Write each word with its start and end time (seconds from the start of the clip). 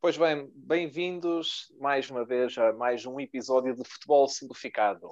Pois 0.00 0.16
bem, 0.16 0.48
bem-vindos 0.54 1.74
mais 1.80 2.08
uma 2.08 2.24
vez 2.24 2.56
a 2.56 2.72
mais 2.72 3.04
um 3.04 3.18
episódio 3.18 3.74
de 3.74 3.82
Futebol 3.82 4.28
Simplificado. 4.28 5.08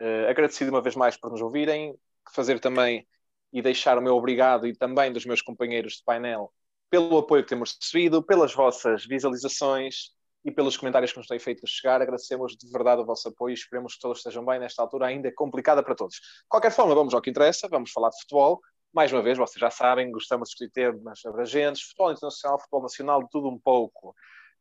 Uh, 0.00 0.28
agradecido 0.28 0.72
uma 0.72 0.82
vez 0.82 0.96
mais 0.96 1.16
por 1.16 1.30
nos 1.30 1.40
ouvirem, 1.40 1.94
fazer 2.34 2.58
também 2.58 3.06
e 3.52 3.62
deixar 3.62 3.96
o 3.96 4.02
meu 4.02 4.16
obrigado 4.16 4.66
e 4.66 4.76
também 4.76 5.12
dos 5.12 5.24
meus 5.24 5.40
companheiros 5.40 5.98
de 5.98 6.04
painel 6.04 6.52
pelo 6.90 7.16
apoio 7.16 7.44
que 7.44 7.48
temos 7.50 7.78
recebido, 7.80 8.20
pelas 8.20 8.52
vossas 8.52 9.06
visualizações 9.06 10.10
e 10.44 10.50
pelos 10.50 10.76
comentários 10.76 11.12
que 11.12 11.18
nos 11.18 11.28
têm 11.28 11.38
feito 11.38 11.64
chegar. 11.68 12.02
Agradecemos 12.02 12.56
de 12.56 12.68
verdade 12.72 13.02
o 13.02 13.06
vosso 13.06 13.28
apoio 13.28 13.52
e 13.52 13.54
esperemos 13.54 13.94
que 13.94 14.00
todos 14.00 14.18
estejam 14.18 14.44
bem 14.44 14.58
nesta 14.58 14.82
altura 14.82 15.06
ainda 15.06 15.32
complicada 15.32 15.80
para 15.80 15.94
todos. 15.94 16.16
De 16.16 16.48
qualquer 16.48 16.72
forma, 16.72 16.92
vamos 16.92 17.14
ao 17.14 17.22
que 17.22 17.30
interessa, 17.30 17.68
vamos 17.68 17.92
falar 17.92 18.10
de 18.10 18.20
futebol. 18.22 18.60
Mais 18.92 19.12
uma 19.12 19.22
vez, 19.22 19.36
vocês 19.36 19.60
já 19.60 19.70
sabem, 19.70 20.10
gostamos 20.10 20.48
de 20.48 20.54
discutir 20.54 20.72
temas 20.72 21.24
abrangentes, 21.24 21.82
futebol 21.82 22.12
internacional, 22.12 22.58
futebol 22.58 22.82
nacional, 22.82 23.22
de 23.22 23.30
tudo 23.30 23.48
um 23.48 23.58
pouco. 23.58 24.14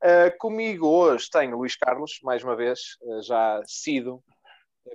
Uh, 0.03 0.37
comigo 0.37 0.87
hoje 0.87 1.29
tenho 1.29 1.57
Luís 1.57 1.75
Carlos, 1.75 2.19
mais 2.21 2.43
uma 2.43 2.55
vez, 2.55 2.79
uh, 3.01 3.21
já 3.23 3.61
sido 3.65 4.23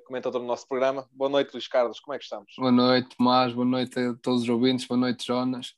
comentador 0.07 0.41
do 0.41 0.47
nosso 0.47 0.67
programa. 0.69 1.09
Boa 1.13 1.29
noite, 1.29 1.53
Luís 1.53 1.67
Carlos, 1.67 1.99
como 2.01 2.15
é 2.15 2.19
que 2.19 2.25
estamos? 2.25 2.53
Boa 2.57 2.73
noite, 2.73 3.17
Tomás, 3.17 3.53
boa 3.53 3.67
noite 3.67 3.99
a 3.99 4.15
todos 4.15 4.43
os 4.43 4.49
ouvintes, 4.49 4.87
boa 4.87 4.99
noite, 4.99 5.27
Jonas. 5.27 5.75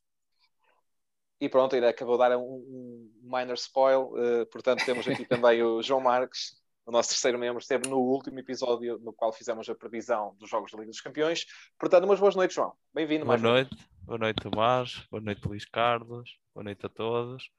E 1.41 1.49
pronto, 1.49 1.75
ele 1.75 1.87
acabou 1.87 2.17
de 2.17 2.29
dar 2.29 2.37
um, 2.37 2.43
um 2.43 3.11
minor 3.23 3.55
spoil, 3.55 4.13
uh, 4.15 4.47
portanto 4.47 4.85
temos 4.85 5.07
aqui 5.09 5.25
também 5.27 5.63
o 5.63 5.83
João 5.83 6.01
Marques, 6.01 6.57
o 6.87 6.91
nosso 6.91 7.09
terceiro 7.11 7.39
membro, 7.39 7.59
esteve 7.59 7.89
no 7.89 7.99
último 7.99 8.39
episódio 8.39 8.99
no 8.99 9.13
qual 9.13 9.33
fizemos 9.33 9.69
a 9.69 9.75
previsão 9.75 10.35
dos 10.39 10.51
Jogos 10.51 10.71
da 10.71 10.79
Liga 10.79 10.91
dos 10.91 11.01
Campeões. 11.01 11.47
Portanto, 11.79 12.05
umas 12.05 12.21
boas 12.21 12.37
noites, 12.37 12.55
João. 12.55 12.75
Bem-vindo 12.93 13.25
mais 13.25 13.41
Boa 13.41 13.55
noite, 13.55 13.77
boa 14.03 14.19
noite, 14.19 14.43
Tomás, 14.43 15.07
boa 15.11 15.21
noite, 15.21 15.49
Luís 15.49 15.65
Carlos, 15.65 16.39
boa 16.55 16.65
noite 16.65 16.85
a 16.85 16.89
todos. 16.89 17.51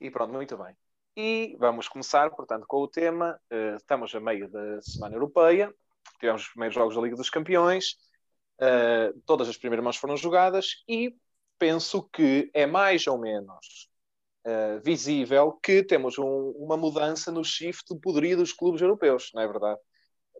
E 0.00 0.10
pronto, 0.10 0.32
muito 0.32 0.56
bem. 0.56 0.74
E 1.16 1.56
vamos 1.60 1.86
começar, 1.86 2.30
portanto, 2.30 2.66
com 2.66 2.78
o 2.78 2.88
tema. 2.88 3.38
Uh, 3.52 3.76
estamos 3.76 4.14
a 4.14 4.20
meio 4.20 4.48
da 4.48 4.80
Semana 4.80 5.14
Europeia, 5.14 5.72
tivemos 6.18 6.42
os 6.42 6.48
primeiros 6.48 6.74
Jogos 6.74 6.94
da 6.94 7.02
Liga 7.02 7.16
dos 7.16 7.30
Campeões, 7.30 7.98
uh, 8.60 9.20
todas 9.26 9.48
as 9.48 9.56
primeiras 9.56 9.84
mãos 9.84 9.96
foram 9.96 10.16
jogadas 10.16 10.82
e 10.88 11.14
penso 11.58 12.02
que 12.04 12.50
é 12.54 12.66
mais 12.66 13.06
ou 13.06 13.18
menos 13.18 13.88
uh, 14.46 14.80
visível 14.82 15.52
que 15.62 15.82
temos 15.82 16.18
um, 16.18 16.50
uma 16.56 16.76
mudança 16.76 17.32
no 17.32 17.44
shift 17.44 17.84
do 17.92 18.00
poderio 18.00 18.36
dos 18.36 18.52
clubes 18.52 18.80
europeus, 18.80 19.30
não 19.34 19.42
é 19.42 19.46
verdade? 19.46 19.80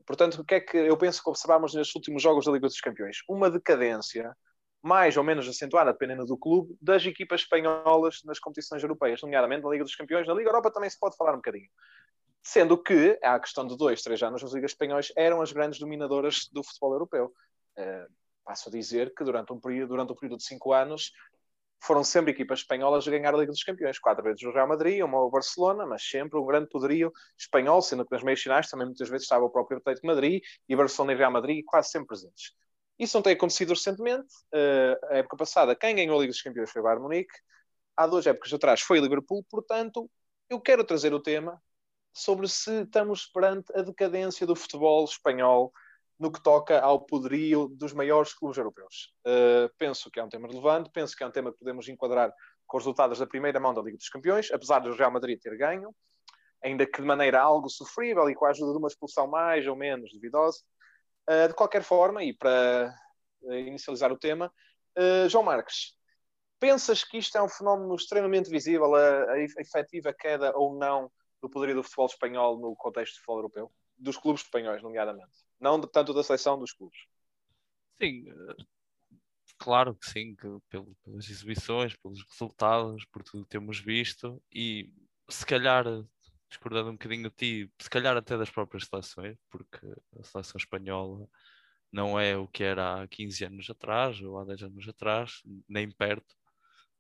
Portanto, 0.06 0.40
o 0.40 0.44
que 0.44 0.54
é 0.56 0.60
que 0.60 0.76
eu 0.76 0.96
penso 0.96 1.22
que 1.22 1.30
observamos 1.30 1.74
nestes 1.74 1.94
últimos 1.94 2.22
jogos 2.22 2.44
da 2.44 2.52
Liga 2.52 2.66
dos 2.66 2.80
Campeões? 2.80 3.18
Uma 3.28 3.50
decadência 3.50 4.34
mais 4.82 5.16
ou 5.16 5.24
menos 5.24 5.48
acentuada, 5.48 5.92
dependendo 5.92 6.26
do 6.26 6.36
clube, 6.36 6.76
das 6.80 7.06
equipas 7.06 7.40
espanholas 7.40 8.20
nas 8.22 8.38
competições 8.38 8.82
europeias, 8.82 9.22
nomeadamente 9.22 9.62
na 9.62 9.70
Liga 9.70 9.82
dos 9.82 9.96
Campeões. 9.96 10.26
Na 10.26 10.34
Liga 10.34 10.50
Europa 10.50 10.70
também 10.70 10.90
se 10.90 10.98
pode 10.98 11.16
falar 11.16 11.32
um 11.32 11.36
bocadinho. 11.36 11.70
Sendo 12.42 12.76
que, 12.76 13.18
há 13.22 13.36
a 13.36 13.40
questão 13.40 13.66
de 13.66 13.74
dois, 13.78 14.02
três 14.02 14.22
anos, 14.22 14.44
as 14.44 14.52
ligas 14.52 14.72
espanhóis 14.72 15.10
eram 15.16 15.40
as 15.40 15.52
grandes 15.52 15.80
dominadoras 15.80 16.50
do 16.52 16.62
futebol 16.62 16.92
europeu. 16.92 17.32
Uh, 17.78 18.12
passo 18.44 18.68
a 18.68 18.72
dizer 18.72 19.14
que 19.14 19.24
durante 19.24 19.54
um 19.54 19.58
período, 19.58 19.88
durante 19.88 20.12
um 20.12 20.14
período 20.14 20.36
de 20.36 20.44
cinco 20.44 20.74
anos 20.74 21.12
foram 21.84 22.02
sempre 22.02 22.32
equipas 22.32 22.60
espanholas 22.60 23.06
a 23.06 23.10
ganhar 23.10 23.34
a 23.34 23.36
Liga 23.36 23.52
dos 23.52 23.62
Campeões. 23.62 23.98
Quatro 23.98 24.24
vezes 24.24 24.42
o 24.42 24.50
Real 24.50 24.66
Madrid, 24.66 25.02
uma 25.02 25.20
o 25.20 25.30
Barcelona, 25.30 25.86
mas 25.86 26.02
sempre 26.02 26.38
um 26.38 26.46
grande 26.46 26.68
poderio 26.68 27.12
espanhol, 27.38 27.82
sendo 27.82 28.04
que 28.04 28.12
nas 28.12 28.22
meias 28.22 28.40
finais 28.40 28.68
também 28.68 28.86
muitas 28.86 29.08
vezes 29.08 29.24
estava 29.24 29.44
o 29.44 29.50
próprio 29.50 29.78
Atlético 29.78 30.06
de 30.06 30.14
Madrid 30.14 30.42
e 30.68 30.76
Barcelona 30.76 31.12
e 31.12 31.16
Real 31.16 31.30
Madrid 31.30 31.64
quase 31.66 31.90
sempre 31.90 32.08
presentes. 32.08 32.52
Isso 32.98 33.16
não 33.16 33.22
tem 33.22 33.32
acontecido 33.34 33.70
recentemente. 33.70 34.32
Uh, 34.52 35.06
a 35.10 35.16
época 35.18 35.36
passada, 35.36 35.74
quem 35.74 35.94
ganhou 35.94 36.16
a 36.16 36.20
Liga 36.20 36.32
dos 36.32 36.42
Campeões 36.42 36.70
foi 36.70 36.80
o 36.80 36.84
Bayern 36.84 37.02
Munique. 37.02 37.34
Há 37.96 38.06
duas 38.06 38.26
épocas 38.26 38.52
atrás 38.52 38.80
foi 38.80 38.98
o 39.00 39.02
Liverpool. 39.02 39.44
Portanto, 39.50 40.10
eu 40.48 40.60
quero 40.60 40.84
trazer 40.84 41.12
o 41.12 41.20
tema 41.20 41.60
sobre 42.12 42.48
se 42.48 42.82
estamos 42.82 43.26
perante 43.26 43.76
a 43.76 43.82
decadência 43.82 44.46
do 44.46 44.54
futebol 44.54 45.04
espanhol 45.04 45.72
no 46.18 46.30
que 46.30 46.42
toca 46.42 46.80
ao 46.80 47.00
poderio 47.00 47.68
dos 47.68 47.92
maiores 47.92 48.32
clubes 48.34 48.56
europeus. 48.56 49.12
Uh, 49.26 49.68
penso 49.78 50.10
que 50.10 50.20
é 50.20 50.24
um 50.24 50.28
tema 50.28 50.48
relevante, 50.48 50.90
penso 50.92 51.16
que 51.16 51.24
é 51.24 51.26
um 51.26 51.30
tema 51.30 51.52
que 51.52 51.58
podemos 51.58 51.88
enquadrar 51.88 52.32
com 52.66 52.76
os 52.76 52.84
resultados 52.84 53.18
da 53.18 53.26
primeira 53.26 53.58
mão 53.60 53.74
da 53.74 53.82
Liga 53.82 53.96
dos 53.96 54.08
Campeões, 54.08 54.50
apesar 54.52 54.78
do 54.78 54.94
Real 54.94 55.10
Madrid 55.10 55.38
ter 55.40 55.56
ganho, 55.56 55.94
ainda 56.62 56.86
que 56.86 57.00
de 57.00 57.06
maneira 57.06 57.40
algo 57.40 57.68
sofrível 57.68 58.28
e 58.30 58.34
com 58.34 58.46
a 58.46 58.50
ajuda 58.50 58.72
de 58.72 58.78
uma 58.78 58.88
expulsão 58.88 59.26
mais 59.26 59.66
ou 59.66 59.76
menos 59.76 60.12
duvidosa. 60.12 60.60
Uh, 61.28 61.48
de 61.48 61.54
qualquer 61.54 61.82
forma, 61.82 62.22
e 62.22 62.32
para 62.32 62.94
uh, 63.42 63.52
inicializar 63.52 64.12
o 64.12 64.18
tema, 64.18 64.52
João 65.28 65.42
Marques, 65.42 65.96
pensas 66.60 67.02
que 67.02 67.18
isto 67.18 67.36
é 67.36 67.42
um 67.42 67.48
fenómeno 67.48 67.96
extremamente 67.96 68.48
visível, 68.48 68.94
a, 68.94 69.32
a 69.32 69.40
efetiva 69.40 70.14
queda 70.14 70.56
ou 70.56 70.78
não 70.78 71.10
do 71.42 71.50
poderio 71.50 71.74
do 71.74 71.82
futebol 71.82 72.06
espanhol 72.06 72.58
no 72.60 72.76
contexto 72.76 73.14
do 73.14 73.16
futebol 73.16 73.38
europeu? 73.38 73.72
Dos 73.98 74.16
clubes 74.16 74.42
espanhóis, 74.42 74.80
nomeadamente? 74.80 75.43
Não 75.60 75.80
tanto 75.80 76.12
da 76.12 76.22
seleção 76.22 76.58
dos 76.58 76.72
clubes. 76.72 76.98
Sim, 78.00 78.24
eh, 78.28 78.64
claro 79.58 79.94
que 79.94 80.08
sim, 80.08 80.34
que 80.34 80.46
pelo, 80.68 80.94
pelas 81.02 81.28
exibições, 81.28 81.96
pelos 81.96 82.22
resultados, 82.30 83.04
por 83.06 83.22
tudo 83.22 83.44
que 83.44 83.50
temos 83.50 83.78
visto 83.78 84.42
e 84.52 84.90
se 85.28 85.46
calhar, 85.46 85.84
discordando 86.48 86.90
um 86.90 86.94
bocadinho 86.94 87.30
de 87.30 87.36
ti, 87.36 87.72
se 87.78 87.90
calhar 87.90 88.16
até 88.16 88.36
das 88.36 88.50
próprias 88.50 88.84
seleções, 88.84 89.36
porque 89.50 89.86
a 90.18 90.22
seleção 90.22 90.58
espanhola 90.58 91.28
não 91.92 92.18
é 92.18 92.36
o 92.36 92.48
que 92.48 92.64
era 92.64 93.02
há 93.02 93.08
15 93.08 93.44
anos 93.44 93.70
atrás 93.70 94.20
ou 94.20 94.38
há 94.38 94.44
10 94.44 94.64
anos 94.64 94.88
atrás, 94.88 95.42
nem 95.68 95.90
perto, 95.90 96.34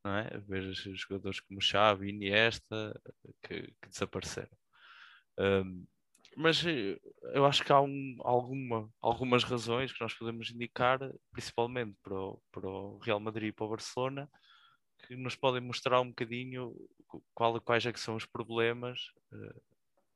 não 0.04 0.12
é? 0.16 0.38
Vejo 0.46 0.94
jogadores 0.94 1.40
como 1.40 1.60
Xavi, 1.60 2.10
Iniesta, 2.10 3.00
que, 3.42 3.74
que 3.82 3.88
desapareceram. 3.88 4.56
Um, 5.38 5.84
mas 6.36 6.64
eh, 6.66 6.98
eu 7.32 7.44
acho 7.46 7.64
que 7.64 7.72
há 7.72 7.80
um, 7.80 8.16
alguma, 8.20 8.90
algumas 9.00 9.44
razões 9.44 9.92
que 9.92 10.00
nós 10.00 10.14
podemos 10.14 10.50
indicar, 10.50 10.98
principalmente 11.32 11.96
para 12.02 12.14
o, 12.14 12.42
para 12.50 12.68
o 12.68 12.98
Real 12.98 13.20
Madrid 13.20 13.48
e 13.48 13.52
para 13.52 13.66
o 13.66 13.70
Barcelona, 13.70 14.30
que 15.06 15.16
nos 15.16 15.36
podem 15.36 15.60
mostrar 15.60 16.00
um 16.00 16.08
bocadinho 16.08 16.74
qual, 17.34 17.60
quais 17.60 17.84
é 17.86 17.92
que 17.92 18.00
são 18.00 18.16
os 18.16 18.26
problemas 18.26 18.98
uh, 19.32 19.62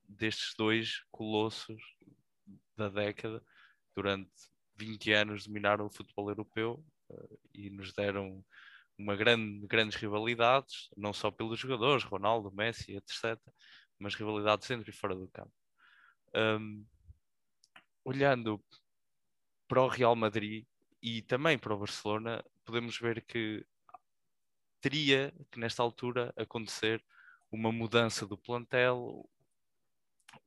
destes 0.08 0.54
dois 0.56 1.02
colossos 1.10 1.82
da 2.76 2.88
década, 2.88 3.42
durante 3.94 4.30
20 4.76 5.12
anos 5.12 5.46
dominaram 5.46 5.86
o 5.86 5.90
futebol 5.90 6.30
europeu 6.30 6.84
uh, 7.10 7.38
e 7.52 7.70
nos 7.70 7.92
deram 7.92 8.44
uma 8.96 9.14
grande, 9.14 9.66
grandes 9.66 9.96
rivalidades, 9.96 10.88
não 10.96 11.12
só 11.12 11.30
pelos 11.30 11.58
jogadores, 11.58 12.04
Ronaldo, 12.04 12.50
Messi, 12.52 12.96
etc., 12.96 13.38
mas 13.98 14.14
rivalidades 14.14 14.66
dentro 14.66 14.90
e 14.90 14.92
fora 14.92 15.14
do 15.14 15.28
campo. 15.28 15.52
Um, 16.34 16.84
olhando 18.04 18.62
para 19.66 19.82
o 19.82 19.88
Real 19.88 20.16
Madrid 20.16 20.64
e 21.02 21.22
também 21.22 21.58
para 21.58 21.74
o 21.74 21.78
Barcelona, 21.78 22.44
podemos 22.64 22.98
ver 22.98 23.22
que 23.24 23.64
teria 24.80 25.32
que 25.50 25.58
nesta 25.58 25.82
altura 25.82 26.32
acontecer 26.36 27.04
uma 27.50 27.72
mudança 27.72 28.26
do 28.26 28.36
plantel, 28.36 29.28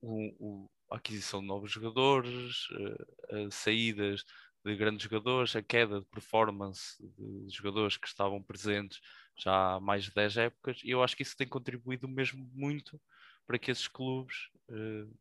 o, 0.02 0.34
o, 0.40 0.72
a 0.90 0.98
aquisição 0.98 1.42
de 1.42 1.48
novos 1.48 1.72
jogadores, 1.72 2.68
uh, 2.70 3.52
saídas 3.52 4.24
de 4.64 4.76
grandes 4.76 5.04
jogadores, 5.04 5.56
a 5.56 5.62
queda 5.62 6.00
de 6.00 6.06
performance 6.06 6.98
de 7.00 7.50
jogadores 7.50 7.98
que 7.98 8.08
estavam 8.08 8.42
presentes 8.42 9.00
já 9.36 9.76
há 9.76 9.80
mais 9.80 10.04
de 10.04 10.14
10 10.14 10.38
épocas, 10.38 10.80
e 10.84 10.92
eu 10.92 11.04
acho 11.04 11.16
que 11.16 11.24
isso 11.24 11.36
tem 11.36 11.48
contribuído 11.48 12.08
mesmo 12.08 12.48
muito 12.54 13.02
para 13.48 13.58
que 13.58 13.72
esses 13.72 13.88
clubes 13.88 14.50
uh, 14.70 15.12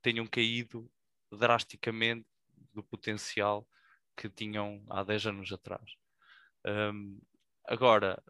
tenham 0.00 0.26
caído 0.26 0.90
drasticamente 1.30 2.26
do 2.72 2.82
potencial 2.82 3.66
que 4.16 4.28
tinham 4.28 4.84
há 4.88 5.02
10 5.02 5.26
anos 5.26 5.52
atrás. 5.52 5.94
Um, 6.66 7.20
agora, 7.64 8.22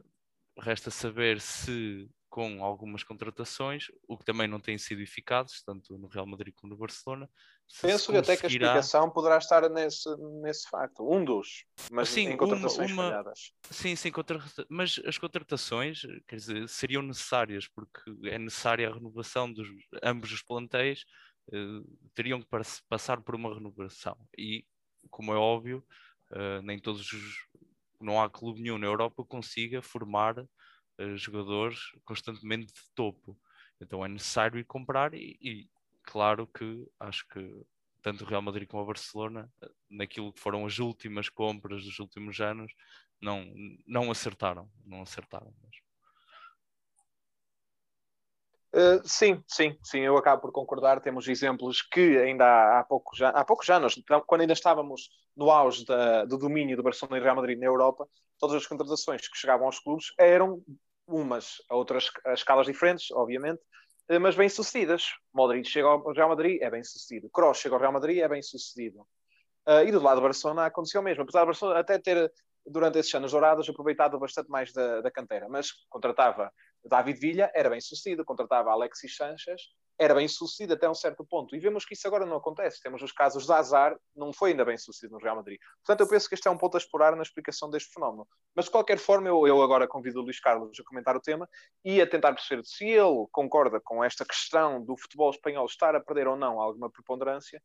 resta 0.58 0.90
saber 0.90 1.40
se 1.40 2.08
com 2.32 2.64
algumas 2.64 3.04
contratações, 3.04 3.88
o 4.08 4.16
que 4.16 4.24
também 4.24 4.48
não 4.48 4.58
tem 4.58 4.78
sido 4.78 5.02
eficazes, 5.02 5.62
tanto 5.62 5.98
no 5.98 6.08
Real 6.08 6.26
Madrid 6.26 6.54
como 6.56 6.72
no 6.72 6.78
Barcelona. 6.78 7.28
Penso 7.82 8.10
que 8.10 8.16
até 8.16 8.38
que 8.38 8.46
a 8.46 8.48
explicação 8.48 9.10
poderá 9.10 9.36
estar 9.36 9.68
nesse, 9.68 10.08
nesse 10.40 10.66
facto, 10.70 11.06
um 11.06 11.22
dos, 11.22 11.66
mas 11.90 12.08
sim, 12.08 12.30
em 12.30 12.36
contratações 12.38 12.90
uma, 12.90 13.02
uma... 13.02 13.10
falhadas. 13.10 13.52
Sim, 13.70 13.94
sim, 13.94 14.10
contra... 14.10 14.42
mas 14.66 14.98
as 15.04 15.18
contratações 15.18 16.00
quer 16.26 16.36
dizer, 16.36 16.66
seriam 16.70 17.02
necessárias, 17.02 17.68
porque 17.68 18.00
é 18.24 18.38
necessária 18.38 18.88
a 18.88 18.94
renovação 18.94 19.52
dos 19.52 19.68
ambos 20.02 20.32
os 20.32 20.42
plantéis, 20.42 21.04
eh, 21.52 21.82
teriam 22.14 22.40
que 22.40 22.48
passar 22.88 23.20
por 23.20 23.34
uma 23.34 23.52
renovação. 23.52 24.16
E, 24.38 24.64
como 25.10 25.34
é 25.34 25.36
óbvio, 25.36 25.84
uh, 26.30 26.62
nem 26.62 26.78
todos 26.78 27.12
os, 27.12 27.46
não 28.00 28.22
há 28.22 28.30
clube 28.30 28.62
nenhum 28.62 28.78
na 28.78 28.86
Europa 28.86 29.22
que 29.22 29.28
consiga 29.28 29.82
formar 29.82 30.36
jogadores 31.16 31.78
constantemente 32.04 32.72
de 32.72 32.90
topo. 32.94 33.38
Então 33.80 34.04
é 34.04 34.08
necessário 34.08 34.58
ir 34.58 34.64
comprar 34.64 35.14
e, 35.14 35.36
e, 35.40 35.68
claro 36.02 36.46
que 36.46 36.86
acho 37.00 37.26
que 37.28 37.64
tanto 38.02 38.24
o 38.24 38.26
Real 38.26 38.42
Madrid 38.42 38.68
como 38.68 38.82
o 38.82 38.86
Barcelona, 38.86 39.50
naquilo 39.88 40.32
que 40.32 40.40
foram 40.40 40.66
as 40.66 40.78
últimas 40.78 41.28
compras 41.28 41.84
dos 41.84 41.98
últimos 42.00 42.40
anos, 42.40 42.72
não, 43.20 43.52
não 43.86 44.10
acertaram, 44.10 44.68
não 44.84 45.02
acertaram. 45.02 45.54
Uh, 48.74 49.06
sim, 49.06 49.44
sim, 49.46 49.76
sim, 49.82 50.00
eu 50.00 50.16
acabo 50.16 50.40
por 50.40 50.52
concordar. 50.52 51.00
Temos 51.00 51.28
exemplos 51.28 51.82
que 51.82 52.16
ainda 52.18 52.44
há, 52.44 52.80
há 52.80 52.84
poucos 52.84 53.18
já, 53.18 53.28
há 53.28 53.44
poucos 53.44 53.68
anos, 53.68 53.98
então, 53.98 54.22
quando 54.26 54.40
ainda 54.40 54.54
estávamos 54.54 55.10
no 55.36 55.50
auge 55.50 55.84
da, 55.84 56.24
do 56.24 56.38
domínio 56.38 56.76
do 56.76 56.82
Barcelona 56.82 57.18
e 57.18 57.22
Real 57.22 57.36
Madrid 57.36 57.58
na 57.58 57.66
Europa, 57.66 58.08
todas 58.38 58.56
as 58.56 58.66
contratações 58.66 59.28
que 59.28 59.36
chegavam 59.36 59.66
aos 59.66 59.78
clubes 59.78 60.06
eram 60.18 60.62
umas 61.06 61.56
a 61.68 61.76
outras 61.76 62.10
a 62.24 62.32
escalas 62.32 62.66
diferentes, 62.66 63.10
obviamente, 63.10 63.60
uh, 64.10 64.18
mas 64.18 64.36
bem 64.36 64.48
sucedidas. 64.48 65.04
Modric 65.34 65.68
chega 65.68 65.88
ao 65.88 66.12
Real 66.12 66.30
Madrid, 66.30 66.62
é 66.62 66.70
bem 66.70 66.82
sucedido. 66.82 67.28
Kroos 67.30 67.58
chega 67.58 67.74
ao 67.74 67.80
Real 67.80 67.92
Madrid, 67.92 68.18
é 68.18 68.28
bem 68.28 68.40
sucedido. 68.40 69.00
Uh, 69.68 69.84
e 69.86 69.92
do 69.92 70.02
lado 70.02 70.16
do 70.16 70.22
Barcelona 70.22 70.64
aconteceu 70.64 71.02
o 71.02 71.04
mesmo, 71.04 71.22
apesar 71.22 71.40
do 71.40 71.46
Barcelona 71.46 71.80
até 71.80 71.98
ter 71.98 72.32
durante 72.66 72.98
esses 72.98 73.14
anos 73.14 73.32
dourados 73.32 73.68
aproveitado 73.68 74.18
bastante 74.18 74.48
mais 74.48 74.72
da, 74.72 75.02
da 75.02 75.10
canteira, 75.10 75.48
mas 75.48 75.72
contratava 75.90 76.50
David 76.84 77.18
Villa, 77.18 77.50
era 77.54 77.70
bem 77.70 77.80
sucedido, 77.80 78.24
contratava 78.24 78.70
Alexis 78.70 79.16
Sanchez, 79.16 79.62
era 79.98 80.14
bem 80.14 80.26
sucedido 80.26 80.74
até 80.74 80.88
um 80.88 80.94
certo 80.94 81.24
ponto. 81.24 81.54
E 81.54 81.60
vemos 81.60 81.84
que 81.84 81.94
isso 81.94 82.06
agora 82.06 82.26
não 82.26 82.36
acontece. 82.36 82.82
Temos 82.82 83.02
os 83.02 83.12
casos 83.12 83.46
de 83.46 83.52
Azar, 83.52 83.96
não 84.16 84.32
foi 84.32 84.50
ainda 84.50 84.64
bem 84.64 84.76
sucedido 84.76 85.16
no 85.16 85.22
Real 85.22 85.36
Madrid. 85.36 85.58
Portanto, 85.84 86.00
eu 86.00 86.08
penso 86.08 86.28
que 86.28 86.34
este 86.34 86.48
é 86.48 86.50
um 86.50 86.58
ponto 86.58 86.76
a 86.76 86.78
explorar 86.78 87.14
na 87.14 87.22
explicação 87.22 87.70
deste 87.70 87.92
fenómeno. 87.92 88.26
Mas, 88.54 88.64
de 88.64 88.70
qualquer 88.70 88.98
forma, 88.98 89.28
eu, 89.28 89.46
eu 89.46 89.62
agora 89.62 89.86
convido 89.86 90.20
o 90.20 90.22
Luís 90.22 90.40
Carlos 90.40 90.78
a 90.78 90.84
comentar 90.84 91.16
o 91.16 91.20
tema 91.20 91.48
e 91.84 92.00
a 92.00 92.06
tentar 92.06 92.32
perceber 92.32 92.64
se 92.64 92.84
ele 92.84 93.26
concorda 93.30 93.80
com 93.80 94.02
esta 94.02 94.24
questão 94.24 94.82
do 94.84 94.96
futebol 94.96 95.30
espanhol 95.30 95.66
estar 95.66 95.94
a 95.94 96.00
perder 96.00 96.26
ou 96.26 96.36
não 96.36 96.60
alguma 96.60 96.90
preponderância 96.90 97.62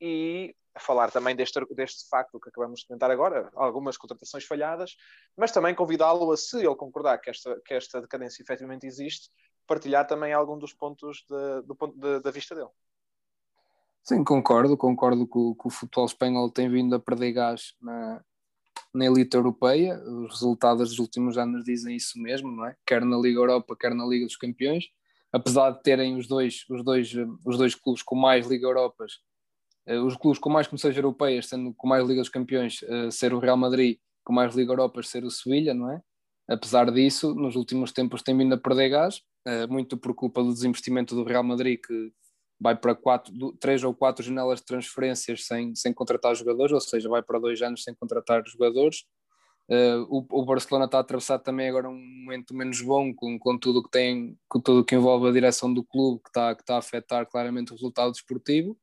e 0.00 0.54
falar 0.78 1.10
também 1.10 1.34
deste, 1.34 1.60
deste 1.74 2.08
facto 2.08 2.38
que 2.40 2.48
acabamos 2.48 2.80
de 2.80 2.86
comentar 2.86 3.10
agora, 3.10 3.50
algumas 3.54 3.96
contratações 3.96 4.44
falhadas, 4.44 4.96
mas 5.36 5.50
também 5.50 5.74
convidá-lo 5.74 6.30
a, 6.32 6.36
se 6.36 6.58
ele 6.58 6.74
concordar 6.76 7.18
que 7.18 7.30
esta, 7.30 7.60
que 7.64 7.74
esta 7.74 8.00
decadência 8.00 8.42
efetivamente 8.42 8.86
existe, 8.86 9.28
partilhar 9.66 10.06
também 10.06 10.32
algum 10.32 10.58
dos 10.58 10.72
pontos 10.72 11.24
de, 11.28 11.66
do 11.66 11.74
ponto 11.74 11.98
de, 11.98 12.20
da 12.20 12.30
vista 12.30 12.54
dele. 12.54 12.70
Sim, 14.02 14.24
concordo, 14.24 14.76
concordo 14.76 15.26
que 15.26 15.38
o, 15.38 15.54
que 15.54 15.66
o, 15.66 15.70
futebol 15.70 16.06
espanhol 16.06 16.50
tem 16.50 16.70
vindo 16.70 16.94
a 16.94 16.98
perder 16.98 17.32
gás 17.32 17.74
na, 17.80 18.24
na 18.94 19.04
elite 19.04 19.36
europeia, 19.36 20.00
os 20.02 20.30
resultados 20.30 20.90
dos 20.90 20.98
últimos 20.98 21.36
anos 21.36 21.62
dizem 21.62 21.94
isso 21.94 22.18
mesmo, 22.18 22.50
não 22.50 22.64
é? 22.64 22.74
Quer 22.86 23.04
na 23.04 23.18
Liga 23.18 23.38
Europa, 23.38 23.76
quer 23.78 23.94
na 23.94 24.06
Liga 24.06 24.24
dos 24.24 24.36
Campeões, 24.36 24.86
apesar 25.30 25.72
de 25.72 25.82
terem 25.82 26.16
os 26.16 26.26
dois, 26.26 26.64
os 26.70 26.82
dois, 26.82 27.12
os 27.44 27.58
dois 27.58 27.74
clubes 27.74 28.02
com 28.02 28.16
mais 28.16 28.46
Liga 28.46 28.66
Europas 28.66 29.20
os 29.96 30.16
clubes 30.16 30.38
com 30.38 30.50
mais 30.50 30.66
competições 30.66 30.96
europeias, 30.96 31.46
sendo 31.46 31.72
com 31.74 31.86
mais 31.86 32.06
Liga 32.06 32.20
dos 32.20 32.28
Campeões 32.28 32.82
uh, 32.82 33.10
ser 33.10 33.32
o 33.32 33.38
Real 33.38 33.56
Madrid, 33.56 33.98
com 34.24 34.32
mais 34.32 34.54
Liga 34.54 34.72
Europas 34.72 35.08
ser 35.08 35.24
o 35.24 35.30
Sevilha, 35.30 35.72
não 35.72 35.90
é? 35.90 36.00
Apesar 36.48 36.90
disso, 36.90 37.34
nos 37.34 37.56
últimos 37.56 37.92
tempos 37.92 38.22
tem 38.22 38.36
vindo 38.36 38.54
a 38.54 38.58
perder 38.58 38.90
gás, 38.90 39.22
uh, 39.46 39.70
muito 39.70 39.96
por 39.96 40.14
culpa 40.14 40.42
do 40.42 40.52
desinvestimento 40.52 41.14
do 41.14 41.24
Real 41.24 41.42
Madrid, 41.42 41.80
que 41.86 42.12
vai 42.60 42.76
para 42.76 42.94
quatro, 42.94 43.32
três 43.60 43.84
ou 43.84 43.94
quatro 43.94 44.24
janelas 44.24 44.60
de 44.60 44.66
transferências 44.66 45.46
sem, 45.46 45.74
sem 45.74 45.92
contratar 45.92 46.34
jogadores, 46.34 46.72
ou 46.72 46.80
seja, 46.80 47.08
vai 47.08 47.22
para 47.22 47.38
dois 47.38 47.62
anos 47.62 47.84
sem 47.84 47.94
contratar 47.94 48.42
jogadores. 48.46 49.04
Uh, 49.70 50.00
o, 50.08 50.26
o, 50.30 50.44
Barcelona 50.46 50.86
está 50.86 50.96
a 50.96 51.02
atravessar 51.02 51.38
também 51.38 51.68
agora 51.68 51.90
um 51.90 51.94
momento 52.24 52.54
menos 52.54 52.80
bom 52.80 53.14
com, 53.14 53.38
com 53.38 53.58
tudo 53.58 53.82
que 53.82 53.90
tem, 53.90 54.34
com 54.48 54.58
tudo 54.58 54.82
que 54.82 54.94
envolve 54.94 55.28
a 55.28 55.32
direção 55.32 55.72
do 55.72 55.84
clube, 55.84 56.22
que 56.22 56.30
está, 56.30 56.54
que 56.54 56.62
está 56.62 56.76
a 56.76 56.78
afetar 56.78 57.26
claramente 57.26 57.72
o 57.72 57.74
resultado 57.74 58.10
desportivo. 58.12 58.78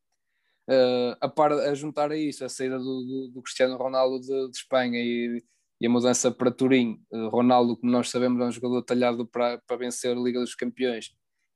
Uh, 0.68 1.16
a, 1.22 1.30
par, 1.30 1.52
a 1.52 1.76
juntar 1.76 2.12
a 2.12 2.18
isso 2.18 2.44
a 2.44 2.50
saída 2.50 2.80
do, 2.80 2.84
do, 2.84 3.32
do 3.36 3.42
Cristiano 3.44 3.78
Ronaldo 3.78 4.20
de, 4.20 4.50
de 4.50 4.58
Espanha 4.58 5.00
e, 5.00 5.44
e, 5.80 5.86
a 5.86 5.90
mudança 5.90 6.32
para 6.32 6.50
Turim, 6.50 7.00
uh, 7.12 7.30
Ronaldo, 7.30 7.78
como 7.78 7.92
nós 7.92 8.10
sabemos, 8.10 8.42
é 8.42 8.46
um 8.46 8.52
jogador 8.52 8.82
talhado 8.82 9.28
para, 9.28 9.60
para 9.68 9.78
vencer 9.78 10.18
a 10.18 10.20
Liga 10.20 10.40
dos 10.40 10.56
Campeões 10.56 11.12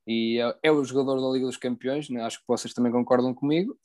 e 0.06 0.40
é, 0.40 0.58
é 0.64 0.72
o 0.72 0.84
jogador 0.84 1.20
da 1.22 1.28
Liga 1.28 1.48
dos 1.48 1.58
Campeões, 1.58 2.10
né? 2.10 2.22
acho 2.22 2.40
que 2.40 2.48
vocês 2.48 2.74
também 2.74 2.92
concordam 2.92 3.34
comigo. 3.34 3.78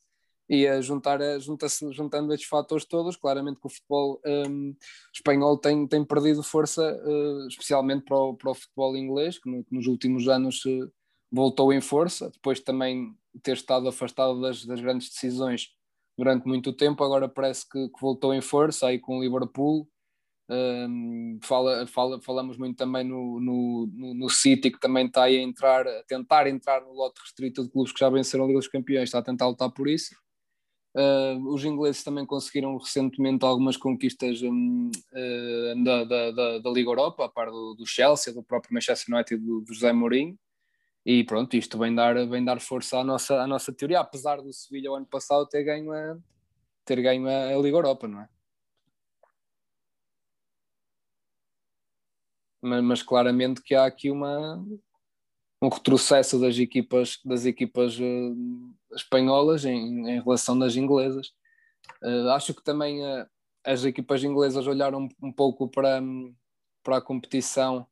E 0.47 0.67
a 0.67 0.79
juntar, 0.83 1.23
a, 1.23 1.39
junta 1.39 1.67
juntando 1.91 2.33
estes 2.35 2.49
fatores 2.49 2.85
todos, 2.85 3.17
claramente 3.17 3.59
que 3.59 3.67
o 3.67 3.71
futebol 3.71 4.21
um, 4.27 4.77
espanhol 5.15 5.57
tem, 5.57 5.87
tem 5.87 6.05
perdido 6.05 6.43
força, 6.43 6.83
uh, 6.83 7.49
especialmente 7.49 8.05
para 8.05 8.19
o, 8.19 8.35
para 8.35 8.51
o 8.51 8.55
futebol 8.55 8.95
inglês, 8.95 9.39
que, 9.39 9.51
no, 9.51 9.65
que 9.65 9.75
nos 9.75 9.87
últimos 9.87 10.29
anos 10.29 10.63
voltou 11.33 11.73
em 11.73 11.81
força, 11.81 12.31
depois 12.31 12.61
também 12.61 13.15
ter 13.43 13.53
estado 13.53 13.89
afastado 13.89 14.41
das, 14.41 14.65
das 14.65 14.81
grandes 14.81 15.11
decisões 15.11 15.69
durante 16.17 16.47
muito 16.47 16.73
tempo, 16.73 17.03
agora 17.03 17.29
parece 17.29 17.69
que, 17.69 17.89
que 17.89 18.01
voltou 18.01 18.33
em 18.33 18.41
força 18.41 18.87
aí 18.87 18.99
com 18.99 19.19
o 19.19 19.23
Liverpool. 19.23 19.89
Um, 20.49 21.39
fala, 21.43 21.87
fala, 21.87 22.21
falamos 22.21 22.59
muito 22.59 22.77
também 22.77 23.03
no, 23.03 23.41
no, 23.41 23.91
no, 23.93 24.15
no, 24.15 24.29
City, 24.29 24.71
que 24.71 24.79
também 24.79 25.07
está 25.07 25.25
a 25.25 25.33
entrar, 25.33 25.87
a 25.87 26.03
tentar 26.05 26.47
entrar 26.47 26.83
no 26.83 26.93
lote 26.93 27.19
restrito 27.21 27.65
de 27.65 27.71
clubes 27.71 27.93
que 27.93 28.01
já 28.01 28.11
venceram 28.11 28.45
a 28.45 28.47
Liga 28.47 28.59
dos 28.59 28.69
Campeões, 28.69 29.05
está 29.05 29.21
a 29.21 29.23
tentar 29.23 29.49
lutar 29.49 29.71
por 29.71 29.89
isso. 29.89 30.15
Uh, 30.97 31.53
os 31.53 31.65
ingleses 31.65 32.05
também 32.05 32.25
conseguiram 32.25 32.77
recentemente 32.77 33.45
algumas 33.45 33.77
conquistas 33.77 34.43
um, 34.43 34.91
uh, 34.91 35.83
da, 35.85 36.05
da, 36.05 36.31
da, 36.31 36.59
da, 36.59 36.71
Liga 36.71 36.91
Europa, 36.91 37.25
a 37.25 37.29
par 37.29 37.51
do, 37.51 37.75
do 37.75 37.85
Chelsea, 37.85 38.33
do 38.33 38.45
próprio 38.45 38.75
Manchester 38.75 39.13
United 39.13 39.43
do, 39.43 39.61
do 39.63 39.73
José 39.73 39.93
Mourinho. 39.93 40.39
E 41.07 41.23
pronto, 41.25 41.55
isto 41.55 41.79
vem 41.79 41.95
dar, 41.95 42.15
vem 42.27 42.45
dar 42.45 42.61
força 42.61 42.99
à 42.99 43.05
nossa, 43.05 43.43
à 43.43 43.47
nossa 43.47 43.73
teoria, 43.73 44.01
apesar 44.01 44.41
do 44.41 44.53
Sevilha 44.53 44.91
o 44.91 44.95
ano 44.95 45.07
passado 45.07 45.47
ter 45.47 45.63
ganho 45.63 45.93
a, 45.93 46.19
ter 46.85 47.01
ganho 47.03 47.29
a, 47.29 47.57
Liga 47.61 47.77
Europa, 47.77 48.09
não 48.09 48.21
é? 48.23 48.29
Mas, 52.63 52.83
mas, 52.83 53.03
claramente 53.03 53.63
que 53.63 53.75
há 53.75 53.85
aqui 53.85 54.11
uma, 54.11 54.57
um 55.61 55.69
retrocesso 55.69 56.41
das 56.41 56.59
equipas, 56.59 57.21
das 57.23 57.45
equipas 57.45 57.99
uh, 57.99 58.75
espanholas 58.95 59.67
em, 59.67 60.09
em, 60.09 60.23
relação 60.23 60.59
das 60.59 60.75
inglesas. 60.75 61.29
Uh, 62.03 62.31
acho 62.31 62.55
que 62.55 62.65
também 62.65 63.03
uh, 63.05 63.29
as 63.65 63.85
equipas 63.85 64.25
inglesas 64.25 64.67
olharam 64.67 65.01
um, 65.01 65.09
um 65.29 65.33
pouco 65.33 65.69
para, 65.69 66.01
para 66.83 66.97
a 66.97 67.03
competição 67.03 67.87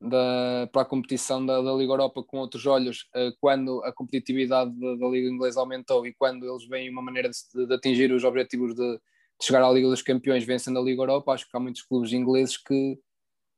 da, 0.00 0.68
para 0.72 0.82
a 0.82 0.84
competição 0.84 1.44
da, 1.44 1.60
da, 1.60 1.72
Liga 1.74 1.92
Europa 1.92 2.22
com 2.22 2.38
outros 2.38 2.64
olhos 2.64 3.02
uh, 3.14 3.36
quando 3.38 3.84
a 3.84 3.92
competitividade 3.92 4.70
da, 4.72 4.94
da, 4.96 5.08
Liga 5.08 5.28
Inglesa 5.28 5.60
aumentou 5.60 6.06
e 6.06 6.14
quando 6.14 6.48
eles 6.48 6.66
veem 6.66 6.88
uma 6.90 7.02
maneira 7.02 7.28
de, 7.28 7.66
de 7.66 7.74
atingir 7.74 8.10
os 8.10 8.24
objetivos 8.24 8.74
de, 8.74 8.92
de, 8.92 9.00
chegar 9.42 9.62
à 9.62 9.70
Liga 9.70 9.88
dos 9.88 10.00
Campeões 10.00 10.42
vencendo 10.44 10.78
a 10.78 10.82
Liga 10.82 11.02
Europa, 11.02 11.32
acho 11.32 11.48
que 11.48 11.54
há 11.54 11.60
muitos 11.60 11.82
clubes 11.82 12.12
ingleses 12.14 12.56
que, 12.56 12.98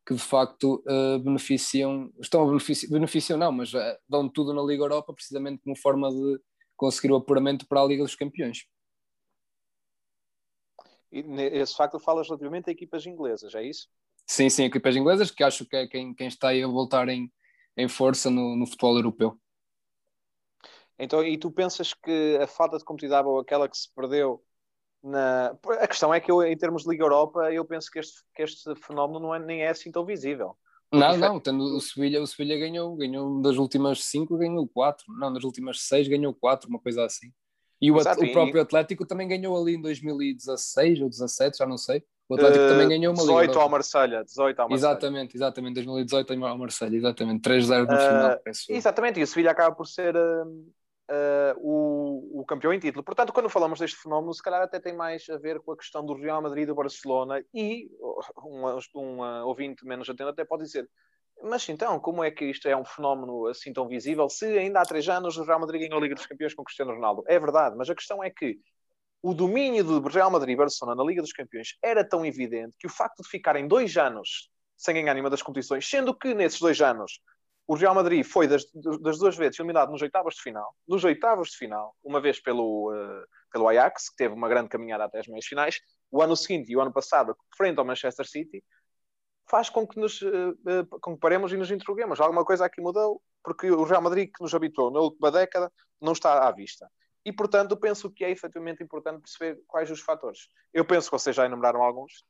que 0.05 0.15
de 0.15 0.21
facto 0.21 0.83
uh, 0.89 1.19
beneficiam, 1.21 2.13
estão 2.21 2.43
a 2.43 2.47
beneficiar, 2.47 2.91
beneficiam 2.91 3.39
não, 3.39 3.53
mas 3.53 3.73
uh, 3.73 3.79
dão 4.09 4.29
tudo 4.29 4.53
na 4.53 4.63
Liga 4.63 4.83
Europa 4.83 5.15
precisamente 5.15 5.63
como 5.63 5.77
forma 5.77 6.11
de 6.11 6.41
conseguir 6.77 7.13
o 7.13 7.17
apuramento 7.17 7.69
para 7.69 7.81
a 7.81 7.87
Liga 7.87 8.03
dos 8.03 8.17
Campeões. 8.17 8.67
E 11.13 11.21
esse 11.53 11.77
facto 11.77 12.01
falas 12.01 12.27
relativamente 12.27 12.69
a 12.69 12.73
equipas 12.73 13.07
inglesas, 13.07 13.55
é 13.55 13.63
isso? 13.63 13.87
Sim, 14.27 14.49
sim, 14.49 14.65
equipas 14.65 14.97
inglesas, 14.97 15.31
que 15.31 15.43
acho 15.43 15.65
que 15.67 15.77
é 15.77 15.87
quem, 15.87 16.15
quem 16.15 16.29
está 16.29 16.49
aí 16.49 16.63
a 16.63 16.67
voltar 16.67 17.09
em, 17.09 17.31
em 17.77 17.89
força 17.89 18.31
no, 18.31 18.57
no 18.57 18.67
futebol 18.67 18.97
europeu. 18.97 19.39
Então, 20.99 21.25
e 21.25 21.37
tu 21.37 21.51
pensas 21.51 21.93
que 21.93 22.39
a 22.41 22.47
falta 22.47 22.79
de 22.79 22.85
competitividade 22.85 23.27
ou 23.27 23.41
aquela 23.41 23.69
que 23.69 23.77
se 23.77 23.93
perdeu 23.95 24.43
na... 25.03 25.57
A 25.81 25.89
questão 25.89 26.15
é 26.15 26.21
que 26.21 26.31
eu, 26.31 26.43
em 26.43 26.57
termos 26.57 26.85
de 26.85 26.91
Liga 26.91 27.05
Europa, 27.05 27.53
eu 27.53 27.65
penso 27.65 27.91
que 27.91 27.99
este, 27.99 28.23
que 28.35 28.43
este 28.43 28.75
fenómeno 28.77 29.19
não 29.19 29.35
é, 29.35 29.39
nem 29.39 29.63
é 29.63 29.71
assim 29.71 29.91
tão 29.91 30.07
visível. 30.07 30.57
Não, 30.93 31.17
não, 31.17 31.41
tendo 31.41 31.65
o 31.65 31.81
Sevilha, 31.81 32.23
o 32.23 32.27
Sevilha 32.27 32.59
ganhou, 32.59 32.95
ganhou 32.95 33.41
das 33.41 33.57
últimas 33.57 34.05
cinco, 34.05 34.37
ganhou 34.37 34.69
quatro, 34.69 35.07
não, 35.09 35.33
das 35.33 35.43
últimas 35.43 35.81
seis 35.81 36.07
ganhou 36.07 36.35
quatro, 36.35 36.69
uma 36.69 36.79
coisa 36.79 37.05
assim. 37.05 37.33
E 37.81 37.91
o, 37.91 37.97
Exato, 37.97 38.23
o 38.23 38.31
próprio 38.31 38.59
e... 38.59 38.61
Atlético 38.61 39.07
também 39.07 39.27
ganhou 39.27 39.61
ali 39.61 39.75
em 39.75 39.81
2016 39.81 41.01
ou 41.01 41.09
2017, 41.09 41.59
já 41.59 41.67
não 41.67 41.79
sei. 41.79 42.05
O 42.33 42.35
Atlético 42.35 42.65
uh, 42.65 42.69
também 42.69 42.89
ganhou 42.89 43.13
uma 43.13 43.23
18 43.23 43.49
Liga. 43.51 43.61
ao 43.61 43.69
Marselha, 43.69 44.25
18 44.25 44.61
ao 44.61 44.69
Marselha. 44.69 44.91
Exatamente, 44.91 45.37
exatamente, 45.37 45.75
2018 45.75 46.45
ao 46.45 46.59
Marselha, 46.59 46.97
exatamente, 46.97 47.49
3-0 47.49 47.87
no 47.87 47.95
uh, 47.95 47.99
final. 47.99 48.41
Exatamente, 48.69 49.21
e 49.21 49.23
o 49.23 49.27
Sevilha 49.27 49.51
acaba 49.51 49.75
por 49.75 49.87
ser 49.87 50.17
uh, 50.17 50.47
uh, 50.47 51.55
o, 51.59 52.41
o 52.41 52.45
campeão 52.47 52.73
em 52.73 52.79
título. 52.79 53.05
Portanto, 53.05 53.33
quando 53.33 53.51
falamos 53.51 53.79
deste 53.79 53.99
fenómeno, 53.99 54.33
se 54.33 54.43
calhar 54.43 54.63
até 54.63 54.81
tem 54.81 54.97
mais 54.97 55.29
a 55.29 55.37
ver 55.37 55.61
com 55.61 55.73
a 55.73 55.77
questão 55.77 56.05
do 56.05 56.15
Real 56.15 56.41
Madrid 56.41 56.65
e 56.65 56.67
do 56.67 56.75
Barcelona 56.75 57.45
e 57.53 57.91
um, 58.45 58.67
um 58.97 59.21
ouvinte 59.45 59.85
menos 59.85 60.09
atento 60.09 60.31
até 60.31 60.45
pode 60.45 60.65
dizer 60.65 60.89
mas 61.43 61.69
então, 61.69 61.99
como 61.99 62.23
é 62.23 62.31
que 62.31 62.45
isto 62.45 62.69
é 62.69 62.77
um 62.77 62.85
fenómeno 62.85 63.47
assim 63.49 63.73
tão 63.73 63.89
visível 63.89 64.29
se 64.29 64.47
ainda 64.57 64.81
há 64.81 64.85
três 64.85 65.09
anos 65.09 65.37
o 65.37 65.43
Real 65.43 65.59
Madrid 65.59 65.83
ganhou 65.83 65.99
a 65.99 66.01
Liga 66.01 66.15
dos 66.15 66.27
Campeões 66.27 66.55
com 66.55 66.63
Cristiano 66.63 66.93
Ronaldo? 66.93 67.25
É 67.27 67.39
verdade, 67.39 67.75
mas 67.77 67.91
a 67.91 67.95
questão 67.95 68.23
é 68.23 68.31
que 68.31 68.59
o 69.23 69.33
domínio 69.33 69.85
do 69.85 70.01
Real 70.09 70.31
Madrid 70.31 70.55
e 70.55 70.57
Barcelona 70.57 71.01
na 71.01 71.09
Liga 71.09 71.23
dos 71.23 71.33
Campeões 71.33 71.77
era 71.81 72.05
tão 72.05 72.27
evidente 72.27 72.77
que 72.79 72.87
o 72.87 72.91
facto 72.91 73.23
de 73.23 73.29
ficarem 73.29 73.69
dois 73.69 73.97
anos 73.97 74.51
sem 74.77 74.95
ganhar 74.95 75.15
nenhuma 75.15 75.31
das 75.31 75.43
competições, 75.43 75.89
sendo 75.89 76.13
que 76.13 76.35
nesses 76.35 76.59
dois 76.59 76.81
anos 76.81 77.21
o 77.67 77.75
Real 77.75 77.95
Madrid 77.95 78.25
foi 78.25 78.49
das, 78.49 78.65
das 79.01 79.19
duas 79.19 79.37
vezes 79.37 79.59
eliminado 79.59 79.91
nos 79.91 80.03
oitavos 80.03 80.35
de 80.35 80.43
final, 80.43 80.75
nos 80.89 81.05
oitavos 81.05 81.51
de 81.51 81.57
final, 81.57 81.95
uma 82.03 82.21
vez 82.21 82.41
pelo, 82.41 82.93
uh, 82.93 83.25
pelo 83.53 83.69
Ajax, 83.69 84.11
que 84.11 84.17
teve 84.17 84.35
uma 84.35 84.49
grande 84.49 84.69
caminhada 84.69 85.05
até 85.05 85.21
as 85.21 85.29
meias 85.29 85.47
finais, 85.47 85.79
o 86.11 86.21
ano 86.21 86.37
seguinte 86.37 86.73
e 86.73 86.77
o 86.77 86.81
ano 86.81 86.93
passado, 86.93 87.37
frente 87.57 87.79
ao 87.79 87.85
Manchester 87.85 88.27
City, 88.29 88.63
faz 89.49 89.71
com 89.71 89.87
que 89.87 90.01
nos 90.01 90.21
uh, 90.23 91.01
comparemos 91.01 91.53
e 91.53 91.57
nos 91.57 91.71
interroguemos. 91.71 92.21
Alguma 92.21 92.45
coisa 92.45 92.65
aqui 92.65 92.81
mudou, 92.81 93.23
porque 93.45 93.71
o 93.71 93.85
Real 93.85 94.03
Madrid 94.03 94.31
que 94.35 94.43
nos 94.43 94.53
habitou 94.53 94.91
na 94.91 95.01
última 95.01 95.31
década 95.31 95.73
não 96.01 96.13
está 96.13 96.49
à 96.49 96.51
vista. 96.51 96.91
E, 97.25 97.33
portanto, 97.33 97.77
penso 97.77 98.11
que 98.11 98.25
é 98.25 98.31
efetivamente 98.31 98.83
importante 98.83 99.23
perceber 99.23 99.63
quais 99.67 99.91
os 99.91 100.01
fatores. 100.01 100.49
Eu 100.73 100.85
penso 100.85 101.09
que 101.09 101.17
vocês 101.17 101.35
já 101.35 101.47
enumeraram 101.47 101.83
alguns, 101.83 102.25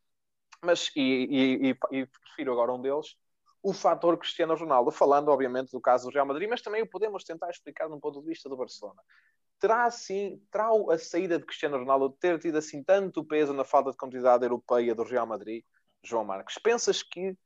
mas 0.63 0.91
e, 0.95 1.71
e, 1.71 1.99
e, 1.99 2.07
prefiro 2.07 2.53
agora 2.53 2.73
um 2.73 2.81
deles, 2.81 3.17
o 3.63 3.73
fator 3.73 4.19
Cristiano 4.19 4.55
Ronaldo, 4.55 4.91
falando 4.91 5.29
obviamente 5.29 5.71
do 5.71 5.81
caso 5.81 6.09
do 6.09 6.13
Real 6.13 6.27
Madrid, 6.27 6.49
mas 6.49 6.61
também 6.61 6.83
o 6.83 6.87
podemos 6.87 7.25
tentar 7.25 7.51
explicar 7.51 7.89
num 7.89 8.01
ponto 8.01 8.21
de 8.21 8.27
vista 8.27 8.49
do 8.49 8.57
Barcelona. 8.57 9.01
Terá 9.59 9.85
assim, 9.85 10.43
terá 10.51 10.69
a 10.91 10.99
saída 10.99 11.39
de 11.39 11.47
Cristiano 11.47 11.79
Ronaldo 11.79 12.11
ter 12.11 12.39
tido 12.41 12.59
assim 12.59 12.83
tanto 12.83 13.25
peso 13.25 13.53
na 13.53 13.65
falta 13.65 13.93
de 13.93 13.97
competitividade 13.97 14.45
europeia 14.45 14.95
do 14.95 15.05
Real 15.05 15.27
Madrid, 15.27 15.65
João 16.03 16.25
Marcos? 16.25 16.59
Pensas 16.59 17.03
que 17.03 17.37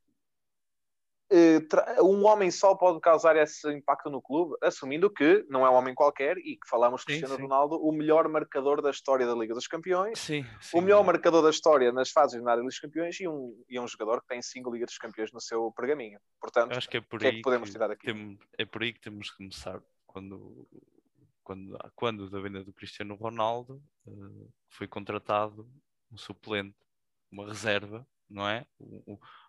um 2.01 2.25
homem 2.25 2.51
só 2.51 2.75
pode 2.75 3.01
causar 3.01 3.37
esse 3.37 3.69
impacto 3.73 4.09
no 4.09 4.23
clube, 4.23 4.57
assumindo 4.63 5.11
que 5.11 5.45
não 5.49 5.67
é 5.67 5.71
um 5.71 5.75
homem 5.75 5.95
qualquer 5.95 6.39
e 6.39 6.57
que 6.57 6.69
falamos 6.69 7.01
de 7.01 7.07
Cristiano 7.07 7.37
sim. 7.37 7.43
Ronaldo, 7.43 7.77
o 7.77 7.93
melhor 7.93 8.29
marcador 8.29 8.81
da 8.81 8.91
história 8.91 9.27
da 9.27 9.35
Liga 9.35 9.55
dos 9.55 9.67
Campeões, 9.67 10.19
sim, 10.19 10.45
sim. 10.61 10.79
o 10.79 10.81
melhor 10.81 11.05
marcador 11.05 11.43
da 11.43 11.51
história 11.51 11.91
nas 11.93 12.11
fases 12.11 12.43
da 12.43 12.55
Liga 12.55 12.67
dos 12.67 12.79
Campeões 12.79 13.19
e 13.21 13.27
um, 13.27 13.61
e 13.69 13.79
um 13.79 13.89
jogador 13.89 14.21
que 14.21 14.29
tem 14.29 14.41
cinco 14.41 14.71
Ligas 14.71 14.91
dos 14.91 14.99
Campeões 14.99 15.33
no 15.33 15.41
seu 15.41 15.73
pergaminho. 15.73 16.21
Portanto, 16.41 16.77
acho 16.77 16.89
que 16.89 16.99
é 16.99 17.01
por 17.01 17.19
que 17.19 17.27
aí 17.27 17.33
é 17.33 17.37
que 17.37 17.43
podemos 17.43 17.71
tirar 17.71 17.91
aqui? 17.91 18.07
Tem, 18.07 18.39
é 18.59 18.65
por 18.65 18.83
aí 18.83 18.93
que 18.93 19.01
temos 19.01 19.31
que 19.31 19.37
começar 19.37 19.83
quando 20.07 20.69
quando, 21.43 21.79
quando 21.95 22.29
da 22.29 22.41
venda 22.41 22.65
do 22.65 22.73
Cristiano 22.73 23.15
Ronaldo 23.15 23.81
uh, 24.05 24.53
foi 24.69 24.89
contratado 24.89 25.71
um 26.11 26.19
suplente, 26.19 26.77
uma 27.31 27.47
reserva, 27.47 28.05
não 28.29 28.49
é? 28.49 28.67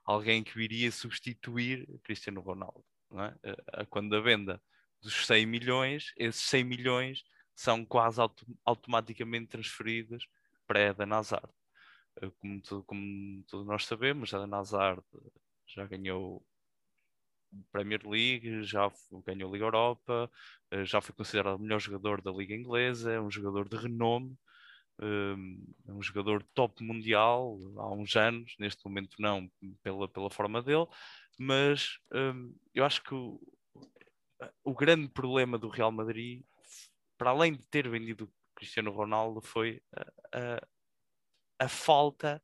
Alguém 0.08 0.42
que 0.42 0.58
iria 0.62 0.90
substituir 0.90 1.86
Cristiano 2.02 2.40
Ronaldo. 2.40 2.84
É? 3.12 3.82
Uh, 3.82 3.88
quando 3.90 4.16
a 4.16 4.22
venda 4.22 4.62
dos 5.02 5.26
100 5.28 5.46
milhões, 5.46 6.14
esses 6.18 6.42
100 6.44 6.64
milhões 6.64 7.24
são 7.54 7.86
quase 7.86 8.20
auto 8.22 8.46
automaticamente 8.66 9.48
transferidos 9.48 10.28
para 10.66 10.80
Eden 10.80 11.14
Hazard. 11.14 11.52
Uh, 12.22 12.32
como, 12.40 12.84
como 12.86 13.44
todos 13.48 13.68
nós 13.68 13.86
sabemos, 13.86 14.32
Eden 14.32 14.54
Hazard 14.54 15.04
já 15.68 15.86
ganhou 15.86 16.44
Premier 17.72 18.02
League, 18.06 18.64
já 18.64 18.92
ganhou 19.26 19.52
Liga 19.52 19.66
Europa, 19.66 20.30
já 20.84 21.00
foi 21.00 21.16
considerado 21.16 21.56
o 21.56 21.60
melhor 21.60 21.80
jogador 21.80 22.22
da 22.22 22.30
Liga 22.30 22.54
Inglesa, 22.54 23.14
é 23.14 23.22
um 23.22 23.32
jogador 23.32 23.70
de 23.70 23.78
renome, 23.78 24.38
um 25.00 26.02
jogador 26.02 26.44
top 26.54 26.84
mundial 26.84 27.60
há 27.78 27.92
uns 27.92 28.16
anos, 28.16 28.56
neste 28.60 28.84
momento 28.86 29.16
não 29.20 29.50
pela, 29.84 30.08
pela 30.08 30.30
forma 30.30 30.62
dele, 30.62 30.88
mas 31.38 32.00
um, 32.12 32.56
eu 32.74 32.84
acho 32.84 33.04
que 33.04 33.14
o, 33.14 33.40
o 34.64 34.74
grande 34.74 35.08
problema 35.08 35.58
do 35.58 35.70
Real 35.70 35.92
Madrid, 35.92 36.44
para 37.18 37.30
além 37.30 37.54
de 37.54 37.64
ter 37.68 37.88
vendido 37.88 38.32
Cristiano 38.56 38.92
Ronaldo, 38.92 39.42
foi 39.42 39.82
a, 39.96 40.02
a, 40.34 41.66
a 41.66 41.70
falta 41.70 42.42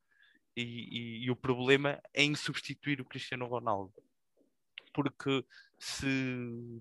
e, 0.55 0.61
e, 0.61 1.25
e, 1.25 1.31
o 1.31 1.35
problema 1.35 1.99
em 2.13 2.35
substituir 2.35 3.01
o 3.01 3.05
Cristiano 3.05 3.47
Ronaldo. 3.47 3.93
Porque 4.93 5.43
se 5.79 6.79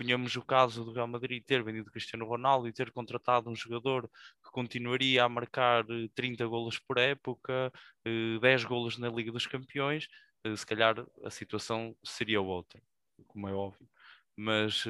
ponhamos 0.00 0.34
o 0.34 0.42
caso 0.42 0.82
do 0.82 0.92
Real 0.92 1.06
Madrid 1.06 1.44
ter 1.44 1.62
vendido 1.62 1.90
Cristiano 1.90 2.24
Ronaldo 2.24 2.66
e 2.66 2.72
ter 2.72 2.90
contratado 2.90 3.50
um 3.50 3.54
jogador 3.54 4.08
que 4.42 4.50
continuaria 4.50 5.22
a 5.22 5.28
marcar 5.28 5.84
30 6.14 6.42
eh, 6.42 6.46
golos 6.46 6.78
por 6.78 6.96
época, 6.96 7.70
10 8.40 8.62
eh, 8.62 8.66
golos 8.66 8.96
na 8.96 9.10
Liga 9.10 9.30
dos 9.30 9.46
Campeões, 9.46 10.08
eh, 10.42 10.56
se 10.56 10.64
calhar 10.64 11.04
a 11.22 11.28
situação 11.28 11.94
seria 12.02 12.40
outra, 12.40 12.80
como 13.26 13.46
é 13.46 13.52
óbvio. 13.52 13.86
Mas 14.34 14.84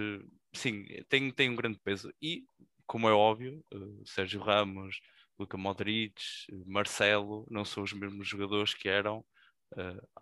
sim, 0.54 0.86
tem, 1.08 1.32
tem 1.32 1.50
um 1.50 1.56
grande 1.56 1.80
peso. 1.80 2.12
E, 2.22 2.44
como 2.86 3.08
é 3.08 3.12
óbvio, 3.12 3.64
Sérgio 4.04 4.40
Ramos, 4.40 5.00
Luca 5.36 5.56
Modric, 5.58 6.22
Marcelo, 6.64 7.44
não 7.50 7.64
são 7.64 7.82
os 7.82 7.92
mesmos 7.92 8.28
jogadores 8.28 8.74
que 8.74 8.88
eram 8.88 9.24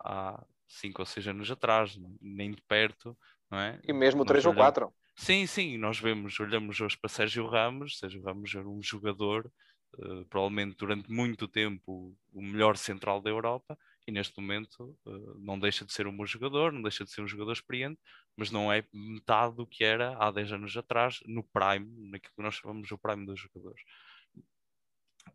há 0.03 0.43
5 0.67 1.01
ou 1.03 1.05
6 1.05 1.27
anos 1.27 1.51
atrás, 1.51 1.95
nem 2.19 2.51
de 2.51 2.61
perto 2.63 3.15
é? 3.57 3.79
E 3.83 3.93
mesmo 3.93 4.23
3 4.23 4.45
ou 4.45 4.53
4. 4.53 4.93
Sim, 5.15 5.45
sim, 5.47 5.77
nós 5.77 5.99
vemos, 5.99 6.39
olhamos 6.39 6.79
hoje 6.79 6.97
para 6.97 7.09
Sérgio 7.09 7.45
Ramos, 7.47 7.97
Sérgio 7.97 8.21
Ramos 8.21 8.53
era 8.55 8.67
um 8.67 8.81
jogador, 8.81 9.51
uh, 9.95 10.23
provavelmente 10.25 10.77
durante 10.77 11.11
muito 11.11 11.47
tempo 11.47 12.15
o 12.31 12.41
melhor 12.41 12.77
central 12.77 13.21
da 13.21 13.29
Europa, 13.29 13.77
e 14.07 14.11
neste 14.11 14.39
momento 14.39 14.97
uh, 15.05 15.39
não 15.39 15.59
deixa 15.59 15.83
de 15.83 15.91
ser 15.91 16.07
um 16.07 16.15
bom 16.15 16.25
jogador, 16.25 16.71
não 16.71 16.81
deixa 16.81 17.03
de 17.03 17.11
ser 17.11 17.21
um 17.21 17.27
jogador 17.27 17.51
experiente, 17.51 17.99
mas 18.37 18.49
não 18.49 18.71
é 18.71 18.83
metade 18.93 19.55
do 19.55 19.67
que 19.67 19.83
era 19.83 20.15
há 20.17 20.31
10 20.31 20.53
anos 20.53 20.77
atrás, 20.77 21.19
no 21.25 21.43
prime, 21.43 22.09
naquilo 22.09 22.33
que 22.35 22.41
nós 22.41 22.55
chamamos 22.55 22.89
o 22.89 22.97
prime 22.97 23.25
dos 23.25 23.39
jogadores. 23.39 23.81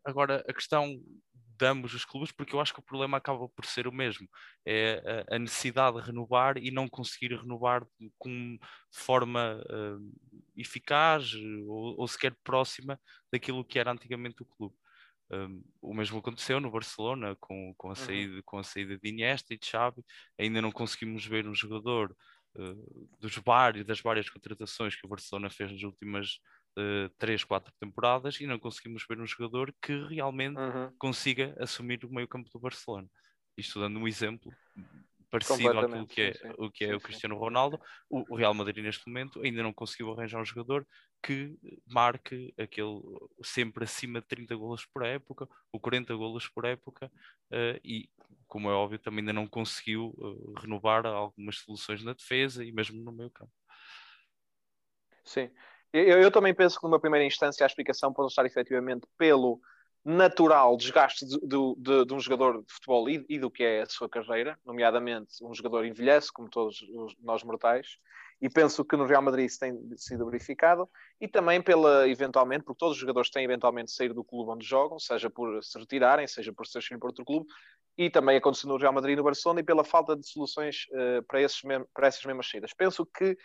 Agora, 0.05 0.45
a 0.49 0.53
questão 0.53 1.01
de 1.57 1.67
ambos 1.67 1.95
os 1.95 2.05
clubes, 2.05 2.33
porque 2.33 2.55
eu 2.55 2.61
acho 2.61 2.73
que 2.73 2.81
o 2.81 2.85
problema 2.85 3.17
acaba 3.17 3.49
por 3.49 3.65
ser 3.65 3.87
o 3.87 3.93
mesmo: 3.93 4.29
é 4.67 5.25
a, 5.31 5.39
necessidade 5.39 5.97
de 5.97 6.03
renovar 6.07 6.57
e 6.59 6.71
não 6.71 6.89
conseguir 6.89 7.35
renovar 7.35 7.87
com, 8.19 8.57
de 8.57 8.99
forma 8.99 9.61
uh, 9.71 10.41
eficaz 10.57 11.33
ou, 11.67 12.01
ou, 12.01 12.09
sequer 12.09 12.35
próxima 12.43 13.01
daquilo 13.33 13.65
que 13.65 13.79
era 13.79 13.93
antigamente 13.93 14.43
o 14.43 14.47
clube. 14.47 14.75
Um, 15.31 15.65
o 15.81 15.95
mesmo 15.95 16.19
aconteceu 16.19 16.61
no 16.61 16.71
Barcelona 16.71 17.35
com, 17.41 17.75
com, 17.77 17.89
a 17.89 17.91
uhum. 17.91 17.97
saída, 17.97 18.35
uhum. 18.37 18.43
com 18.45 18.59
a 18.59 18.65
saída 18.65 18.99
de 18.99 19.09
Iniesta 19.09 19.55
e 19.55 19.59
de 19.59 19.67
Xavi. 19.67 20.05
Ainda 20.39 20.61
não 20.61 20.71
conseguimos 20.71 21.25
ver 21.25 21.47
um 21.49 21.55
jogador 21.55 22.15
uh, 22.57 23.09
dos 23.21 23.37
vários, 23.37 23.87
das 23.87 24.01
várias 24.01 24.29
contratações 24.29 24.97
que 24.97 25.07
o 25.07 25.09
Barcelona 25.09 25.49
fez 25.51 25.73
nas 25.73 25.83
últimas 25.83 26.41
uh, 26.79 27.09
três, 27.19 27.45
quatro 27.45 27.73
temporadas 27.81 28.41
e 28.41 28.47
não 28.47 28.59
conseguimos 28.59 29.05
ver 29.09 29.21
um 29.21 29.27
jogador 29.27 29.75
que 29.81 29.93
realmente 30.07 30.59
uhum. 30.59 30.93
consiga 30.99 31.55
assumir 31.59 32.05
o 32.05 32.13
meio 32.13 32.29
campo 32.29 32.51
do 32.51 32.59
Barcelona. 32.59 33.09
Isto 33.57 33.81
dando 33.81 33.99
um 33.99 34.09
exemplo 34.09 34.53
parecido 35.31 35.81
àquilo 35.81 36.07
que 36.07 36.21
é, 36.23 36.33
sim, 36.33 36.41
sim. 36.41 36.55
o, 36.59 36.71
que 36.71 36.85
é 36.85 36.89
sim, 36.89 36.95
o 36.95 37.01
Cristiano 37.01 37.37
Ronaldo. 37.37 37.81
O, 38.09 38.37
Real 38.37 38.55
Madrid 38.55 38.85
neste 38.85 39.07
momento 39.09 39.41
ainda 39.43 39.63
não 39.63 39.73
conseguiu 39.73 40.13
arranjar 40.13 40.41
um 40.41 40.45
jogador 40.45 40.87
que 41.23 41.57
marque 41.87 42.55
aquele 42.59 43.01
sempre 43.43 43.85
acima 43.85 44.21
de 44.21 44.27
30 44.27 44.55
golos 44.55 44.87
por 44.87 45.05
época 45.05 45.49
ou 45.73 45.81
40 45.81 46.15
golos 46.15 46.49
por 46.49 46.65
época 46.65 47.11
uh, 47.51 47.81
e 47.83 48.09
como 48.47 48.71
é 48.71 48.73
óbvio 48.73 48.99
também 48.99 49.21
ainda 49.21 49.33
não 49.33 49.47
conseguiu 49.49 50.15
uh, 50.19 50.53
renovar 50.61 51.07
algumas 51.07 51.59
soluções 51.59 52.05
na 52.05 52.13
defesa 52.13 52.65
e 52.65 52.71
mesmo 52.71 53.03
no 53.03 53.11
meio 53.11 53.31
campo. 53.31 53.53
Sim, 55.25 55.51
eu, 55.95 56.23
eu, 56.23 56.31
também 56.31 56.53
penso 56.53 56.79
que, 56.79 56.85
numa 56.85 56.99
primeira 56.99 57.25
instância, 57.25 57.65
a 57.65 57.69
explicação 57.69 58.13
pode 58.13 58.29
estar 58.29 58.45
efetivamente 58.45 59.07
pelo 59.17 59.61
natural 60.05 60.77
desgaste 60.77 61.25
de, 61.25 61.39
de, 61.39 61.75
de, 61.79 62.05
de 62.05 62.15
um 62.15 62.21
jogador 62.21 62.63
de 62.63 62.73
futebol 62.73 63.09
e, 63.09 63.25
e, 63.29 63.39
do 63.39 63.51
que 63.51 63.63
é 63.63 63.83
a 63.83 63.87
sua 63.87 64.09
carreira, 64.09 64.59
nomeadamente 64.65 65.43
um 65.43 65.55
jogador 65.55 65.85
envelhece, 65.87 66.31
como 66.33 66.51
todos 66.51 66.85
nós 67.23 67.43
mortais, 67.43 67.97
e 68.43 68.51
penso 68.51 68.85
que 68.85 68.97
no 68.97 69.07
Real 69.07 69.23
Madrid 69.23 69.47
isso 69.47 69.61
tem 69.61 69.79
sido 69.97 70.27
verificado, 70.27 70.91
e 71.19 71.27
também 71.27 71.63
pela, 71.63 72.07
eventualmente, 72.09 72.65
porque 72.65 72.79
todos 72.79 72.97
os 72.97 73.01
jogadores 73.01 73.31
têm 73.31 73.45
eventualmente 73.45 73.87
de 73.87 73.95
sair 73.95 74.13
do 74.13 74.23
clube 74.23 74.51
onde 74.51 74.67
jogam, 74.67 74.99
seja 74.99 75.31
por 75.31 75.63
se 75.63 75.79
retirarem, 75.79 76.27
seja 76.27 76.53
por 76.53 76.67
se 76.67 76.79
para 76.99 77.09
outro 77.09 77.25
clube, 77.25 77.47
e 77.97 78.11
também 78.11 78.37
aconteceu 78.37 78.69
no 78.69 78.77
Real 78.77 78.93
Madrid 78.93 79.15
e 79.15 79.17
no 79.17 79.23
Barcelona, 79.23 79.61
e 79.61 79.65
pela 79.65 79.85
falta 79.85 80.17
de 80.17 80.29
soluções 80.29 80.87
uh, 80.91 81.23
para, 81.27 81.41
esses 81.41 81.63
para 81.95 82.09
essas 82.09 82.25
mesmas 82.25 82.51
saídas. 82.51 82.75
Penso 82.75 83.07
que 83.07 83.39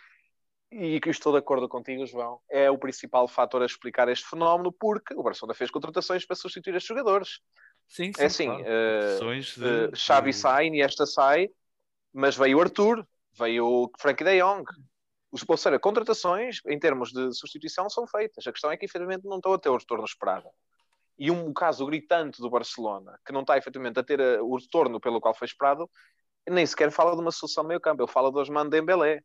e 0.70 1.00
que 1.00 1.10
estou 1.10 1.32
de 1.32 1.38
acordo 1.38 1.68
contigo, 1.68 2.06
João, 2.06 2.40
é 2.48 2.70
o 2.70 2.78
principal 2.78 3.26
fator 3.26 3.62
a 3.62 3.66
explicar 3.66 4.08
este 4.08 4.26
fenómeno, 4.26 4.72
porque 4.72 5.14
o 5.14 5.22
Barcelona 5.22 5.54
fez 5.54 5.70
contratações 5.70 6.24
para 6.24 6.36
substituir 6.36 6.76
estes 6.76 6.88
jogadores. 6.88 7.40
Sim, 7.88 8.12
sim, 8.12 8.22
é 8.22 8.24
assim, 8.26 8.46
claro. 8.46 8.62
uh, 8.62 9.40
de... 9.40 9.64
uh, 9.92 9.96
Xavi 9.96 10.32
sai, 10.32 10.66
Iniesta 10.66 11.06
sai, 11.06 11.48
mas 12.12 12.36
veio 12.36 12.58
o 12.58 12.60
Arthur, 12.60 13.04
veio 13.36 13.66
o 13.66 13.90
Frankie 13.98 14.24
de 14.24 14.40
Jong. 14.40 14.64
Os, 15.32 15.44
ou 15.46 15.56
seja, 15.56 15.78
contratações 15.78 16.60
em 16.66 16.78
termos 16.78 17.10
de 17.10 17.32
substituição 17.32 17.88
são 17.90 18.06
feitas. 18.06 18.46
A 18.46 18.52
questão 18.52 18.70
é 18.70 18.76
que, 18.76 18.84
efetivamente, 18.84 19.24
não 19.24 19.36
estão 19.36 19.52
a 19.52 19.58
ter 19.58 19.68
o 19.68 19.76
retorno 19.76 20.04
esperado. 20.04 20.48
E 21.18 21.30
um 21.30 21.52
caso 21.52 21.84
gritante 21.86 22.40
do 22.40 22.50
Barcelona, 22.50 23.18
que 23.24 23.32
não 23.32 23.42
está, 23.42 23.56
efetivamente, 23.56 23.98
a 24.00 24.02
ter 24.02 24.18
eh, 24.18 24.40
o 24.40 24.56
retorno 24.56 24.98
pelo 24.98 25.20
qual 25.20 25.34
foi 25.34 25.46
esperado, 25.46 25.88
nem 26.48 26.64
sequer 26.64 26.90
fala 26.90 27.14
de 27.14 27.20
uma 27.20 27.30
solução 27.30 27.62
de 27.62 27.68
meio 27.68 27.80
campo. 27.80 28.02
Ele 28.02 28.10
fala 28.10 28.32
de 28.32 28.38
Osman 28.38 28.68
Dembélé 28.68 29.22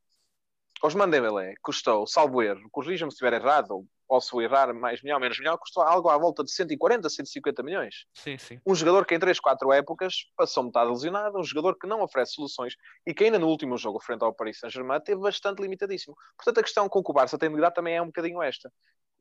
Osman 0.82 1.10
Dembélé 1.10 1.56
custou, 1.62 2.06
salvo 2.06 2.42
erro, 2.42 2.70
corrija-me 2.70 3.12
se 3.12 3.16
estiver 3.16 3.34
errado, 3.34 3.72
ou, 3.72 3.88
ou 4.08 4.22
se 4.22 4.38
errar 4.38 4.74
mais 4.74 5.02
milhão, 5.02 5.20
menos 5.20 5.40
milhão, 5.40 5.58
custou 5.58 5.82
algo 5.84 6.10
à 6.10 6.18
volta 6.18 6.44
de 6.44 6.52
140, 6.52 7.10
150 7.10 7.64
milhões. 7.64 8.06
Sim, 8.14 8.38
sim. 8.38 8.60
Um 8.66 8.76
jogador 8.76 9.06
que 9.06 9.16
em 9.16 9.20
3, 9.20 9.40
4 9.40 9.72
épocas 9.72 10.26
passou 10.36 10.64
metade 10.64 10.90
lesionado, 10.90 11.40
um 11.40 11.44
jogador 11.44 11.78
que 11.80 11.88
não 11.88 12.02
oferece 12.02 12.34
soluções 12.34 12.76
e 13.08 13.14
que 13.14 13.24
ainda 13.24 13.40
no 13.40 13.48
último 13.48 13.78
jogo 13.78 14.00
frente 14.00 14.24
ao 14.24 14.34
Paris 14.34 14.60
Saint-Germain 14.60 15.00
teve 15.00 15.22
bastante 15.22 15.62
limitadíssimo. 15.62 16.16
Portanto, 16.38 16.60
a 16.60 16.64
questão 16.64 16.90
com 16.90 17.04
que 17.04 17.12
o 17.12 17.14
Barça 17.14 17.38
tem 17.38 17.50
de 17.50 17.56
lidar 17.56 17.72
também 17.72 17.96
é 17.96 18.02
um 18.02 18.08
bocadinho 18.08 18.42
esta. 18.42 18.72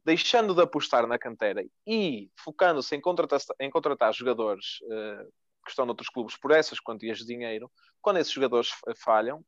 Deixando 0.05 0.55
de 0.55 0.61
apostar 0.61 1.07
na 1.07 1.19
cantera 1.19 1.65
e 1.87 2.29
focando-se 2.37 2.95
em 2.95 3.01
contratar, 3.01 3.41
em 3.59 3.71
contratar 3.71 4.13
jogadores 4.13 4.81
uh, 4.83 5.33
que 5.65 5.71
estão 5.71 5.87
noutros 5.87 6.11
clubes 6.11 6.37
por 6.37 6.51
essas 6.51 6.79
quantias 6.79 7.19
de 7.19 7.27
dinheiro, 7.27 7.71
quando 8.03 8.19
esses 8.19 8.33
jogadores 8.33 8.69
falham, 9.03 9.43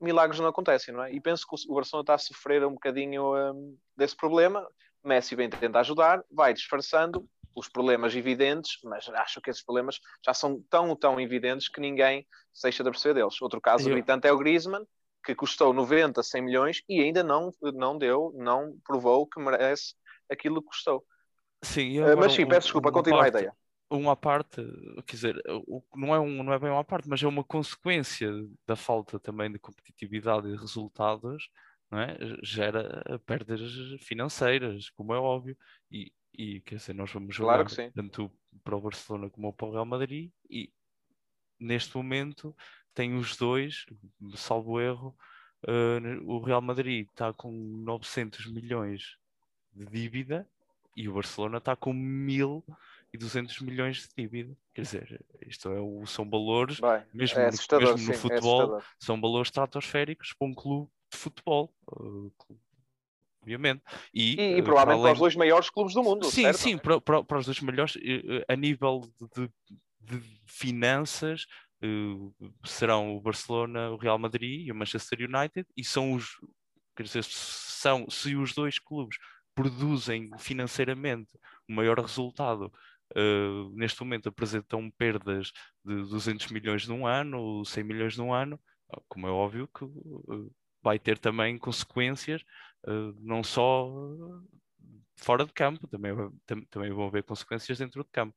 milagres 0.00 0.40
não 0.40 0.48
acontecem, 0.48 0.94
não 0.94 1.02
é? 1.02 1.12
E 1.12 1.20
penso 1.20 1.46
que 1.46 1.54
o 1.68 1.74
Barcelona 1.74 2.02
está 2.02 2.14
a 2.14 2.18
sofrer 2.18 2.64
um 2.64 2.72
bocadinho 2.72 3.34
um, 3.34 3.76
desse 3.96 4.16
problema. 4.16 4.66
Messi 5.04 5.34
vem 5.34 5.48
tentar 5.48 5.80
ajudar, 5.80 6.22
vai 6.30 6.52
disfarçando 6.52 7.28
os 7.54 7.68
problemas 7.68 8.14
evidentes, 8.14 8.78
mas 8.84 9.08
acho 9.08 9.40
que 9.40 9.50
esses 9.50 9.64
problemas 9.64 10.00
já 10.24 10.32
são 10.32 10.62
tão, 10.70 10.94
tão 10.94 11.20
evidentes 11.20 11.68
que 11.68 11.80
ninguém 11.80 12.26
se 12.52 12.62
deixa 12.62 12.84
de 12.84 12.90
perceber 12.90 13.14
deles. 13.14 13.40
Outro 13.40 13.60
caso 13.60 13.88
gritante 13.88 14.28
é 14.28 14.32
o 14.32 14.38
Griezmann, 14.38 14.84
que 15.24 15.34
custou 15.34 15.72
90, 15.72 16.22
100 16.22 16.42
milhões 16.42 16.82
e 16.88 17.02
ainda 17.02 17.22
não, 17.22 17.52
não 17.74 17.98
deu, 17.98 18.32
não 18.36 18.76
provou 18.84 19.26
que 19.26 19.40
merece 19.40 19.94
aquilo 20.30 20.62
que 20.62 20.68
custou. 20.68 21.04
Sim, 21.62 22.00
uh, 22.00 22.16
mas 22.16 22.32
sim, 22.32 22.46
peço 22.46 22.66
desculpa, 22.66 22.92
continua 22.92 23.24
a 23.24 23.28
ideia. 23.28 23.52
Uma 23.90 24.14
parte, 24.14 24.62
quer 25.06 25.16
dizer, 25.16 25.42
não 25.94 26.14
é, 26.14 26.20
um, 26.20 26.42
não 26.42 26.52
é 26.52 26.58
bem 26.58 26.70
uma 26.70 26.84
parte, 26.84 27.08
mas 27.08 27.22
é 27.22 27.26
uma 27.26 27.42
consequência 27.42 28.30
da 28.66 28.76
falta 28.76 29.18
também 29.18 29.50
de 29.50 29.58
competitividade 29.58 30.46
e 30.46 30.52
de 30.52 30.58
resultados, 30.58 31.48
não 31.90 31.98
é? 31.98 32.18
gera 32.42 33.18
perdas 33.24 33.60
financeiras, 34.00 34.90
como 34.90 35.14
é 35.14 35.18
óbvio, 35.18 35.56
e, 35.90 36.12
e 36.34 36.60
quer 36.60 36.76
dizer, 36.76 36.94
nós 36.94 37.10
vamos 37.10 37.34
jogar 37.34 37.64
claro 37.64 37.92
tanto 37.94 38.30
para 38.62 38.76
o 38.76 38.80
Barcelona 38.80 39.30
como 39.30 39.52
para 39.54 39.66
o 39.66 39.72
Real 39.72 39.86
Madrid, 39.86 40.30
e 40.50 40.70
neste 41.58 41.96
momento 41.96 42.54
tem 42.94 43.16
os 43.16 43.36
dois, 43.36 43.86
salvo 44.34 44.80
erro, 44.80 45.16
uh, 45.66 46.30
o 46.30 46.40
Real 46.40 46.60
Madrid 46.60 47.08
está 47.08 47.32
com 47.32 47.50
900 47.50 48.52
milhões 48.52 49.16
de 49.72 49.86
dívida 49.86 50.46
e 50.98 51.08
o 51.08 51.14
Barcelona 51.14 51.58
está 51.58 51.76
com 51.76 51.94
1.200 51.94 53.62
milhões 53.62 53.98
de 53.98 54.08
dívida. 54.16 54.56
Quer 54.74 54.82
dizer, 54.82 55.24
isto 55.46 55.68
é 55.68 55.80
o, 55.80 56.04
são 56.06 56.28
valores, 56.28 56.80
Bem, 56.80 57.04
mesmo, 57.14 57.38
é 57.38 57.50
no, 57.52 57.78
mesmo 57.78 57.98
sim, 57.98 58.10
é 58.10 58.14
futebol, 58.14 58.78
é 58.78 58.82
são 58.98 59.20
valores 59.20 59.46
estratosféricos 59.46 60.34
para 60.36 60.48
um 60.48 60.54
clube 60.54 60.90
de 61.12 61.16
futebol. 61.16 61.72
Uh, 61.92 62.32
obviamente. 63.40 63.80
E, 64.12 64.34
e, 64.34 64.58
e 64.58 64.62
provavelmente 64.62 64.64
para, 64.64 64.92
além... 64.94 65.02
para, 65.02 65.12
os 65.12 65.18
dois 65.20 65.36
maiores 65.36 65.70
clubes 65.70 65.94
do 65.94 66.02
mundo. 66.02 66.24
Sim, 66.26 66.42
certo? 66.42 66.58
sim, 66.58 66.76
para, 66.76 67.00
para, 67.00 67.22
para, 67.22 67.38
os 67.38 67.46
dois 67.46 67.60
melhores, 67.60 67.96
a 68.48 68.56
nível 68.56 69.08
de, 69.36 69.48
de 70.00 70.20
finanças, 70.46 71.46
uh, 71.80 72.34
serão 72.64 73.16
o 73.16 73.20
Barcelona, 73.20 73.90
o 73.90 73.96
Real 73.96 74.18
Madrid 74.18 74.66
e 74.66 74.72
o 74.72 74.74
Manchester 74.74 75.20
United, 75.20 75.64
e 75.76 75.84
são 75.84 76.12
os, 76.12 76.40
quer 76.96 77.04
dizer, 77.04 77.22
são, 77.22 78.10
se 78.10 78.34
os 78.34 78.52
dois 78.52 78.80
clubes 78.80 79.16
produzem 79.58 80.30
financeiramente 80.38 81.28
o 81.68 81.72
maior 81.72 81.98
resultado, 81.98 82.72
uh, 83.16 83.70
neste 83.74 84.00
momento 84.00 84.28
apresentam 84.28 84.88
perdas 84.92 85.50
de 85.84 85.96
200 85.96 86.52
milhões 86.52 86.86
num 86.86 87.04
ano, 87.04 87.64
100 87.64 87.82
milhões 87.82 88.16
num 88.16 88.32
ano, 88.32 88.60
como 89.08 89.26
é 89.26 89.30
óbvio 89.30 89.66
que 89.66 89.84
uh, 89.84 90.54
vai 90.80 90.96
ter 90.96 91.18
também 91.18 91.58
consequências, 91.58 92.42
não 93.20 93.42
só 93.42 93.90
fora 95.16 95.44
de 95.44 95.52
campo, 95.52 95.88
também, 95.88 96.12
também 96.70 96.92
vão 96.92 97.08
haver 97.08 97.24
consequências 97.24 97.78
dentro 97.78 98.04
de 98.04 98.10
campo. 98.10 98.34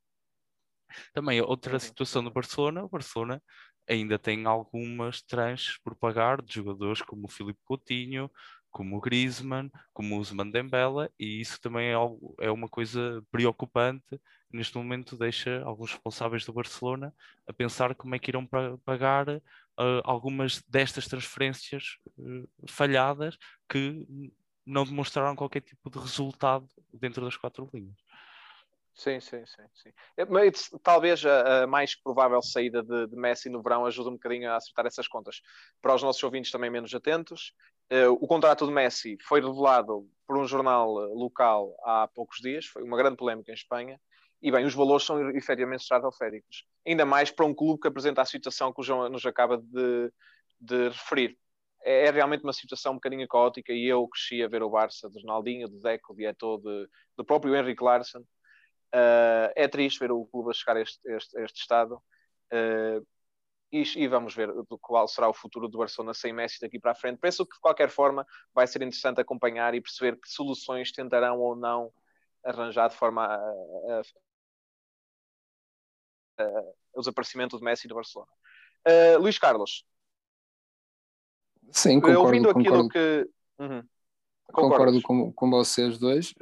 Também 1.14 1.40
outra 1.40 1.78
situação 1.78 2.22
do 2.22 2.32
Barcelona, 2.32 2.82
o 2.82 2.88
Barcelona 2.88 3.40
ainda 3.88 4.18
tem 4.18 4.44
algumas 4.44 5.22
tranches 5.22 5.78
por 5.78 5.94
pagar 5.94 6.42
de 6.42 6.54
jogadores 6.54 7.00
como 7.00 7.26
o 7.26 7.30
Filipe 7.30 7.60
Coutinho, 7.64 8.30
como 8.72 8.96
o 8.96 9.00
Griezmann, 9.00 9.70
como 9.92 10.16
o 10.16 10.18
Usman 10.18 10.50
Dembele, 10.50 11.08
e 11.18 11.40
isso 11.40 11.60
também 11.60 11.90
é, 11.90 11.94
algo, 11.94 12.34
é 12.40 12.50
uma 12.50 12.68
coisa 12.68 13.22
preocupante. 13.30 14.20
Neste 14.50 14.76
momento 14.76 15.16
deixa 15.16 15.62
alguns 15.62 15.92
responsáveis 15.92 16.44
do 16.44 16.52
Barcelona 16.52 17.14
a 17.46 17.52
pensar 17.52 17.94
como 17.94 18.14
é 18.14 18.18
que 18.18 18.30
irão 18.30 18.48
pagar 18.84 19.28
uh, 19.28 19.42
algumas 20.04 20.62
destas 20.68 21.06
transferências 21.06 21.98
uh, 22.18 22.48
falhadas 22.66 23.36
que 23.68 24.06
não 24.64 24.84
demonstraram 24.84 25.36
qualquer 25.36 25.60
tipo 25.60 25.90
de 25.90 25.98
resultado 25.98 26.66
dentro 26.92 27.24
das 27.24 27.36
quatro 27.36 27.68
linhas. 27.72 27.96
Sim, 28.94 29.20
sim, 29.20 29.44
sim. 29.46 29.62
sim. 29.72 29.90
É, 30.16 30.24
mas, 30.26 30.68
talvez 30.82 31.24
a, 31.24 31.62
a, 31.62 31.66
mais 31.66 31.94
provável 31.94 32.42
saída 32.42 32.82
de, 32.82 33.06
de, 33.06 33.16
Messi 33.16 33.48
no 33.48 33.62
verão 33.62 33.86
ajude 33.86 34.10
um 34.10 34.12
bocadinho 34.12 34.50
a 34.50 34.56
acertar 34.56 34.86
essas 34.86 35.08
contas. 35.08 35.40
Para 35.80 35.94
os 35.94 36.02
nossos 36.02 36.22
ouvintes 36.22 36.50
também 36.50 36.70
menos 36.70 36.94
atentos, 36.94 37.54
o 38.20 38.26
contrato 38.26 38.66
de 38.66 38.72
Messi 38.72 39.16
foi 39.22 39.40
revelado 39.40 40.08
por 40.26 40.36
um 40.36 40.46
jornal 40.46 41.02
eh, 41.02 41.06
local 41.14 41.74
há 41.84 42.08
poucos 42.14 42.38
dias, 42.38 42.66
foi 42.66 42.82
uma 42.82 42.96
grande 42.96 43.16
polémica 43.16 43.50
em 43.50 43.54
Espanha, 43.54 44.00
e 44.40 44.50
bem, 44.50 44.64
os 44.64 44.74
valores 44.74 45.04
são 45.06 45.30
efetivamente 45.30 45.82
estratosféricos. 45.82 46.64
Ainda 46.86 47.04
mais 47.04 47.30
para 47.30 47.46
um 47.46 47.54
clube 47.54 47.80
que 47.80 47.88
apresenta 47.88 48.22
a 48.22 48.24
situação 48.26 48.72
que 48.72 48.80
o 48.80 48.84
João 48.84 49.08
nos 49.08 49.24
acaba 49.24 49.58
de, 49.58 50.12
de 50.60 50.88
referir. 50.88 51.38
É, 51.84 52.06
é, 52.06 52.10
realmente 52.10 52.44
uma 52.44 52.52
situação 52.52 52.92
um 52.92 52.96
bocadinho 52.96 53.26
caótica 53.28 53.72
e 53.72 53.86
eu 53.86 54.06
cresci 54.08 54.42
a 54.42 54.48
ver 54.48 54.62
o 54.62 54.70
Barça 54.70 55.08
de 55.10 55.20
Ronaldinho, 55.20 55.68
de 55.68 55.80
Deco, 55.80 56.14
de 56.14 56.24
Eto'o, 56.24 56.58
de, 56.58 56.88
do 57.16 57.24
próprio 57.24 57.54
Henrique 57.54 57.84
Larsson, 57.84 58.24
Uh, 58.94 59.48
é 59.56 59.66
triste 59.66 60.00
ver 60.00 60.12
o 60.12 60.26
clube 60.26 60.50
a 60.50 60.52
chegar 60.52 60.76
a 60.76 60.82
este, 60.82 61.00
este, 61.10 61.40
este 61.40 61.60
estado. 61.60 61.94
Uh, 62.52 63.06
e, 63.72 63.82
e, 63.96 64.06
vamos 64.06 64.34
ver 64.34 64.52
qual 64.80 65.08
será 65.08 65.28
o 65.28 65.34
futuro 65.34 65.66
do 65.66 65.78
Barcelona 65.78 66.12
sem 66.12 66.32
Messi 66.32 66.60
daqui 66.60 66.78
para 66.78 66.92
a 66.92 66.94
frente. 66.94 67.18
Penso 67.18 67.46
que, 67.46 67.54
de 67.54 67.60
qualquer 67.60 67.88
forma, 67.88 68.26
vai 68.54 68.66
ser 68.66 68.82
interessante 68.82 69.20
acompanhar 69.20 69.74
e 69.74 69.80
perceber 69.80 70.20
que 70.20 70.28
soluções 70.28 70.92
tentarão 70.92 71.40
ou 71.40 71.56
não 71.56 71.90
arranjar 72.44 72.88
de 72.88 72.96
forma 72.96 73.24
a, 73.24 73.36
a, 73.36 74.02
a, 76.38 76.62
o 76.94 77.00
desaparecimento 77.00 77.56
de 77.56 77.64
Messi 77.64 77.88
do 77.88 77.94
Barcelona. 77.94 78.30
Uh, 78.86 79.18
Luís 79.18 79.38
Carlos. 79.38 79.86
Sim, 81.70 82.00
concordo, 82.00 82.20
ouvindo 82.20 82.50
aquilo 82.50 82.64
concordo. 82.64 82.88
que. 82.90 83.30
Uhum. 83.58 83.88
Concordo 84.52 85.00
com, 85.02 85.32
com 85.32 85.50
vocês 85.50 85.98
dois. 85.98 86.34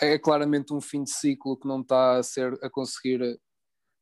Eh, 0.00 0.14
é 0.14 0.18
claramente 0.18 0.72
um 0.72 0.80
fim 0.80 1.04
de 1.04 1.10
ciclo 1.10 1.58
que 1.58 1.68
não 1.68 1.82
está 1.82 2.16
a, 2.16 2.22
ser, 2.22 2.58
a 2.62 2.70
conseguir 2.70 3.20
eh, 3.20 3.36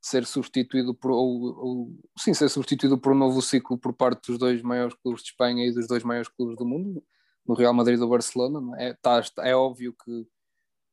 ser 0.00 0.24
substituído 0.24 0.94
por 0.94 1.10
ou, 1.10 1.42
ou, 1.58 1.90
sim, 2.18 2.32
ser 2.32 2.48
substituído 2.48 2.98
por 2.98 3.12
um 3.12 3.16
novo 3.16 3.42
ciclo 3.42 3.76
por 3.78 3.92
parte 3.92 4.28
dos 4.28 4.38
dois 4.38 4.62
maiores 4.62 4.94
clubes 5.02 5.22
de 5.22 5.30
Espanha 5.30 5.66
e 5.66 5.72
dos 5.72 5.88
dois 5.88 6.04
maiores 6.04 6.28
clubes 6.28 6.56
do 6.56 6.64
mundo, 6.64 7.02
no 7.46 7.54
Real 7.54 7.74
Madrid 7.74 7.96
e 7.96 8.00
do 8.00 8.08
Barcelona. 8.08 8.60
É, 8.78 8.94
tá, 8.94 9.22
é 9.40 9.54
óbvio 9.54 9.94
que, 10.04 10.26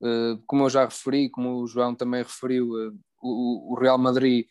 eh, 0.03 0.37
como 0.47 0.65
eu 0.65 0.69
já 0.69 0.85
referi, 0.85 1.29
como 1.29 1.61
o 1.61 1.67
João 1.67 1.95
também 1.95 2.23
referiu, 2.23 2.69
o, 3.21 3.73
o 3.73 3.79
Real 3.79 3.97
Madrid 3.97 4.47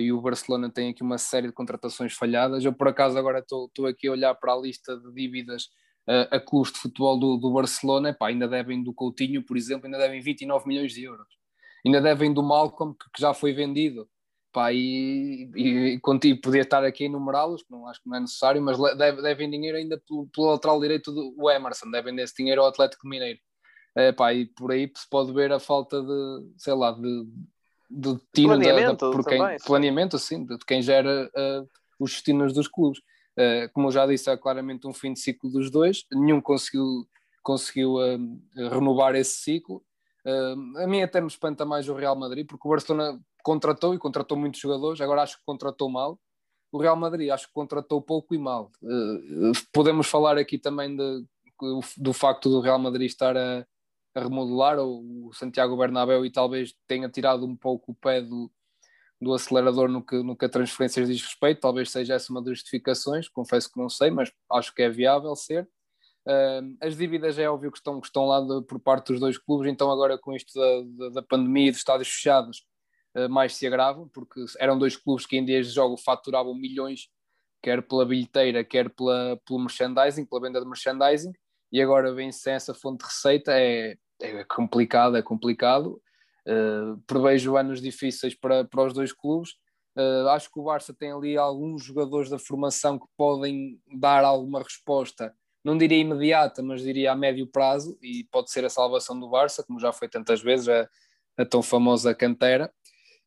e 0.00 0.12
o 0.12 0.20
Barcelona 0.20 0.68
têm 0.68 0.90
aqui 0.90 1.02
uma 1.04 1.18
série 1.18 1.46
de 1.46 1.52
contratações 1.52 2.14
falhadas. 2.14 2.64
Eu, 2.64 2.72
por 2.72 2.88
acaso, 2.88 3.16
agora 3.16 3.38
estou 3.38 3.86
aqui 3.86 4.08
a 4.08 4.12
olhar 4.12 4.34
para 4.34 4.52
a 4.52 4.58
lista 4.58 4.96
de 4.96 5.12
dívidas 5.12 5.68
a 6.32 6.40
clubes 6.40 6.72
de 6.72 6.80
futebol 6.80 7.18
do, 7.18 7.36
do 7.36 7.52
Barcelona, 7.52 8.08
epá, 8.10 8.28
ainda 8.28 8.48
devem 8.48 8.82
do 8.82 8.92
Coutinho, 8.92 9.44
por 9.44 9.56
exemplo, 9.56 9.86
ainda 9.86 9.98
devem 9.98 10.20
29 10.20 10.66
milhões 10.66 10.92
de 10.92 11.04
euros. 11.04 11.41
Ainda 11.84 12.00
devem 12.00 12.32
do 12.32 12.42
Malcolm, 12.42 12.94
que, 12.94 13.10
que 13.14 13.20
já 13.20 13.34
foi 13.34 13.52
vendido. 13.52 14.08
Pá, 14.52 14.70
e, 14.70 15.50
e, 15.56 15.98
e 15.98 16.34
podia 16.34 16.60
estar 16.60 16.84
aqui 16.84 17.04
a 17.04 17.06
enumerá-los, 17.06 17.64
não 17.70 17.86
acho 17.88 18.02
que 18.02 18.08
não 18.08 18.18
é 18.18 18.20
necessário, 18.20 18.60
mas 18.60 18.78
deve, 18.98 19.22
devem 19.22 19.50
dinheiro 19.50 19.78
ainda 19.78 20.00
pelo, 20.06 20.26
pelo 20.26 20.48
lateral 20.48 20.78
direito 20.78 21.10
do 21.10 21.50
Emerson, 21.50 21.90
devem 21.90 22.14
desse 22.14 22.34
dinheiro 22.36 22.60
ao 22.60 22.68
Atlético 22.68 23.08
Mineiro. 23.08 23.38
É, 23.96 24.12
pá, 24.12 24.32
e 24.34 24.46
por 24.46 24.70
aí 24.70 24.90
se 24.94 25.08
pode 25.08 25.32
ver 25.32 25.52
a 25.52 25.58
falta 25.58 26.02
de, 26.02 26.52
sei 26.58 26.74
lá, 26.74 26.92
de, 26.92 27.24
de 27.90 28.18
tino 28.34 28.48
planeamento, 28.48 29.06
da, 29.06 29.16
por 29.16 29.24
quem, 29.24 29.38
também, 29.38 29.56
planeamento 29.64 30.18
sim, 30.18 30.44
de 30.44 30.58
quem 30.66 30.82
gera 30.82 31.30
uh, 31.34 31.68
os 31.98 32.12
destinos 32.12 32.52
dos 32.52 32.68
clubes. 32.68 33.00
Uh, 33.38 33.72
como 33.72 33.88
eu 33.88 33.92
já 33.92 34.06
disse, 34.06 34.30
é 34.30 34.36
claramente 34.36 34.86
um 34.86 34.92
fim 34.92 35.14
de 35.14 35.20
ciclo 35.20 35.50
dos 35.50 35.70
dois, 35.70 36.04
nenhum 36.12 36.42
conseguiu, 36.42 37.06
conseguiu 37.42 37.94
uh, 37.94 38.68
renovar 38.70 39.14
esse 39.14 39.38
ciclo. 39.38 39.82
Uh, 40.24 40.78
a 40.78 40.86
mim 40.86 41.02
até 41.02 41.20
me 41.20 41.26
espanta 41.26 41.64
mais 41.64 41.88
o 41.88 41.94
Real 41.94 42.16
Madrid, 42.16 42.46
porque 42.46 42.66
o 42.66 42.70
Barcelona 42.70 43.20
contratou 43.42 43.94
e 43.94 43.98
contratou 43.98 44.36
muitos 44.36 44.60
jogadores, 44.60 45.00
agora 45.00 45.22
acho 45.22 45.38
que 45.38 45.44
contratou 45.44 45.88
mal. 45.88 46.18
O 46.70 46.78
Real 46.78 46.96
Madrid 46.96 47.30
acho 47.30 47.48
que 47.48 47.52
contratou 47.52 48.00
pouco 48.00 48.34
e 48.34 48.38
mal. 48.38 48.70
podemos 49.72 50.06
falar 50.06 50.38
aqui 50.38 50.58
também 50.58 50.96
de, 50.96 51.24
do 51.96 52.12
facto 52.12 52.48
do 52.48 52.60
Real 52.60 52.78
Madrid 52.78 53.06
estar 53.06 53.36
a, 53.36 53.66
a 54.14 54.20
remodelar, 54.20 54.78
ou 54.78 55.26
o 55.26 55.32
Santiago 55.34 55.76
Bernabéu, 55.76 56.24
e 56.24 56.30
talvez 56.30 56.74
tenha 56.86 57.08
tirado 57.08 57.44
um 57.44 57.56
pouco 57.56 57.92
o 57.92 57.94
pé 57.94 58.22
do, 58.22 58.50
do 59.20 59.32
acelerador 59.34 59.88
no 59.88 60.04
que, 60.04 60.22
no 60.22 60.36
que 60.36 60.44
a 60.44 60.48
transferências 60.48 61.08
diz 61.08 61.22
respeito, 61.22 61.60
talvez 61.60 61.90
seja 61.90 62.14
essa 62.14 62.32
uma 62.32 62.42
das 62.42 62.58
justificações, 62.58 63.28
confesso 63.28 63.70
que 63.70 63.78
não 63.78 63.88
sei, 63.88 64.10
mas 64.10 64.32
acho 64.50 64.74
que 64.74 64.82
é 64.82 64.90
viável 64.90 65.34
ser. 65.36 65.68
Uh, 66.26 66.76
as 66.80 66.96
dívidas 66.96 67.38
é 67.38 67.48
óbvio 67.48 67.72
que 67.72 67.78
estão, 67.78 68.00
que 68.00 68.06
estão 68.06 68.26
lá 68.26 68.40
de, 68.40 68.64
por 68.66 68.78
parte 68.78 69.08
dos 69.08 69.20
dois 69.20 69.36
clubes, 69.36 69.70
então 69.70 69.90
agora 69.90 70.16
com 70.16 70.32
isto 70.32 70.52
da, 70.58 71.06
da, 71.06 71.14
da 71.14 71.22
pandemia 71.22 71.68
e 71.68 71.70
dos 71.70 71.80
estádios 71.80 72.08
fechados, 72.08 72.64
uh, 73.16 73.28
mais 73.28 73.56
se 73.56 73.66
agravam, 73.66 74.08
porque 74.08 74.44
eram 74.58 74.78
dois 74.78 74.96
clubes 74.96 75.26
que 75.26 75.36
em 75.36 75.44
dias 75.44 75.66
de 75.66 75.74
jogo 75.74 75.96
faturavam 75.96 76.54
milhões, 76.54 77.08
quer 77.60 77.82
pela 77.82 78.06
bilheteira, 78.06 78.64
quer 78.64 78.88
pela, 78.90 79.40
pelo 79.44 79.60
merchandising, 79.60 80.24
pela 80.24 80.42
venda 80.42 80.60
de 80.60 80.66
merchandising, 80.66 81.32
e 81.72 81.80
agora 81.80 82.12
vem 82.12 82.30
sem 82.30 82.52
essa 82.52 82.74
fonte 82.74 83.00
de 83.00 83.06
receita, 83.06 83.52
é, 83.58 83.96
é 84.20 84.44
complicado, 84.44 85.16
é 85.16 85.22
complicado. 85.22 86.00
Uh, 86.46 87.00
prevejo 87.06 87.56
anos 87.56 87.80
difíceis 87.80 88.34
para, 88.34 88.64
para 88.64 88.84
os 88.84 88.92
dois 88.92 89.12
clubes. 89.12 89.52
Uh, 89.96 90.28
acho 90.28 90.50
que 90.50 90.58
o 90.58 90.64
Barça 90.64 90.92
tem 90.92 91.12
ali 91.12 91.36
alguns 91.36 91.84
jogadores 91.84 92.28
da 92.28 92.38
formação 92.38 92.98
que 92.98 93.06
podem 93.16 93.80
dar 93.98 94.24
alguma 94.24 94.62
resposta, 94.62 95.34
não 95.64 95.78
diria 95.78 95.98
imediata, 95.98 96.62
mas 96.62 96.82
diria 96.82 97.12
a 97.12 97.16
médio 97.16 97.46
prazo, 97.46 97.96
e 98.02 98.24
pode 98.24 98.50
ser 98.50 98.64
a 98.64 98.70
salvação 98.70 99.18
do 99.18 99.28
Barça, 99.28 99.62
como 99.62 99.78
já 99.78 99.92
foi 99.92 100.08
tantas 100.08 100.42
vezes, 100.42 100.68
a, 100.68 100.88
a 101.38 101.44
tão 101.44 101.62
famosa 101.62 102.14
cantera. 102.14 102.72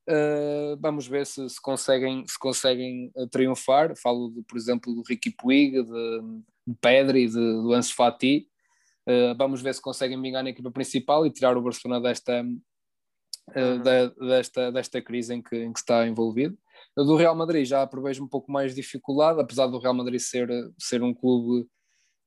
Uh, 0.08 0.78
vamos 0.80 1.08
ver 1.08 1.26
se, 1.26 1.50
se, 1.50 1.60
conseguem, 1.60 2.26
se 2.28 2.38
conseguem 2.38 3.12
triunfar. 3.32 3.96
Falo, 3.98 4.30
de, 4.30 4.44
por 4.44 4.58
exemplo, 4.58 4.94
do 4.94 5.02
Ricky 5.02 5.32
Puig, 5.32 5.72
de, 5.72 6.22
de 6.68 6.76
Pedri, 6.80 7.28
de, 7.28 7.34
do 7.34 7.74
Ansu 7.74 7.96
Fati. 7.96 8.48
Uh, 9.08 9.36
vamos 9.38 9.62
ver 9.62 9.74
se 9.74 9.82
conseguem 9.82 10.22
vingar 10.22 10.44
na 10.44 10.50
equipa 10.50 10.70
principal 10.72 11.26
e 11.26 11.32
tirar 11.32 11.58
o 11.58 11.62
Barcelona 11.62 12.02
desta, 12.02 12.44
uh, 12.44 13.84
da, 13.84 14.08
desta, 14.08 14.72
desta 14.72 15.02
crise 15.02 15.34
em 15.34 15.42
que, 15.42 15.56
em 15.56 15.74
que 15.74 15.80
está 15.80 16.08
envolvido. 16.08 16.58
Do 16.96 17.16
Real 17.16 17.36
Madrid 17.36 17.66
já 17.66 17.86
prevejo 17.88 18.24
um 18.24 18.28
pouco 18.28 18.52
mais 18.52 18.76
dificuldade, 18.76 19.42
apesar 19.42 19.68
do 19.68 19.80
Real 19.80 19.94
Madrid 19.94 20.20
ser, 20.20 20.48
ser 20.78 21.02
um 21.02 21.14
clube 21.14 21.68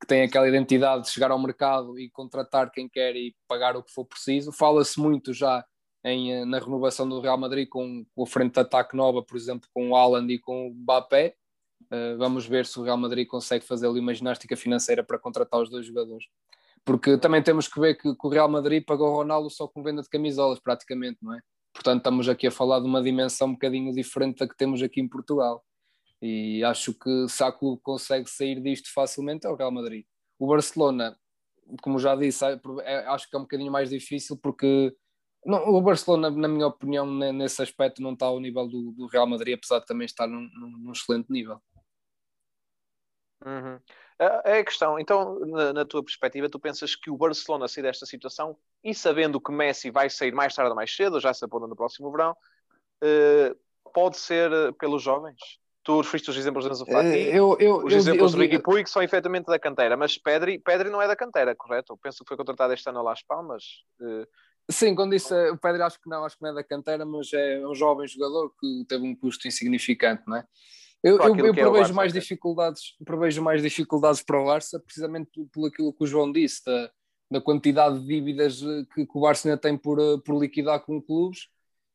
que 0.00 0.06
tem 0.06 0.22
aquela 0.22 0.48
identidade 0.48 1.04
de 1.04 1.10
chegar 1.10 1.30
ao 1.30 1.38
mercado 1.38 1.98
e 1.98 2.08
contratar 2.10 2.70
quem 2.70 2.88
quer 2.88 3.16
e 3.16 3.34
pagar 3.48 3.76
o 3.76 3.82
que 3.82 3.92
for 3.92 4.04
preciso. 4.04 4.52
Fala-se 4.52 4.98
muito 5.00 5.32
já 5.32 5.64
em, 6.04 6.32
eh, 6.32 6.44
na 6.44 6.58
renovação 6.58 7.08
do 7.08 7.20
Real 7.20 7.36
Madrid 7.36 7.68
com, 7.68 8.04
com 8.14 8.22
a 8.22 8.26
frente 8.26 8.54
de 8.54 8.60
ataque 8.60 8.96
nova, 8.96 9.22
por 9.22 9.36
exemplo, 9.36 9.68
com 9.74 9.90
o 9.90 9.96
Haaland 9.96 10.32
e 10.32 10.38
com 10.38 10.68
o 10.68 10.74
Mbappé. 10.74 11.34
Uh, 11.90 12.18
vamos 12.18 12.44
ver 12.44 12.66
se 12.66 12.78
o 12.78 12.82
Real 12.82 12.96
Madrid 12.96 13.26
consegue 13.26 13.64
fazer 13.64 13.86
ali 13.86 14.00
uma 14.00 14.12
ginástica 14.12 14.56
financeira 14.56 15.02
para 15.02 15.18
contratar 15.18 15.60
os 15.60 15.70
dois 15.70 15.86
jogadores. 15.86 16.26
Porque 16.84 17.16
também 17.18 17.42
temos 17.42 17.68
que 17.68 17.80
ver 17.80 17.94
que, 17.94 18.14
que 18.14 18.26
o 18.26 18.28
Real 18.28 18.48
Madrid 18.48 18.84
pagou 18.84 19.08
o 19.08 19.16
Ronaldo 19.16 19.48
só 19.48 19.66
com 19.66 19.82
venda 19.82 20.02
de 20.02 20.08
camisolas, 20.08 20.58
praticamente, 20.60 21.18
não 21.22 21.34
é? 21.34 21.40
Portanto, 21.72 21.98
estamos 21.98 22.28
aqui 22.28 22.46
a 22.46 22.50
falar 22.50 22.80
de 22.80 22.86
uma 22.86 23.02
dimensão 23.02 23.48
um 23.48 23.52
bocadinho 23.52 23.92
diferente 23.92 24.38
da 24.38 24.48
que 24.48 24.56
temos 24.56 24.82
aqui 24.82 25.00
em 25.00 25.08
Portugal. 25.08 25.64
E 26.20 26.64
acho 26.64 26.92
que 26.94 27.28
se 27.28 27.42
a 27.44 27.52
clube 27.52 27.80
consegue 27.82 28.28
sair 28.28 28.60
disto 28.60 28.92
facilmente 28.92 29.46
é 29.46 29.50
o 29.50 29.54
Real 29.54 29.70
Madrid. 29.70 30.04
O 30.38 30.46
Barcelona, 30.46 31.16
como 31.82 31.98
já 31.98 32.16
disse, 32.16 32.44
é, 32.44 32.60
é, 32.82 33.06
acho 33.06 33.28
que 33.28 33.36
é 33.36 33.38
um 33.38 33.42
bocadinho 33.42 33.70
mais 33.70 33.90
difícil 33.90 34.36
porque 34.36 34.94
não, 35.44 35.68
o 35.68 35.80
Barcelona, 35.80 36.30
na 36.30 36.48
minha 36.48 36.66
opinião, 36.66 37.06
nesse 37.06 37.62
aspecto 37.62 38.02
não 38.02 38.12
está 38.12 38.26
ao 38.26 38.40
nível 38.40 38.66
do, 38.66 38.92
do 38.92 39.06
Real 39.06 39.26
Madrid, 39.26 39.54
apesar 39.54 39.78
de 39.78 39.86
também 39.86 40.04
estar 40.04 40.26
num, 40.26 40.48
num 40.52 40.92
excelente 40.92 41.30
nível. 41.30 41.62
Uhum. 43.44 43.80
É 44.44 44.58
a 44.58 44.64
questão, 44.64 44.98
então, 44.98 45.38
na, 45.46 45.72
na, 45.72 45.84
tua 45.84 46.02
perspectiva, 46.02 46.50
tu 46.50 46.58
pensas 46.58 46.96
que 46.96 47.08
o 47.08 47.16
Barcelona 47.16 47.68
sair 47.68 47.84
desta 47.84 48.04
situação 48.04 48.58
e 48.82 48.92
sabendo 48.92 49.40
que 49.40 49.52
Messi 49.52 49.92
vai 49.92 50.10
sair 50.10 50.32
mais 50.32 50.52
tarde 50.54 50.70
ou 50.70 50.76
mais 50.76 50.94
cedo, 50.94 51.20
já 51.20 51.32
se 51.32 51.44
aponta 51.44 51.68
no 51.68 51.76
próximo 51.76 52.10
verão, 52.10 52.32
uh, 53.04 53.90
pode 53.94 54.16
ser 54.16 54.50
pelos 54.74 55.04
jovens? 55.04 55.38
Tu 55.88 56.00
referiste 56.02 56.28
os 56.28 56.36
exemplos 56.36 56.68
de 56.68 56.84
Fati, 56.84 57.06
eh, 57.06 57.34
eu, 57.34 57.56
eu, 57.58 57.76
os 57.78 57.90
eu, 57.94 57.98
exemplos 57.98 58.32
do 58.32 58.38
Ricky 58.42 58.58
Puig 58.58 58.86
são 58.90 59.02
efetivamente 59.02 59.46
da 59.46 59.58
canteira, 59.58 59.96
mas 59.96 60.18
Pedri, 60.18 60.58
Pedri 60.58 60.90
não 60.90 61.00
é 61.00 61.08
da 61.08 61.16
canteira, 61.16 61.54
correto? 61.56 61.94
Eu 61.94 61.96
penso 61.96 62.18
que 62.22 62.28
foi 62.28 62.36
contratado 62.36 62.74
este 62.74 62.90
ano 62.90 62.98
a 62.98 63.02
Las 63.02 63.22
Palmas. 63.22 63.64
Uh, 63.98 64.26
Sim, 64.70 64.94
quando 64.94 65.12
disse 65.12 65.32
o 65.48 65.56
Pedro, 65.56 65.82
acho 65.84 65.98
que 65.98 66.06
não, 66.06 66.26
acho 66.26 66.36
que 66.36 66.42
não 66.42 66.50
é 66.50 66.54
da 66.56 66.62
canteira, 66.62 67.06
mas 67.06 67.32
é 67.32 67.66
um 67.66 67.74
jovem 67.74 68.06
jogador 68.06 68.52
que 68.60 68.84
teve 68.86 69.02
um 69.02 69.16
custo 69.16 69.48
insignificante, 69.48 70.24
não 70.26 70.36
é? 70.36 70.44
Eu, 71.02 71.18
eu, 71.20 71.36
eu 71.46 71.54
prevejo 71.54 71.92
é 71.92 71.94
mais 71.94 72.12
dificuldades, 72.12 72.94
prevejo 73.02 73.42
mais 73.42 73.62
dificuldades 73.62 74.22
para 74.22 74.42
o 74.42 74.44
Barça, 74.44 74.78
precisamente 74.78 75.30
por, 75.50 75.68
aquilo 75.68 75.94
que 75.94 76.04
o 76.04 76.06
João 76.06 76.30
disse, 76.30 76.62
da, 76.66 76.90
da 77.30 77.40
quantidade 77.40 77.98
de 77.98 78.06
dívidas 78.06 78.60
que, 78.92 79.06
que, 79.06 79.18
o 79.18 79.20
Barça 79.22 79.48
ainda 79.48 79.58
tem 79.58 79.74
por, 79.74 79.98
eh, 79.98 80.18
por 80.22 80.38
liquidar 80.38 80.80
com 80.80 81.00
clubes. 81.00 81.48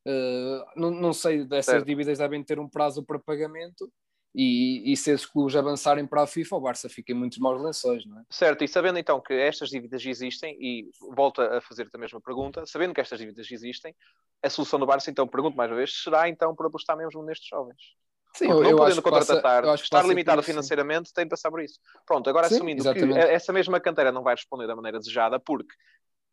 Uh, 0.05 0.65
não, 0.75 0.91
não 0.91 1.13
sei, 1.13 1.45
dessas 1.45 1.73
certo. 1.73 1.85
dívidas 1.85 2.17
devem 2.17 2.43
ter 2.43 2.59
um 2.59 2.67
prazo 2.67 3.03
para 3.03 3.17
pagamento 3.17 3.89
e, 4.35 4.91
e, 4.91 4.97
se 4.97 5.11
esses 5.11 5.27
clubes 5.27 5.55
avançarem 5.55 6.07
para 6.07 6.23
a 6.23 6.27
FIFA, 6.27 6.55
o 6.55 6.59
Barça 6.59 6.89
fica 6.89 7.11
em 7.11 7.15
muitos 7.15 7.37
maus 7.37 7.61
lençóis, 7.61 8.03
não 8.05 8.19
é? 8.19 8.23
Certo, 8.31 8.63
e 8.63 8.67
sabendo 8.67 8.97
então 8.97 9.21
que 9.21 9.31
estas 9.31 9.69
dívidas 9.69 10.03
existem, 10.03 10.57
e 10.59 10.89
volto 11.15 11.39
a 11.39 11.61
fazer-te 11.61 11.95
a 11.95 11.99
mesma 11.99 12.19
pergunta, 12.19 12.65
sabendo 12.65 12.95
que 12.95 13.01
estas 13.01 13.19
dívidas 13.19 13.51
existem, 13.51 13.95
a 14.41 14.49
solução 14.49 14.79
do 14.79 14.87
Barça, 14.87 15.11
então, 15.11 15.27
pergunto 15.27 15.55
mais 15.55 15.69
uma 15.69 15.77
vez, 15.77 16.01
será 16.01 16.27
então 16.27 16.55
por 16.55 16.65
apostar 16.65 16.97
mesmo 16.97 17.21
nestes 17.21 17.47
jovens? 17.47 17.77
Sim, 18.35 18.49
eu, 18.49 18.63
não 18.63 18.69
eu 18.71 18.75
podendo 18.75 19.03
contratar, 19.03 19.63
passa, 19.63 19.83
estar 19.83 20.03
limitado 20.03 20.41
financeiramente, 20.41 21.13
tem 21.13 21.25
de 21.25 21.29
passar 21.29 21.51
por 21.51 21.61
isso. 21.61 21.79
Pronto, 22.03 22.27
agora 22.27 22.49
sim, 22.49 22.55
assumindo 22.55 22.81
exatamente. 22.81 23.13
que 23.13 23.19
essa 23.19 23.53
mesma 23.53 23.79
canteira 23.79 24.11
não 24.11 24.23
vai 24.23 24.33
responder 24.33 24.65
da 24.65 24.75
maneira 24.75 24.97
desejada, 24.97 25.39
porque 25.39 25.75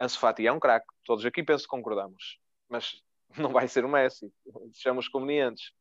Ansu 0.01 0.19
Fati 0.19 0.47
é 0.47 0.53
um 0.53 0.59
craque, 0.59 0.87
todos 1.05 1.27
aqui 1.27 1.43
penso 1.43 1.65
que 1.65 1.69
concordamos, 1.69 2.39
mas 2.67 3.03
não 3.39 3.51
vai 3.51 3.69
ser 3.69 3.85
o 3.85 3.89
Messi, 3.89 4.33
sejamos 4.73 5.09
convenientes. 5.09 5.73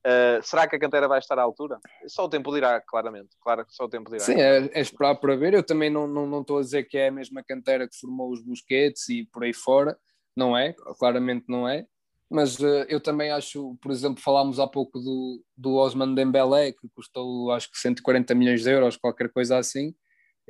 Uh, 0.00 0.42
será 0.42 0.66
que 0.66 0.76
a 0.76 0.78
canteira 0.78 1.06
vai 1.06 1.18
estar 1.18 1.38
à 1.38 1.42
altura? 1.42 1.78
Só 2.06 2.24
o 2.24 2.28
tempo 2.28 2.52
dirá, 2.54 2.80
claramente. 2.80 3.36
Claro 3.42 3.66
que 3.66 3.74
só 3.74 3.84
o 3.84 3.88
tempo 3.88 4.10
dirá. 4.10 4.20
Sim, 4.20 4.40
é, 4.40 4.70
é 4.72 4.80
esperar 4.80 5.14
para 5.16 5.36
ver. 5.36 5.52
Eu 5.52 5.62
também 5.62 5.90
não, 5.90 6.06
não, 6.06 6.26
não 6.26 6.40
estou 6.40 6.58
a 6.58 6.62
dizer 6.62 6.84
que 6.84 6.96
é 6.96 7.08
a 7.08 7.12
mesma 7.12 7.44
canteira 7.44 7.86
que 7.86 7.98
formou 7.98 8.30
os 8.30 8.42
Busquets 8.42 9.08
e 9.10 9.26
por 9.26 9.44
aí 9.44 9.52
fora. 9.52 9.98
Não 10.34 10.56
é, 10.56 10.74
claramente 10.98 11.44
não 11.48 11.68
é. 11.68 11.86
Mas 12.30 12.58
uh, 12.60 12.86
eu 12.88 13.00
também 13.00 13.30
acho, 13.30 13.76
por 13.82 13.90
exemplo, 13.90 14.22
falámos 14.22 14.58
há 14.58 14.66
pouco 14.66 14.98
do, 15.00 15.44
do 15.56 15.74
Osman 15.74 16.14
Dembélé, 16.14 16.72
que 16.72 16.88
custou 16.94 17.50
acho 17.50 17.70
que 17.70 17.78
140 17.78 18.34
milhões 18.34 18.62
de 18.62 18.70
euros, 18.70 18.96
qualquer 18.96 19.30
coisa 19.30 19.58
assim. 19.58 19.94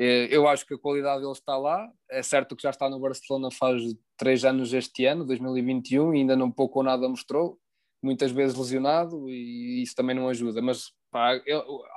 Uh, 0.01 0.25
eu 0.31 0.49
acho 0.49 0.65
que 0.67 0.73
a 0.73 0.79
qualidade 0.79 1.21
dele 1.21 1.33
está 1.33 1.59
lá. 1.59 1.87
É 2.11 2.23
certo 2.23 2.57
que 2.57 2.63
já 2.63 2.71
está 2.71 2.89
no 2.89 2.99
Barcelona 2.99 3.51
faz 3.51 3.83
três 4.17 4.45
anos 4.45 4.73
este 4.73 5.05
ano, 5.05 5.27
2021, 5.27 6.15
e 6.15 6.19
ainda 6.19 6.35
não 6.35 6.51
pouco 6.51 6.79
ou 6.79 6.85
nada 6.85 7.07
mostrou 7.07 7.59
muitas 8.03 8.31
vezes 8.31 8.57
lesionado 8.57 9.29
e 9.29 9.83
isso 9.83 9.95
também 9.95 10.17
não 10.17 10.29
ajuda. 10.29 10.63
Mas 10.63 10.93
pá, 11.11 11.39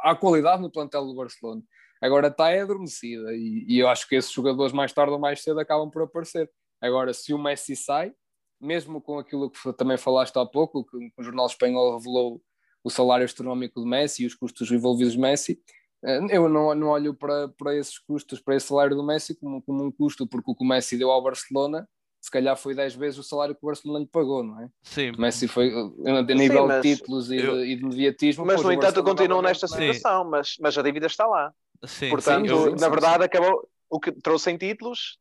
há 0.03 0.15
qualidade 0.15 0.61
no 0.61 0.71
plantel 0.71 1.05
do 1.05 1.15
Barcelona. 1.15 1.61
Agora 2.01 2.27
está 2.27 2.49
é 2.49 2.61
adormecida 2.61 3.33
e, 3.33 3.65
e, 3.67 3.79
eu 3.79 3.87
acho 3.87 4.07
que 4.09 4.15
esses 4.15 4.31
jogadores 4.31 4.73
mais 4.73 4.91
tarde 4.91 5.13
ou 5.13 5.19
mais 5.19 5.41
cedo 5.41 5.59
acabam 5.59 5.89
por 5.89 6.01
aparecer. 6.01 6.51
Agora, 6.81 7.13
se 7.13 7.33
o 7.33 7.37
Messi 7.37 7.77
sai, 7.77 8.13
mesmo 8.59 9.01
com 9.01 9.17
aquilo 9.17 9.49
que 9.49 9.73
também 9.73 9.97
falaste 9.97 10.35
há 10.37 10.45
pouco, 10.45 10.83
que 10.83 10.97
o 11.17 11.23
jornal 11.23 11.45
espanhol 11.45 11.97
revelou 11.97 12.41
o 12.83 12.89
salário 12.89 13.23
astronómico 13.23 13.81
de 13.81 13.87
Messi 13.87 14.23
e 14.23 14.25
os 14.25 14.35
custos 14.35 14.69
envolvidos 14.69 15.13
de 15.13 15.19
Messi, 15.19 15.53
eh, 15.53 15.82
eu 16.29 16.49
não, 16.49 16.75
não 16.75 16.87
olho 16.87 17.13
para, 17.13 17.47
para 17.49 17.75
esses 17.75 17.97
custos, 17.99 18.39
para 18.39 18.55
esse 18.55 18.67
salário 18.67 18.95
do 18.95 19.03
Messi 19.03 19.35
como, 19.35 19.61
como 19.61 19.83
um 19.83 19.91
custo, 19.91 20.27
porque 20.27 20.51
o 20.51 20.55
que 20.55 20.63
o 20.63 20.67
Messi 20.67 20.97
deu 20.97 21.11
ao 21.11 21.21
Barcelona 21.23 21.87
se 22.23 22.31
calhar 22.31 22.55
foi 22.55 22.73
10 22.73 22.95
vezes 22.95 23.19
o 23.19 23.23
salário 23.23 23.53
que 23.53 23.59
o 23.61 23.67
Barcelona 23.67 23.99
lhe 23.99 24.07
pagou, 24.07 24.41
não 24.41 24.61
é? 24.61 24.69
Sim. 24.81 25.11
O 25.11 25.19
Messi 25.19 25.45
foi 25.45 25.73
a 25.73 26.21
nível 26.33 26.69
Sim, 26.69 26.79
de 26.79 26.95
títulos 26.95 27.29
e, 27.29 27.35
eu... 27.35 27.57
de, 27.57 27.65
e, 27.65 27.75
de, 27.75 27.83
mediatismo. 27.83 28.45
Mas, 28.45 28.63
no 28.63 28.71
entanto, 28.71 29.03
continuam 29.03 29.41
nesta 29.41 29.67
situação, 29.67 30.23
mas, 30.23 30.55
mas 30.57 30.77
a 30.77 30.81
dívida 30.81 31.05
está 31.05 31.27
lá. 31.27 31.53
Sim, 31.85 32.09
Portanto, 32.09 32.47
sim, 32.47 32.49
eu, 32.49 32.75
na 32.77 32.87
verdade, 32.87 33.25
acabou 33.25 33.69
o 33.89 33.99
que 33.99 34.13
trouxe 34.13 34.49
em 34.49 34.57
títulos 34.57 35.19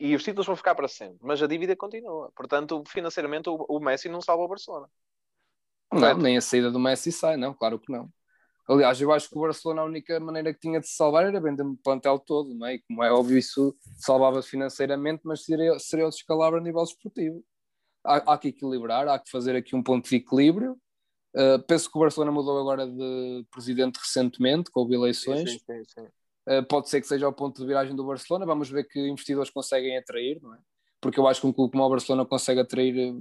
e 0.00 0.16
os 0.16 0.24
títulos 0.24 0.44
vão 0.44 0.56
ficar 0.56 0.74
para 0.74 0.88
sempre, 0.88 1.18
mas 1.22 1.40
a 1.40 1.46
dívida 1.46 1.76
continua. 1.76 2.32
Portanto, 2.34 2.82
financeiramente, 2.88 3.48
o, 3.48 3.64
o 3.68 3.78
Messi 3.78 4.08
não 4.08 4.20
salva 4.20 4.42
o 4.42 4.48
Barcelona. 4.48 4.88
Não, 5.92 6.18
nem 6.18 6.36
a 6.36 6.40
saída 6.40 6.72
do 6.72 6.80
Messi 6.80 7.12
sai, 7.12 7.36
não, 7.36 7.54
claro 7.54 7.78
que 7.78 7.92
não. 7.92 8.10
Aliás, 8.68 9.00
eu 9.00 9.12
acho 9.12 9.28
que 9.28 9.36
o 9.36 9.40
Barcelona 9.40 9.82
a 9.82 9.84
única 9.84 10.18
maneira 10.20 10.54
que 10.54 10.60
tinha 10.60 10.80
de 10.80 10.86
se 10.86 10.94
salvar 10.94 11.26
era 11.26 11.40
vender 11.40 11.64
o 11.64 11.76
plantel 11.76 12.18
todo, 12.18 12.54
não 12.54 12.66
é? 12.66 12.74
E 12.74 12.78
como 12.80 13.02
é 13.02 13.12
óbvio, 13.12 13.36
isso 13.36 13.76
salvava-se 13.96 14.48
financeiramente, 14.48 15.22
mas 15.24 15.44
seria, 15.44 15.78
seria 15.78 16.06
o 16.06 16.10
descalabro 16.10 16.60
a 16.60 16.62
nível 16.62 16.82
esportivo. 16.82 17.44
Há, 18.04 18.32
há, 18.32 18.38
que 18.38 18.48
equilibrar, 18.48 19.08
há 19.08 19.18
que 19.18 19.30
fazer 19.30 19.56
aqui 19.56 19.74
um 19.74 19.82
ponto 19.82 20.08
de 20.08 20.16
equilíbrio. 20.16 20.76
Uh, 21.34 21.62
penso 21.66 21.90
que 21.90 21.96
o 21.96 22.00
Barcelona 22.00 22.30
mudou 22.30 22.58
agora 22.60 22.86
de 22.86 23.46
presidente 23.50 23.98
recentemente, 23.98 24.70
com 24.70 24.92
eleições. 24.92 25.50
Sim, 25.50 25.58
sim, 25.58 25.82
sim, 25.86 26.06
uh, 26.48 26.66
pode 26.68 26.88
ser 26.88 27.00
que 27.00 27.06
seja 27.06 27.28
o 27.28 27.32
ponto 27.32 27.60
de 27.60 27.66
viragem 27.66 27.96
do 27.96 28.06
Barcelona. 28.06 28.46
Vamos 28.46 28.70
ver 28.70 28.84
que 28.84 29.00
investidores 29.08 29.50
conseguem 29.50 29.96
atrair, 29.96 30.40
não 30.42 30.54
é? 30.54 30.58
Porque 31.02 31.18
eu 31.18 31.26
acho 31.26 31.40
que 31.40 31.46
um 31.48 31.52
clube 31.52 31.72
como 31.72 31.84
o 31.84 31.90
Barcelona 31.90 32.24
consegue 32.24 32.60
atrair 32.60 33.12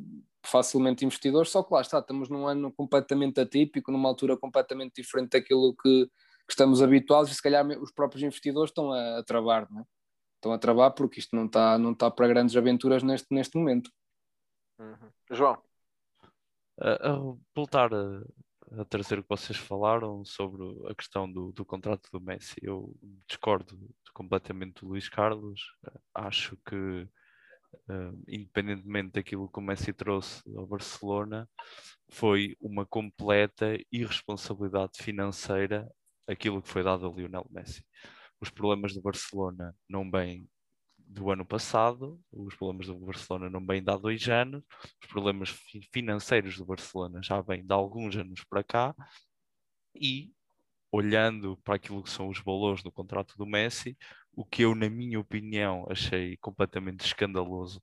facilmente 0.46 1.04
investidores, 1.04 1.50
só 1.50 1.64
que 1.64 1.74
lá 1.74 1.82
está, 1.82 1.98
estamos 1.98 2.30
num 2.30 2.48
ano 2.48 2.72
completamente 2.72 3.42
atípico, 3.42 3.92
numa 3.92 4.08
altura 4.08 4.38
completamente 4.38 5.02
diferente 5.02 5.32
daquilo 5.32 5.76
que, 5.76 6.06
que 6.06 6.52
estamos 6.52 6.82
habituados 6.82 7.32
e 7.32 7.36
se 7.36 7.42
calhar 7.42 7.66
os 7.82 7.92
próprios 7.92 8.24
investidores 8.24 8.70
estão 8.70 8.92
a, 8.92 9.18
a 9.18 9.24
travar, 9.24 9.68
não 9.72 9.82
é? 9.82 9.86
Estão 10.36 10.54
a 10.54 10.60
travar 10.60 10.92
porque 10.92 11.20
isto 11.20 11.36
não 11.36 11.46
está, 11.46 11.78
não 11.78 11.92
está 11.92 12.10
para 12.10 12.28
grandes 12.28 12.56
aventuras 12.56 13.02
neste, 13.02 13.28
neste 13.34 13.58
momento. 13.58 13.92
Uhum. 14.80 15.12
João? 15.32 15.58
A, 16.80 17.12
a 17.12 17.36
voltar 17.56 17.92
a, 17.94 18.24
a 18.80 18.86
trazer 18.86 19.20
o 19.20 19.24
que 19.24 19.30
vocês 19.30 19.58
falaram 19.58 20.24
sobre 20.24 20.64
a 20.88 20.94
questão 20.94 21.32
do, 21.32 21.52
do 21.52 21.66
contrato 21.66 22.10
do 22.12 22.22
Messi, 22.22 22.56
eu 22.62 22.96
discordo 23.28 23.78
completamente 24.14 24.82
do 24.82 24.90
Luís 24.90 25.10
Carlos. 25.10 25.62
Acho 26.14 26.58
que 26.68 27.08
uh, 27.90 28.24
independentemente 28.28 29.12
daquilo 29.14 29.50
que 29.50 29.60
o 29.60 29.62
Messi 29.62 29.94
trouxe 29.94 30.42
ao 30.56 30.68
Barcelona, 30.68 31.50
foi 32.10 32.56
uma 32.60 32.86
completa 32.86 33.78
irresponsabilidade 33.92 35.02
financeira 35.02 35.90
aquilo 36.28 36.62
que 36.62 36.70
foi 36.70 36.84
dado 36.84 37.08
a 37.08 37.10
Lionel 37.10 37.48
Messi. 37.50 37.84
Os 38.40 38.50
problemas 38.50 38.94
do 38.94 39.02
Barcelona 39.02 39.76
não 39.88 40.10
vêm 40.10 40.48
do 40.98 41.30
ano 41.30 41.46
passado, 41.46 42.20
os 42.32 42.56
problemas 42.56 42.88
do 42.88 42.98
Barcelona 42.98 43.50
não 43.50 43.66
vêm 43.66 43.84
de 43.84 43.92
há 43.92 43.98
dois 43.98 44.28
anos, 44.30 44.64
os 45.02 45.10
problemas 45.10 45.50
financeiros 45.92 46.58
do 46.58 46.66
Barcelona 46.66 47.22
já 47.22 47.42
vêm 47.42 47.66
de 47.66 47.74
alguns 47.74 48.16
anos 48.16 48.44
para 48.46 48.64
cá, 48.64 48.96
e 49.94 50.32
olhando 50.92 51.58
para 51.64 51.76
aquilo 51.76 52.04
que 52.04 52.10
são 52.10 52.30
os 52.30 52.40
valores 52.40 52.82
do 52.82 52.92
contrato 52.92 53.38
do 53.38 53.46
Messi, 53.46 53.98
o 54.34 54.46
que 54.46 54.64
eu, 54.64 54.76
na 54.76 54.90
minha 54.90 55.20
opinião, 55.20 55.86
achei 55.90 56.38
completamente 56.38 57.06
escandaloso 57.06 57.82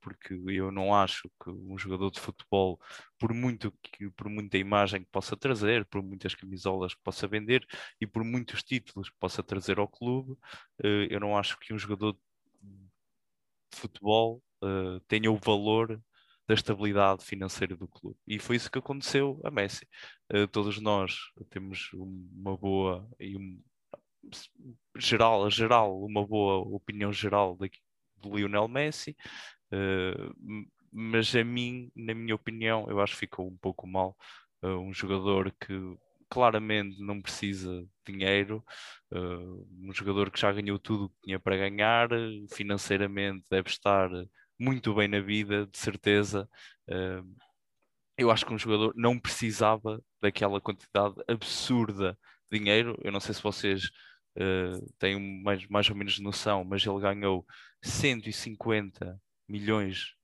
porque 0.00 0.34
eu 0.48 0.72
não 0.72 0.94
acho 0.94 1.30
que 1.42 1.50
um 1.50 1.76
jogador 1.78 2.10
de 2.10 2.20
futebol, 2.20 2.80
por 3.18 3.32
muito 3.34 3.72
que 3.82 4.10
por 4.10 4.28
muita 4.28 4.58
imagem 4.58 5.02
que 5.04 5.10
possa 5.10 5.36
trazer, 5.36 5.84
por 5.86 6.02
muitas 6.02 6.34
camisolas 6.34 6.94
que 6.94 7.02
possa 7.02 7.28
vender 7.28 7.66
e 8.00 8.06
por 8.06 8.24
muitos 8.24 8.62
títulos 8.62 9.10
que 9.10 9.16
possa 9.18 9.42
trazer 9.42 9.78
ao 9.78 9.88
clube, 9.88 10.36
eh, 10.82 11.06
eu 11.10 11.20
não 11.20 11.36
acho 11.36 11.58
que 11.58 11.72
um 11.74 11.78
jogador 11.78 12.14
de 12.14 13.78
futebol 13.78 14.42
eh, 14.62 15.00
tenha 15.08 15.30
o 15.30 15.36
valor 15.36 16.00
da 16.46 16.54
estabilidade 16.54 17.24
financeira 17.24 17.76
do 17.76 17.86
clube. 17.88 18.18
E 18.26 18.38
foi 18.38 18.56
isso 18.56 18.70
que 18.70 18.78
aconteceu 18.78 19.40
a 19.44 19.50
Messi. 19.50 19.86
Eh, 20.30 20.46
todos 20.48 20.80
nós 20.80 21.16
temos 21.50 21.90
uma 21.94 22.56
boa 22.56 23.08
e 23.20 23.36
um, 23.36 23.62
geral, 24.96 25.50
geral, 25.50 26.04
uma 26.04 26.26
boa 26.26 26.58
opinião 26.74 27.12
geral 27.12 27.56
daqui, 27.56 27.78
do 28.16 28.36
Lionel 28.36 28.68
Messi. 28.68 29.16
Uh, 29.72 30.66
mas 30.92 31.34
a 31.34 31.44
mim, 31.44 31.90
na 31.94 32.14
minha 32.14 32.34
opinião, 32.34 32.86
eu 32.88 33.00
acho 33.00 33.14
que 33.14 33.20
ficou 33.20 33.46
um 33.46 33.56
pouco 33.56 33.86
mal. 33.86 34.16
Uh, 34.62 34.78
um 34.78 34.92
jogador 34.92 35.54
que 35.60 35.74
claramente 36.28 37.00
não 37.02 37.20
precisa 37.20 37.82
de 38.06 38.12
dinheiro, 38.12 38.64
uh, 39.12 39.88
um 39.88 39.92
jogador 39.92 40.30
que 40.30 40.40
já 40.40 40.52
ganhou 40.52 40.78
tudo 40.78 41.04
o 41.04 41.08
que 41.08 41.20
tinha 41.24 41.40
para 41.40 41.56
ganhar, 41.56 42.08
financeiramente 42.52 43.44
deve 43.50 43.68
estar 43.68 44.08
muito 44.58 44.94
bem 44.94 45.08
na 45.08 45.20
vida, 45.20 45.66
de 45.66 45.78
certeza. 45.78 46.48
eu 48.16 48.30
acho 48.30 48.44
que 48.44 48.52
um 48.52 48.58
jogador 48.58 48.92
não 48.96 49.18
precisava 49.18 50.02
daquela 50.20 50.60
quantidade 50.60 51.14
absurda 51.26 52.18
de 52.50 52.58
dinheiro. 52.58 52.98
Eu 53.02 53.12
não 53.12 53.20
sei 53.20 53.34
se 53.34 53.42
vocês 53.42 53.90
têm 54.98 55.42
mais, 55.42 55.66
mais 55.68 55.90
ou 55.90 55.96
menos 55.96 56.18
noção, 56.18 56.64
mas 56.64 56.84
ele 56.86 57.00
ganhou 57.00 57.46
150 57.82 59.20
milhões 59.48 60.14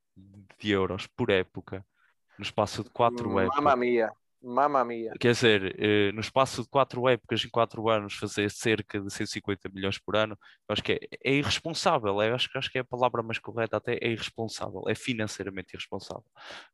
de 0.59 0.71
euros 0.71 1.07
por 1.07 1.31
época 1.31 1.85
no 2.39 2.43
espaço 2.45 2.85
de 2.85 2.91
quatro 2.91 3.39
épocas. 3.39 3.63
Mamma 3.63 3.77
mia. 3.77 4.13
Mamma 4.47 4.85
mia. 4.85 5.13
Quer 5.19 5.33
dizer, 5.33 5.75
eh, 5.77 6.13
no 6.13 6.21
espaço 6.21 6.63
de 6.63 6.69
quatro 6.69 7.09
épocas, 7.09 7.45
em 7.45 7.49
quatro 7.49 7.89
anos, 7.89 8.15
fazer 8.15 8.49
cerca 8.49 9.01
de 9.01 9.13
150 9.13 9.69
milhões 9.69 9.99
por 9.99 10.15
ano, 10.15 10.39
acho 10.69 10.83
que 10.83 10.93
é, 10.93 11.01
é 11.25 11.35
irresponsável. 11.35 12.23
Eu 12.23 12.35
acho, 12.35 12.49
acho 12.57 12.71
que 12.71 12.79
é 12.79 12.81
a 12.81 12.85
palavra 12.85 13.25
mais 13.25 13.41
correta, 13.41 13.77
até 13.77 13.99
é 14.01 14.13
irresponsável, 14.13 14.85
é 14.89 14.95
financeiramente 14.95 15.75
irresponsável. 15.75 16.25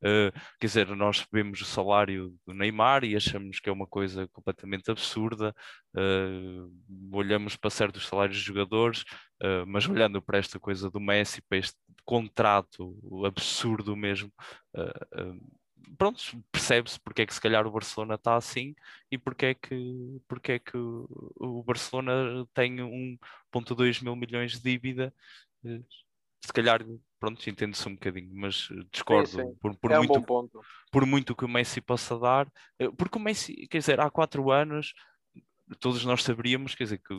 Uh, 0.02 0.30
quer 0.60 0.66
dizer, 0.66 0.88
nós 0.88 1.26
vemos 1.32 1.62
o 1.62 1.64
salário 1.64 2.34
do 2.46 2.52
Neymar 2.52 3.04
e 3.04 3.16
achamos 3.16 3.58
que 3.58 3.70
é 3.70 3.72
uma 3.72 3.86
coisa 3.86 4.28
completamente 4.28 4.90
absurda. 4.90 5.54
Uh, 5.96 6.70
olhamos 7.10 7.56
para 7.56 7.70
certos 7.70 8.06
salários 8.06 8.36
de 8.36 8.44
jogadores, 8.44 9.04
mas 9.66 9.88
olhando 9.88 10.22
para 10.22 10.38
esta 10.38 10.60
coisa 10.60 10.88
do 10.88 11.00
Messi, 11.00 11.42
para 11.42 11.58
este 11.58 11.76
contrato 12.04 12.96
absurdo 13.26 13.96
mesmo 13.96 14.32
pronto, 15.96 16.20
percebe-se 16.50 16.98
porque 17.00 17.22
é 17.22 17.26
que 17.26 17.34
se 17.34 17.40
calhar 17.40 17.66
o 17.66 17.70
Barcelona 17.70 18.14
está 18.14 18.36
assim 18.36 18.74
e 19.10 19.18
porque 19.18 19.46
é 19.46 19.54
que, 19.54 20.20
porque 20.28 20.52
é 20.52 20.58
que 20.58 20.76
o 20.76 21.62
Barcelona 21.64 22.46
tem 22.54 22.76
1.2 22.76 24.02
mil 24.02 24.16
milhões 24.16 24.52
de 24.52 24.62
dívida. 24.62 25.14
Eh, 25.64 25.80
se 26.44 26.52
calhar, 26.52 26.84
pronto, 27.20 27.48
entende-se 27.48 27.88
um 27.88 27.94
bocadinho, 27.94 28.30
mas 28.34 28.68
discordo 28.90 29.28
sim, 29.28 29.42
sim. 29.42 29.54
Por, 29.60 29.76
por 29.76 29.92
é 29.92 29.98
muito, 29.98 30.18
um 30.18 30.48
por 30.90 31.06
muito 31.06 31.36
que 31.36 31.44
o 31.44 31.48
Messi 31.48 31.80
possa 31.80 32.18
dar, 32.18 32.52
eh, 32.78 32.90
porque 32.96 33.18
o 33.18 33.20
Messi, 33.20 33.66
quer 33.68 33.78
dizer, 33.78 34.00
há 34.00 34.10
quatro 34.10 34.50
anos 34.50 34.92
todos 35.80 36.04
nós 36.04 36.22
saberíamos, 36.22 36.74
quer 36.74 36.84
dizer, 36.84 36.98
que 36.98 37.14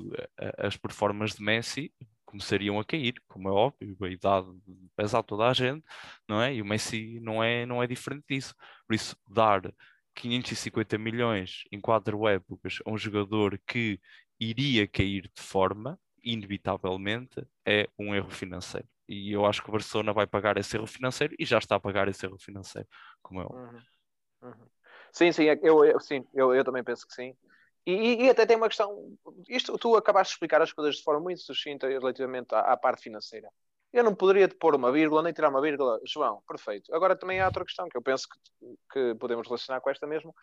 as 0.57 0.77
performances 0.77 1.37
de 1.37 1.43
Messi 1.43 1.93
começariam 2.33 2.79
a 2.79 2.83
cair, 2.85 3.13
como 3.27 3.47
é 3.47 3.51
óbvio, 3.51 3.95
a 4.01 4.09
idade 4.09 4.47
pesa 4.95 5.19
a 5.19 5.23
toda 5.23 5.47
a 5.47 5.53
gente, 5.53 5.85
não 6.27 6.41
é? 6.41 6.55
E 6.55 6.61
o 6.63 6.65
Messi 6.65 7.19
não 7.19 7.43
é, 7.43 7.63
não 7.65 7.81
é 7.83 7.85
diferente 7.85 8.25
disso. 8.27 8.55
Por 8.87 8.95
isso, 8.95 9.15
dar 9.29 9.61
550 10.15 10.97
milhões 10.97 11.63
em 11.71 11.79
quatro 11.79 12.27
épocas 12.27 12.79
a 12.85 12.89
um 12.89 12.97
jogador 12.97 13.59
que 13.67 13.99
iria 14.39 14.87
cair 14.87 15.29
de 15.33 15.41
forma, 15.43 15.99
inevitavelmente, 16.23 17.45
é 17.65 17.87
um 17.99 18.15
erro 18.15 18.31
financeiro. 18.31 18.87
E 19.07 19.31
eu 19.31 19.45
acho 19.45 19.61
que 19.61 19.69
o 19.69 19.71
Barcelona 19.71 20.11
vai 20.11 20.25
pagar 20.25 20.57
esse 20.57 20.75
erro 20.75 20.87
financeiro 20.87 21.35
e 21.37 21.45
já 21.45 21.59
está 21.59 21.75
a 21.75 21.79
pagar 21.79 22.07
esse 22.07 22.25
erro 22.25 22.39
financeiro, 22.39 22.87
como 23.21 23.41
é 23.41 23.45
óbvio. 23.45 23.81
Uhum. 24.41 24.49
Uhum. 24.49 24.67
Sim, 25.11 25.31
sim, 25.31 25.47
é 25.49 25.59
eu, 25.61 25.85
eu, 25.85 25.99
sim 25.99 26.25
eu, 26.33 26.55
eu 26.55 26.63
também 26.63 26.83
penso 26.83 27.05
que 27.07 27.13
sim. 27.13 27.35
E, 27.85 28.25
e, 28.25 28.29
até 28.29 28.45
tem 28.45 28.55
uma 28.55 28.69
questão, 28.69 29.17
isto 29.49 29.77
tu 29.77 29.95
acabaste 29.95 30.31
de 30.31 30.35
explicar 30.35 30.61
as 30.61 30.71
coisas 30.71 30.95
de 30.95 31.03
forma 31.03 31.19
muito 31.21 31.41
sucinta 31.41 31.87
relativamente 31.87 32.55
à, 32.55 32.59
à 32.59 32.77
parte 32.77 33.03
financeira. 33.03 33.49
Eu 33.91 34.03
não 34.03 34.15
poderia 34.15 34.47
pôr 34.47 34.73
uma 34.75 34.91
vírgula, 34.91 35.21
nem 35.21 35.33
tirar 35.33 35.49
uma 35.49 35.61
vírgula. 35.61 35.99
João, 36.05 36.41
perfeito. 36.47 36.93
Agora 36.95 37.15
também 37.15 37.39
há 37.41 37.45
outra 37.45 37.65
questão 37.65 37.87
que 37.89 37.97
eu 37.97 38.01
penso 38.01 38.27
que, 38.29 38.75
que 38.91 39.15
podemos 39.15 39.47
relacionar 39.47 39.81
com 39.81 39.89
esta 39.89 40.07
mesmo, 40.07 40.33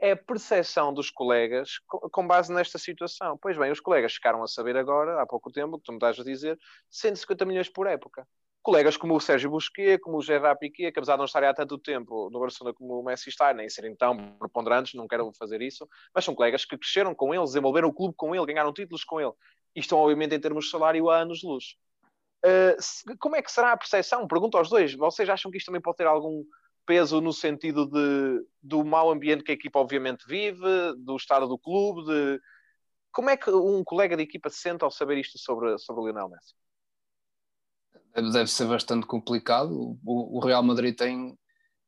é 0.00 0.12
a 0.12 0.16
percepção 0.16 0.92
dos 0.92 1.10
colegas 1.10 1.78
com 1.86 2.26
base 2.26 2.52
nesta 2.52 2.78
situação. 2.78 3.38
Pois 3.38 3.56
bem, 3.56 3.70
os 3.70 3.80
colegas 3.80 4.14
ficaram 4.14 4.42
a 4.42 4.48
saber 4.48 4.76
agora, 4.76 5.20
há 5.20 5.26
pouco 5.26 5.52
tempo, 5.52 5.78
que 5.78 5.84
tu 5.84 5.92
me 5.92 5.98
estás 5.98 6.18
a 6.18 6.24
dizer, 6.24 6.58
150 6.90 7.44
milhões 7.44 7.68
por 7.68 7.86
época 7.86 8.26
colegas 8.66 8.96
como 8.96 9.14
o 9.14 9.20
Sérgio 9.20 9.48
Busquets, 9.48 10.02
como 10.02 10.16
o 10.16 10.20
Gerard 10.20 10.58
Piquet, 10.58 10.90
que 10.90 10.98
apesar 10.98 11.12
de 11.12 11.18
não 11.18 11.24
estarem 11.24 11.48
há 11.48 11.54
tanto 11.54 11.78
tempo 11.78 12.28
no 12.32 12.40
Barcelona 12.40 12.74
como 12.74 12.98
o 12.98 13.04
Messi 13.04 13.28
está, 13.28 13.54
nem 13.54 13.68
serem 13.68 13.94
tão 13.94 14.36
preponderantes, 14.40 14.94
não 14.94 15.06
quero 15.06 15.30
fazer 15.38 15.62
isso, 15.62 15.88
mas 16.12 16.24
são 16.24 16.34
colegas 16.34 16.64
que 16.64 16.76
cresceram 16.76 17.14
com 17.14 17.32
ele, 17.32 17.44
desenvolveram 17.44 17.86
o 17.86 17.94
clube 17.94 18.14
com 18.16 18.34
ele, 18.34 18.44
ganharam 18.44 18.72
títulos 18.72 19.04
com 19.04 19.20
ele, 19.20 19.30
e 19.72 19.78
estão, 19.78 19.98
obviamente, 19.98 20.34
em 20.34 20.40
termos 20.40 20.64
de 20.64 20.72
salário 20.72 21.08
há 21.08 21.18
anos-luz. 21.18 21.76
Uh, 22.44 23.16
como 23.20 23.36
é 23.36 23.42
que 23.42 23.52
será 23.52 23.70
a 23.70 23.76
percepção? 23.76 24.26
Pergunto 24.26 24.58
aos 24.58 24.68
dois. 24.68 24.92
Vocês 24.94 25.28
acham 25.28 25.48
que 25.48 25.58
isto 25.58 25.66
também 25.66 25.80
pode 25.80 25.98
ter 25.98 26.06
algum 26.08 26.42
peso 26.84 27.20
no 27.20 27.32
sentido 27.32 27.86
de, 27.86 28.44
do 28.60 28.84
mau 28.84 29.12
ambiente 29.12 29.44
que 29.44 29.52
a 29.52 29.54
equipa 29.54 29.78
obviamente 29.78 30.26
vive, 30.26 30.92
do 30.98 31.14
estado 31.14 31.46
do 31.46 31.56
clube, 31.56 32.04
de... 32.04 32.40
Como 33.12 33.30
é 33.30 33.36
que 33.36 33.48
um 33.48 33.84
colega 33.84 34.16
de 34.16 34.24
equipa 34.24 34.50
se 34.50 34.58
sente 34.58 34.82
ao 34.82 34.90
saber 34.90 35.18
isto 35.18 35.38
sobre, 35.38 35.78
sobre 35.78 36.02
o 36.02 36.06
Lionel 36.06 36.28
Messi? 36.28 36.52
Deve 38.22 38.46
ser 38.46 38.66
bastante 38.66 39.06
complicado. 39.06 39.98
O, 40.04 40.38
o, 40.38 40.40
Real 40.40 40.62
Madrid 40.62 40.96
tem 40.96 41.36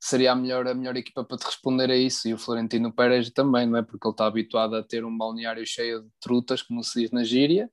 seria 0.01 0.33
a 0.33 0.37
melhor, 0.37 0.67
a 0.67 0.75
melhor 0.75 0.97
equipa 0.97 1.25
para 1.25 1.37
te 1.37 1.45
responder 1.45 1.91
a 1.91 1.97
isso 1.97 2.29
e 2.29 2.35
o 2.35 2.39
Florentino 2.39 2.93
Pérez 2.93 3.31
também, 3.31 3.67
não 3.67 3.79
é? 3.79 3.83
Porque 3.83 4.07
ele 4.07 4.13
está 4.13 4.27
habituado 4.27 4.77
a 4.77 4.83
ter 4.83 5.05
um 5.05 5.17
balneário 5.17 5.67
cheio 5.67 6.03
de 6.03 6.09
trutas, 6.21 6.63
como 6.63 6.85
se 6.85 7.01
diz 7.01 7.11
na 7.11 7.25
gíria, 7.25 7.69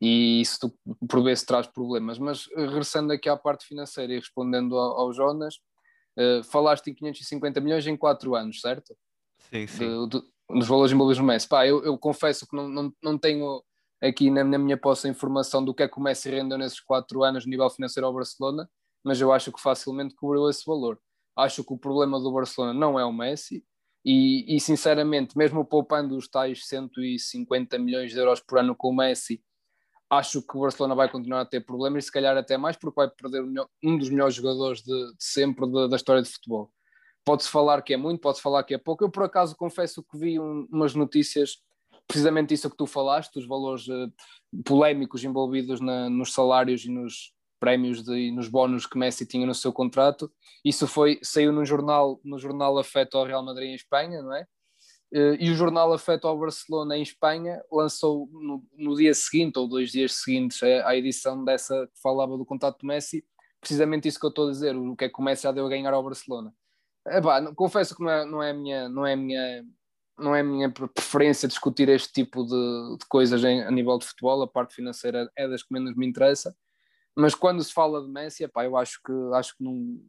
e 0.00 0.42
isso 0.42 0.72
por 1.08 1.22
vezes 1.22 1.44
traz 1.44 1.66
problemas. 1.66 2.18
Mas 2.18 2.46
eh, 2.54 2.66
regressando 2.66 3.12
aqui 3.12 3.28
à 3.28 3.36
parte 3.36 3.66
financeira 3.66 4.12
e 4.12 4.18
respondendo 4.18 4.76
ao, 4.76 5.00
ao 5.00 5.12
Jonas, 5.12 5.54
uh, 6.18 6.44
falaste 6.44 6.88
em 6.88 6.94
550 6.94 7.60
milhões 7.60 7.86
em 7.86 7.96
4 7.96 8.34
anos, 8.34 8.60
certo? 8.60 8.94
Sim, 9.50 9.66
sim. 9.66 10.08
De, 10.08 10.18
de, 10.20 10.26
dos 10.50 10.68
valores 10.68 10.92
envolvidos 10.92 11.18
no 11.18 11.24
Messi. 11.24 11.48
Pá, 11.48 11.66
eu, 11.66 11.82
eu 11.82 11.96
confesso 11.96 12.46
que 12.46 12.54
não, 12.54 12.68
não, 12.68 12.92
não 13.02 13.16
tenho 13.16 13.62
aqui 14.06 14.30
na, 14.30 14.44
na 14.44 14.58
minha 14.58 14.76
posse 14.76 15.06
a 15.06 15.10
informação 15.10 15.64
do 15.64 15.74
que 15.74 15.82
é 15.82 15.88
que 15.88 15.98
o 15.98 16.02
Messi 16.02 16.30
rendeu 16.30 16.58
nesses 16.58 16.80
quatro 16.80 17.24
anos 17.24 17.44
no 17.44 17.50
nível 17.50 17.68
financeiro 17.70 18.06
ao 18.06 18.12
Barcelona, 18.12 18.68
mas 19.02 19.20
eu 19.20 19.32
acho 19.32 19.52
que 19.52 19.60
facilmente 19.60 20.14
cobriu 20.14 20.48
esse 20.48 20.64
valor. 20.66 20.98
Acho 21.36 21.64
que 21.64 21.72
o 21.72 21.78
problema 21.78 22.20
do 22.20 22.32
Barcelona 22.32 22.72
não 22.72 22.98
é 22.98 23.04
o 23.04 23.12
Messi 23.12 23.64
e, 24.04 24.56
e 24.56 24.60
sinceramente, 24.60 25.36
mesmo 25.36 25.64
poupando 25.64 26.16
os 26.16 26.28
tais 26.28 26.66
150 26.66 27.78
milhões 27.78 28.12
de 28.12 28.18
euros 28.18 28.40
por 28.40 28.58
ano 28.58 28.76
com 28.76 28.90
o 28.90 28.96
Messi, 28.96 29.42
acho 30.10 30.42
que 30.42 30.56
o 30.56 30.60
Barcelona 30.60 30.94
vai 30.94 31.10
continuar 31.10 31.40
a 31.40 31.46
ter 31.46 31.60
problemas 31.60 32.04
e 32.04 32.06
se 32.06 32.12
calhar 32.12 32.36
até 32.36 32.56
mais 32.56 32.76
porque 32.76 32.96
vai 32.96 33.10
perder 33.10 33.42
um 33.82 33.98
dos 33.98 34.10
melhores 34.10 34.34
jogadores 34.34 34.82
de, 34.82 35.12
de 35.12 35.24
sempre 35.24 35.66
da 35.88 35.96
história 35.96 36.22
de 36.22 36.28
futebol. 36.28 36.70
Pode-se 37.24 37.48
falar 37.48 37.80
que 37.80 37.94
é 37.94 37.96
muito, 37.96 38.20
pode-se 38.20 38.42
falar 38.42 38.62
que 38.64 38.74
é 38.74 38.78
pouco. 38.78 39.02
Eu, 39.02 39.10
por 39.10 39.22
acaso, 39.22 39.56
confesso 39.56 40.02
que 40.02 40.18
vi 40.18 40.38
um, 40.38 40.68
umas 40.70 40.94
notícias 40.94 41.56
precisamente 42.06 42.54
isso 42.54 42.70
que 42.70 42.76
tu 42.76 42.86
falaste, 42.86 43.38
os 43.38 43.46
valores 43.46 43.86
uh, 43.88 44.12
polémicos 44.64 45.24
envolvidos 45.24 45.80
na, 45.80 46.08
nos 46.08 46.32
salários 46.32 46.84
e 46.84 46.90
nos 46.90 47.32
prémios 47.58 48.02
de, 48.02 48.12
e 48.12 48.30
nos 48.30 48.48
bónus 48.48 48.86
que 48.86 48.98
Messi 48.98 49.26
tinha 49.26 49.46
no 49.46 49.54
seu 49.54 49.72
contrato. 49.72 50.30
Isso 50.64 50.86
foi 50.86 51.18
saiu 51.22 51.52
no 51.52 51.64
jornal 51.64 52.20
no 52.22 52.38
jornal 52.38 52.78
Afeto 52.78 53.16
ao 53.16 53.24
Real 53.24 53.44
Madrid 53.44 53.70
em 53.70 53.74
Espanha, 53.74 54.22
não 54.22 54.34
é? 54.34 54.46
Uh, 55.12 55.36
e 55.38 55.50
o 55.50 55.54
jornal 55.54 55.92
Afeto 55.92 56.26
ao 56.26 56.38
Barcelona 56.38 56.96
em 56.96 57.02
Espanha 57.02 57.62
lançou 57.70 58.28
no, 58.32 58.64
no 58.76 58.96
dia 58.96 59.14
seguinte 59.14 59.58
ou 59.58 59.68
dois 59.68 59.92
dias 59.92 60.12
seguintes 60.12 60.62
a, 60.62 60.88
a, 60.88 60.96
edição 60.96 61.44
dessa 61.44 61.86
que 61.86 62.00
falava 62.02 62.36
do 62.36 62.44
contrato 62.44 62.80
de 62.80 62.86
Messi, 62.86 63.24
precisamente 63.60 64.08
isso 64.08 64.18
que 64.18 64.26
eu 64.26 64.30
estou 64.30 64.48
a 64.48 64.50
dizer, 64.50 64.76
o 64.76 64.96
que 64.96 65.04
é 65.04 65.08
que 65.08 65.20
o 65.20 65.22
Messi 65.22 65.44
já 65.44 65.52
deu 65.52 65.66
a 65.66 65.68
ganhar 65.68 65.92
ao 65.94 66.02
Barcelona. 66.02 66.52
confesso 67.54 67.94
que 67.94 68.02
não 68.02 68.10
é, 68.10 68.24
não 68.24 68.42
é 68.42 68.52
minha, 68.52 68.88
não 68.88 69.06
é 69.06 69.14
minha 69.14 69.64
não 70.18 70.34
é 70.34 70.40
a 70.40 70.44
minha 70.44 70.70
preferência 70.70 71.48
discutir 71.48 71.88
este 71.88 72.12
tipo 72.12 72.44
de, 72.44 72.98
de 72.98 73.06
coisas 73.08 73.42
em, 73.44 73.62
a 73.62 73.70
nível 73.70 73.98
de 73.98 74.06
futebol, 74.06 74.42
a 74.42 74.48
parte 74.48 74.74
financeira 74.74 75.30
é 75.36 75.48
das 75.48 75.62
que 75.62 75.72
menos 75.72 75.96
me 75.96 76.06
interessa, 76.06 76.54
Mas 77.16 77.34
quando 77.34 77.62
se 77.62 77.72
fala 77.72 78.02
de 78.02 78.08
Messi, 78.08 78.44
epá, 78.44 78.64
eu 78.64 78.76
acho 78.76 79.00
que, 79.04 79.12
acho 79.34 79.56
que 79.56 79.64
não, 79.64 80.00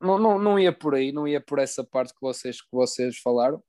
não, 0.00 0.18
não, 0.18 0.38
não 0.38 0.58
ia 0.58 0.72
por 0.72 0.94
aí, 0.94 1.12
não 1.12 1.26
ia 1.26 1.40
por 1.40 1.58
essa 1.58 1.82
parte 1.82 2.12
que 2.12 2.20
vocês, 2.20 2.60
que 2.60 2.68
vocês 2.70 3.18
falaram, 3.18 3.62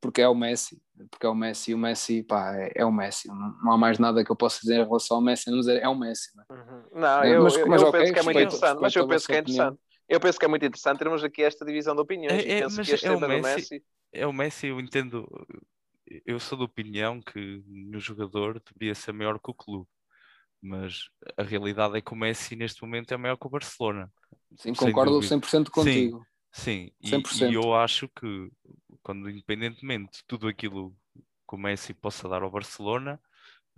porque 0.00 0.22
é 0.22 0.28
o 0.28 0.34
Messi, 0.34 0.80
porque 1.10 1.26
é 1.26 1.28
o 1.28 1.34
Messi, 1.34 1.74
o 1.74 1.78
Messi 1.78 2.22
pá, 2.22 2.54
é, 2.56 2.72
é 2.76 2.84
o 2.84 2.92
Messi, 2.92 3.28
não, 3.28 3.56
não, 3.62 3.72
há 3.72 3.78
mais 3.78 3.98
nada 3.98 4.24
que 4.24 4.30
eu 4.30 4.36
possa 4.36 4.60
dizer 4.60 4.80
em 4.80 4.84
relação 4.84 5.18
ao 5.18 5.22
Messi, 5.22 5.50
não 5.50 5.58
dizer 5.58 5.82
é 5.82 5.88
o 5.88 5.94
Messi. 5.94 6.30
Não, 6.36 6.44
é? 6.44 6.60
uhum. 6.60 6.82
não 6.92 7.24
eu, 7.24 7.42
mas, 7.42 7.56
eu, 7.56 7.66
mas, 7.66 7.82
eu 7.82 7.88
okay, 7.88 8.00
penso 8.00 8.12
que 8.12 8.18
é 8.18 8.22
muito 8.22 8.40
interessante, 8.40 8.80
mas 8.80 8.94
eu 8.94 9.08
penso 9.08 9.26
que 9.26 9.32
é 9.32 9.38
interessante. 9.38 9.78
Eu 10.08 10.18
penso 10.20 10.38
que 10.38 10.44
é 10.44 10.48
muito 10.48 10.64
interessante 10.64 10.98
termos 10.98 11.22
aqui 11.22 11.42
esta 11.42 11.64
divisão 11.64 11.94
de 11.94 12.00
opiniões. 12.00 12.44
É, 12.44 12.58
é, 12.58 12.60
penso 12.62 12.82
que 12.82 12.92
este 12.92 13.06
é 13.06 13.14
tema 13.14 13.28
Messi, 13.28 13.42
do 13.42 13.54
Messi. 13.54 13.84
É 14.12 14.26
o 14.26 14.32
Messi, 14.32 14.66
eu 14.68 14.80
entendo. 14.80 15.28
Eu 16.24 16.40
sou 16.40 16.56
da 16.56 16.64
opinião 16.64 17.20
que 17.20 17.62
no 17.66 18.00
jogador 18.00 18.62
deveria 18.72 18.94
ser 18.94 19.12
maior 19.12 19.38
que 19.38 19.50
o 19.50 19.54
clube, 19.54 19.86
mas 20.62 21.10
a 21.36 21.42
realidade 21.42 21.98
é 21.98 22.00
que 22.00 22.12
o 22.12 22.16
Messi 22.16 22.56
neste 22.56 22.82
momento 22.82 23.12
é 23.12 23.16
maior 23.18 23.36
que 23.36 23.46
o 23.46 23.50
Barcelona. 23.50 24.10
Sim, 24.56 24.72
concordo 24.72 25.18
100% 25.18 25.70
contigo. 25.70 26.26
Sim, 26.50 26.90
sim. 27.04 27.22
E, 27.44 27.50
e, 27.50 27.54
eu 27.54 27.74
acho 27.74 28.08
que, 28.08 28.50
quando 29.02 29.28
independentemente 29.28 30.18
de 30.18 30.24
tudo 30.26 30.48
aquilo 30.48 30.96
que 31.14 31.54
o 31.54 31.58
Messi 31.58 31.92
possa 31.92 32.26
dar 32.26 32.42
ao 32.42 32.50
Barcelona, 32.50 33.20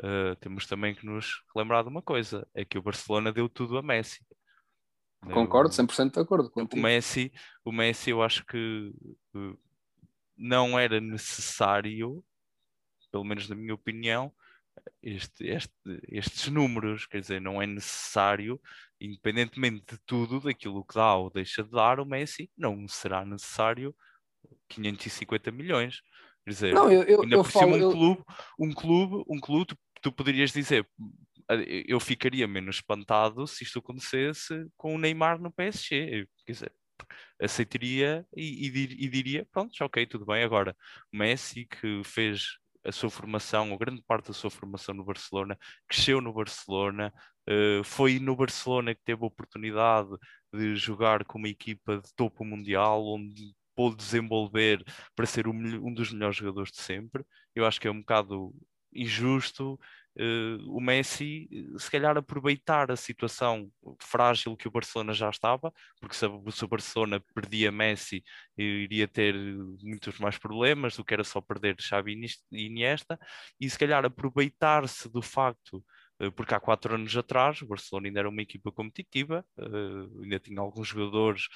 uh, 0.00 0.36
temos 0.36 0.66
também 0.66 0.94
que 0.94 1.04
nos 1.04 1.42
lembrar 1.56 1.82
de 1.82 1.88
uma 1.88 2.02
coisa: 2.02 2.46
é 2.54 2.64
que 2.64 2.78
o 2.78 2.82
Barcelona 2.82 3.32
deu 3.32 3.48
tudo 3.48 3.76
a 3.76 3.82
Messi. 3.82 4.24
Concordo, 5.32 5.70
100% 5.70 6.14
de 6.14 6.20
acordo 6.20 6.50
contigo. 6.50 6.78
O 6.78 6.82
Messi, 6.82 7.32
o 7.64 7.70
Messi 7.70 8.10
eu 8.10 8.22
acho 8.22 8.44
que 8.46 8.92
não 10.36 10.78
era 10.78 11.00
necessário, 11.00 12.24
pelo 13.12 13.24
menos 13.24 13.48
na 13.48 13.54
minha 13.54 13.74
opinião, 13.74 14.32
este, 15.02 15.46
este, 15.46 15.72
estes 16.08 16.48
números, 16.48 17.06
quer 17.06 17.20
dizer, 17.20 17.40
não 17.40 17.60
é 17.60 17.66
necessário, 17.66 18.60
independentemente 19.00 19.94
de 19.94 19.98
tudo, 20.06 20.40
daquilo 20.40 20.84
que 20.84 20.94
dá 20.94 21.14
ou 21.14 21.30
deixa 21.30 21.62
de 21.62 21.70
dar, 21.70 22.00
o 22.00 22.06
Messi 22.06 22.50
não 22.56 22.88
será 22.88 23.24
necessário 23.24 23.94
550 24.68 25.50
milhões. 25.50 26.02
Quer 26.44 26.50
dizer, 26.50 26.74
não, 26.74 26.90
eu, 26.90 27.02
eu, 27.02 27.22
ainda 27.22 27.36
eu 27.36 27.44
por 27.44 27.50
falo, 27.50 27.74
cima 27.74 27.86
um 27.86 27.92
clube, 27.92 28.24
um 28.58 28.72
clube, 28.72 29.24
um 29.28 29.40
clube, 29.40 29.66
tu, 29.66 29.78
tu 30.00 30.12
poderias 30.12 30.52
dizer, 30.52 30.88
eu 31.86 31.98
ficaria 32.00 32.46
menos 32.46 32.76
espantado 32.76 33.46
se 33.46 33.64
isto 33.64 33.78
acontecesse 33.80 34.66
com 34.76 34.94
o 34.94 34.98
Neymar 34.98 35.40
no 35.40 35.52
PSG. 35.52 36.26
Quer 36.46 36.52
dizer, 36.52 36.72
aceitaria 37.40 38.26
e, 38.36 38.68
e, 38.68 39.04
e 39.04 39.08
diria: 39.08 39.46
pronto, 39.50 39.72
ok, 39.82 40.06
tudo 40.06 40.26
bem. 40.26 40.42
Agora, 40.42 40.76
o 41.12 41.16
Messi 41.16 41.66
que 41.66 42.02
fez 42.04 42.58
a 42.84 42.92
sua 42.92 43.10
formação, 43.10 43.70
ou 43.70 43.78
grande 43.78 44.02
parte 44.02 44.28
da 44.28 44.32
sua 44.32 44.50
formação 44.50 44.94
no 44.94 45.04
Barcelona, 45.04 45.58
cresceu 45.88 46.20
no 46.20 46.32
Barcelona, 46.32 47.12
uh, 47.48 47.84
foi 47.84 48.18
no 48.18 48.34
Barcelona 48.36 48.94
que 48.94 49.02
teve 49.04 49.22
a 49.22 49.26
oportunidade 49.26 50.10
de 50.52 50.76
jogar 50.76 51.24
com 51.24 51.38
uma 51.38 51.48
equipa 51.48 51.98
de 51.98 52.14
topo 52.14 52.44
mundial, 52.44 53.04
onde 53.06 53.54
pôde 53.74 53.96
desenvolver 53.96 54.82
para 55.14 55.26
ser 55.26 55.46
um 55.46 55.92
dos 55.94 56.12
melhores 56.12 56.36
jogadores 56.36 56.72
de 56.72 56.80
sempre. 56.80 57.24
Eu 57.54 57.66
acho 57.66 57.80
que 57.80 57.88
é 57.88 57.90
um 57.90 58.00
bocado 58.00 58.52
injusto 58.92 59.78
uh, 60.20 60.76
o 60.76 60.80
Messi, 60.80 61.48
se 61.78 61.90
calhar, 61.90 62.16
aproveitar 62.16 62.90
a 62.90 62.96
situação 62.96 63.70
frágil 64.00 64.56
que 64.56 64.68
o 64.68 64.70
Barcelona 64.70 65.12
já 65.12 65.30
estava, 65.30 65.72
porque 65.98 66.14
se, 66.14 66.26
se 66.52 66.64
o 66.64 66.68
Barcelona 66.68 67.22
perdia 67.34 67.72
Messi, 67.72 68.22
iria 68.56 69.08
ter 69.08 69.34
muitos 69.82 70.18
mais 70.18 70.36
problemas 70.36 70.96
do 70.96 71.04
que 71.04 71.14
era 71.14 71.24
só 71.24 71.40
perder 71.40 71.76
Xavi 71.80 72.20
e 72.52 72.66
Iniesta, 72.66 73.18
e 73.58 73.68
se 73.68 73.78
calhar 73.78 74.04
aproveitar-se 74.04 75.08
do 75.08 75.22
facto 75.22 75.84
eh, 76.20 76.30
porque 76.30 76.54
há 76.54 76.60
quatro 76.60 76.94
anos 76.94 77.16
atrás 77.16 77.62
o 77.62 77.66
Barcelona 77.66 78.08
ainda 78.08 78.20
era 78.20 78.28
uma 78.28 78.42
equipa 78.42 78.70
competitiva, 78.70 79.44
ainda 80.22 80.38
tinha 80.38 80.60
alguns 80.60 80.88
jogadores 80.88 81.48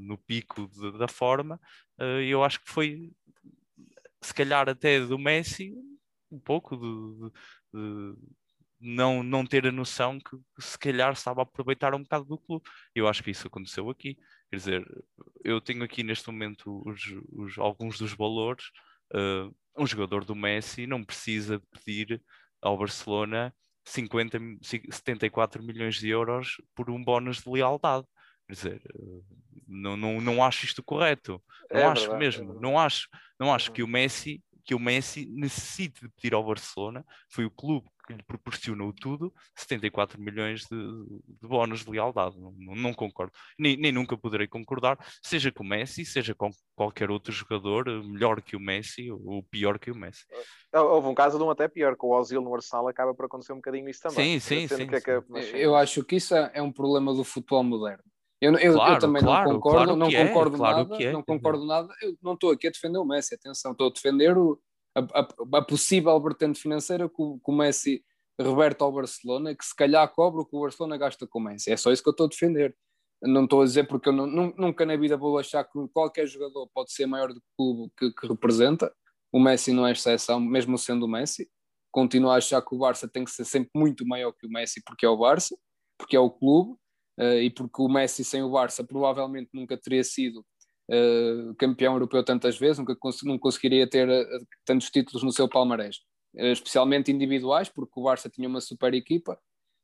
no 0.00 0.16
pico 0.16 0.68
de, 0.68 0.96
da 0.96 1.08
forma, 1.08 1.60
eu 2.28 2.44
acho 2.44 2.60
que 2.60 2.70
foi, 2.70 3.10
se 4.22 4.32
calhar 4.32 4.68
até 4.68 5.00
do 5.00 5.18
Messi, 5.18 5.74
um 6.30 6.38
pouco 6.38 6.76
de 6.76 7.32
não, 8.80 9.22
não 9.22 9.44
ter 9.44 9.66
a 9.66 9.72
noção 9.72 10.18
que, 10.18 10.36
se 10.58 10.78
calhar 10.78 11.12
estava 11.12 11.40
a 11.40 11.42
aproveitar 11.42 11.94
um 11.94 12.02
bocado 12.02 12.24
do 12.24 12.38
clube. 12.38 12.64
Eu 12.94 13.06
acho 13.06 13.22
que 13.22 13.30
isso 13.30 13.46
aconteceu 13.46 13.90
aqui. 13.90 14.16
Quer 14.50 14.56
dizer, 14.56 15.04
eu 15.44 15.60
tenho 15.60 15.84
aqui 15.84 16.02
neste 16.02 16.26
momento 16.28 16.82
os, 16.86 17.00
os 17.32 17.58
alguns 17.58 17.98
dos 17.98 18.12
valores. 18.12 18.64
Uh, 19.12 19.54
um 19.76 19.86
jogador 19.86 20.24
do 20.24 20.34
Messi 20.34 20.86
não 20.86 21.04
precisa 21.04 21.60
pedir 21.70 22.22
ao 22.60 22.76
Barcelona 22.78 23.54
50, 23.84 24.38
74 24.62 25.62
milhões 25.62 25.96
de 25.96 26.08
euros 26.08 26.56
por 26.74 26.90
um 26.90 27.02
bónus 27.02 27.42
de 27.42 27.50
lealdade. 27.50 28.06
Quer 28.46 28.54
dizer, 28.54 28.82
não, 29.66 29.96
não, 29.96 30.20
não 30.20 30.42
acho 30.42 30.64
isto 30.64 30.82
correto. 30.82 31.42
Não 31.70 31.80
é 31.80 31.84
acho 31.84 32.02
verdade, 32.02 32.18
mesmo. 32.18 32.56
É 32.56 32.60
não 32.60 32.78
acho, 32.78 33.08
não 33.38 33.54
acho 33.54 33.70
que 33.72 33.82
o 33.82 33.88
Messi 33.88 34.42
que 34.70 34.74
o 34.76 34.78
Messi 34.78 35.26
necessite 35.26 36.02
de 36.02 36.08
pedir 36.10 36.32
ao 36.32 36.46
Barcelona, 36.46 37.04
foi 37.28 37.44
o 37.44 37.50
clube 37.50 37.90
que 38.06 38.12
lhe 38.12 38.22
proporcionou 38.22 38.92
tudo, 38.92 39.34
74 39.56 40.20
milhões 40.20 40.60
de, 40.60 40.76
de 41.26 41.48
bónus 41.48 41.84
de 41.84 41.90
lealdade. 41.90 42.38
Não, 42.38 42.52
não 42.76 42.94
concordo. 42.94 43.32
Nem, 43.58 43.76
nem, 43.76 43.90
nunca 43.90 44.16
poderei 44.16 44.46
concordar, 44.46 44.96
seja 45.24 45.50
com 45.50 45.64
o 45.64 45.66
Messi, 45.66 46.04
seja 46.04 46.36
com 46.36 46.50
qualquer 46.76 47.10
outro 47.10 47.32
jogador, 47.32 47.86
melhor 48.04 48.40
que 48.40 48.54
o 48.54 48.60
Messi 48.60 49.10
ou 49.10 49.42
pior 49.50 49.76
que 49.76 49.90
o 49.90 49.96
Messi. 49.96 50.24
Houve 50.72 51.08
um 51.08 51.14
caso 51.16 51.36
de 51.36 51.42
um 51.42 51.50
até 51.50 51.66
pior, 51.66 51.96
com 51.96 52.06
o 52.06 52.16
Ozil 52.16 52.40
no 52.40 52.54
Arsenal 52.54 52.86
acaba 52.86 53.12
por 53.12 53.26
acontecer 53.26 53.52
um 53.52 53.56
bocadinho 53.56 53.88
isso 53.88 54.02
também. 54.02 54.38
Sim, 54.38 54.68
sim, 54.68 54.76
sim. 54.76 54.88
É 54.94 55.00
que 55.00 55.10
é, 55.10 55.20
eu 55.54 55.74
acho 55.74 56.04
que 56.04 56.14
isso 56.14 56.32
é, 56.32 56.48
é 56.54 56.62
um 56.62 56.70
problema 56.70 57.12
do 57.12 57.24
futebol 57.24 57.64
moderno. 57.64 58.04
Eu, 58.40 58.54
eu, 58.54 58.72
claro, 58.72 58.94
eu 58.94 58.98
também 58.98 59.22
claro, 59.22 59.48
não 59.50 59.60
concordo, 59.60 59.76
claro 59.76 59.96
não 59.96 60.06
é, 60.08 60.28
concordo 60.28 60.56
nada, 60.56 61.02
é, 61.02 61.12
não 61.12 61.22
concordo 61.22 61.64
nada. 61.66 61.94
Eu 62.00 62.16
não 62.22 62.32
estou 62.32 62.50
aqui 62.50 62.68
a 62.68 62.70
defender 62.70 62.98
o 62.98 63.04
Messi, 63.04 63.34
atenção, 63.34 63.72
estou 63.72 63.88
a 63.88 63.92
defender 63.92 64.36
o, 64.36 64.58
a, 64.96 65.00
a, 65.00 65.58
a 65.58 65.62
possível 65.62 66.18
vertente 66.20 66.58
financeira 66.58 67.08
que 67.08 67.20
o, 67.20 67.38
que 67.38 67.50
o 67.50 67.52
Messi 67.52 68.02
reverte 68.38 68.82
ao 68.82 68.90
Barcelona, 68.90 69.54
que 69.54 69.64
se 69.64 69.76
calhar 69.76 70.08
cobra 70.08 70.40
o 70.40 70.46
que 70.46 70.56
o 70.56 70.62
Barcelona 70.62 70.96
gasta 70.96 71.26
com 71.26 71.38
o 71.38 71.42
Messi. 71.42 71.70
É 71.70 71.76
só 71.76 71.92
isso 71.92 72.02
que 72.02 72.08
eu 72.08 72.12
estou 72.12 72.26
a 72.26 72.28
defender. 72.30 72.74
Não 73.22 73.44
estou 73.44 73.60
a 73.60 73.64
dizer 73.66 73.86
porque 73.86 74.08
eu 74.08 74.12
não, 74.14 74.26
nunca 74.56 74.86
na 74.86 74.96
vida 74.96 75.16
vou 75.16 75.38
achar 75.38 75.62
que 75.62 75.78
qualquer 75.92 76.26
jogador 76.26 76.66
pode 76.72 76.90
ser 76.92 77.04
maior 77.04 77.34
do 77.34 77.40
que 77.40 77.46
o 77.58 77.74
clube 77.74 77.92
que, 77.98 78.12
que 78.12 78.26
representa. 78.26 78.90
O 79.30 79.38
Messi 79.38 79.72
não 79.72 79.86
é 79.86 79.92
exceção, 79.92 80.40
mesmo 80.40 80.78
sendo 80.78 81.04
o 81.04 81.08
Messi. 81.08 81.50
Continuo 81.92 82.30
a 82.30 82.36
achar 82.36 82.62
que 82.62 82.74
o 82.74 82.78
Barça 82.78 83.06
tem 83.06 83.24
que 83.24 83.30
ser 83.30 83.44
sempre 83.44 83.70
muito 83.74 84.06
maior 84.06 84.32
que 84.32 84.46
o 84.46 84.50
Messi 84.50 84.82
porque 84.82 85.04
é 85.04 85.08
o 85.08 85.18
Barça, 85.18 85.54
porque 85.98 86.16
é 86.16 86.20
o 86.20 86.30
clube, 86.30 86.79
e 87.22 87.50
porque 87.50 87.82
o 87.82 87.88
Messi 87.88 88.24
sem 88.24 88.42
o 88.42 88.50
Barça 88.50 88.84
provavelmente 88.84 89.50
nunca 89.52 89.76
teria 89.76 90.04
sido 90.04 90.44
uh, 90.90 91.54
campeão 91.56 91.94
europeu 91.94 92.24
tantas 92.24 92.58
vezes, 92.58 92.78
nunca 92.78 92.96
cons 92.96 93.22
não 93.22 93.38
conseguiria 93.38 93.88
ter 93.88 94.08
uh, 94.08 94.46
tantos 94.64 94.90
títulos 94.90 95.22
no 95.22 95.32
seu 95.32 95.48
palmarés, 95.48 96.00
especialmente 96.34 97.10
individuais, 97.12 97.68
porque 97.68 97.98
o 97.98 98.02
Barça 98.02 98.28
tinha 98.30 98.48
uma 98.48 98.60
super 98.60 98.94
equipa 98.94 99.38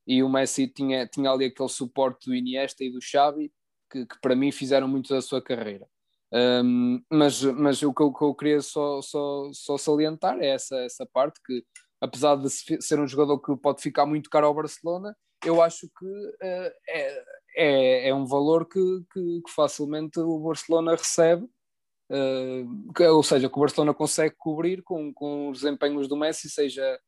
e 0.07 0.23
o 0.23 0.29
Messi 0.29 0.69
tinha, 0.69 1.07
tinha 1.07 1.31
ali 1.31 1.47
aquele 1.47 1.69
suporte 1.69 2.29
do 2.29 2.35
Iniesta 2.35 2.85
e 2.85 2.91
do 2.91 3.01
Xavi 3.01 3.53
que, 3.91 4.07
que 4.07 4.21
para 4.21 4.37
mim 4.37 4.53
fizeram 4.53 4.89
muito 4.89 5.13
da 5.13 5.21
sua 5.21 5.43
carreira. 5.43 5.87
Um, 6.33 7.01
mas, 7.11 7.43
mas 7.43 7.83
o 7.83 7.95
que 7.95 8.03
eu, 8.03 8.13
que 8.13 8.25
eu 8.25 8.35
queria 8.35 8.61
só, 8.61 9.01
só, 9.01 9.49
só 9.53 9.79
salientar 9.79 10.39
é 10.41 10.49
essa, 10.49 10.77
essa 10.79 11.07
parte 11.07 11.41
que 11.45 11.65
apesar 12.01 12.37
de 12.37 12.49
ser 12.51 13.01
um 13.01 13.07
jogador 13.07 13.39
que 13.41 13.57
pode 13.57 13.81
ficar 13.83 14.07
muito 14.07 14.29
caro 14.29 14.47
ao 14.47 14.55
Barcelona, 14.55 15.17
eu 15.47 15.63
acho 15.63 15.89
que 15.99 16.07
uh, 16.07 16.73
é, 16.89 17.25
é, 17.57 18.09
é 18.09 18.15
um 18.15 18.27
valor 18.27 18.69
que, 18.69 18.81
que, 19.13 19.43
que 19.43 19.51
facilmente 19.55 20.19
o 20.19 20.39
Barcelona 20.41 20.93
recebe, 20.93 21.45
uh, 21.45 22.93
que, 22.95 23.07
ou 23.07 23.23
seja, 23.23 23.49
que 23.49 23.57
o 23.57 23.61
Barcelona 23.61 23.95
consegue 23.95 24.35
cobrir 24.37 24.83
com, 24.83 25.13
com 25.13 25.51
os 25.51 25.61
desempenhos 25.61 26.09
do 26.09 26.17
Messi, 26.17 26.51
seja 26.51 26.99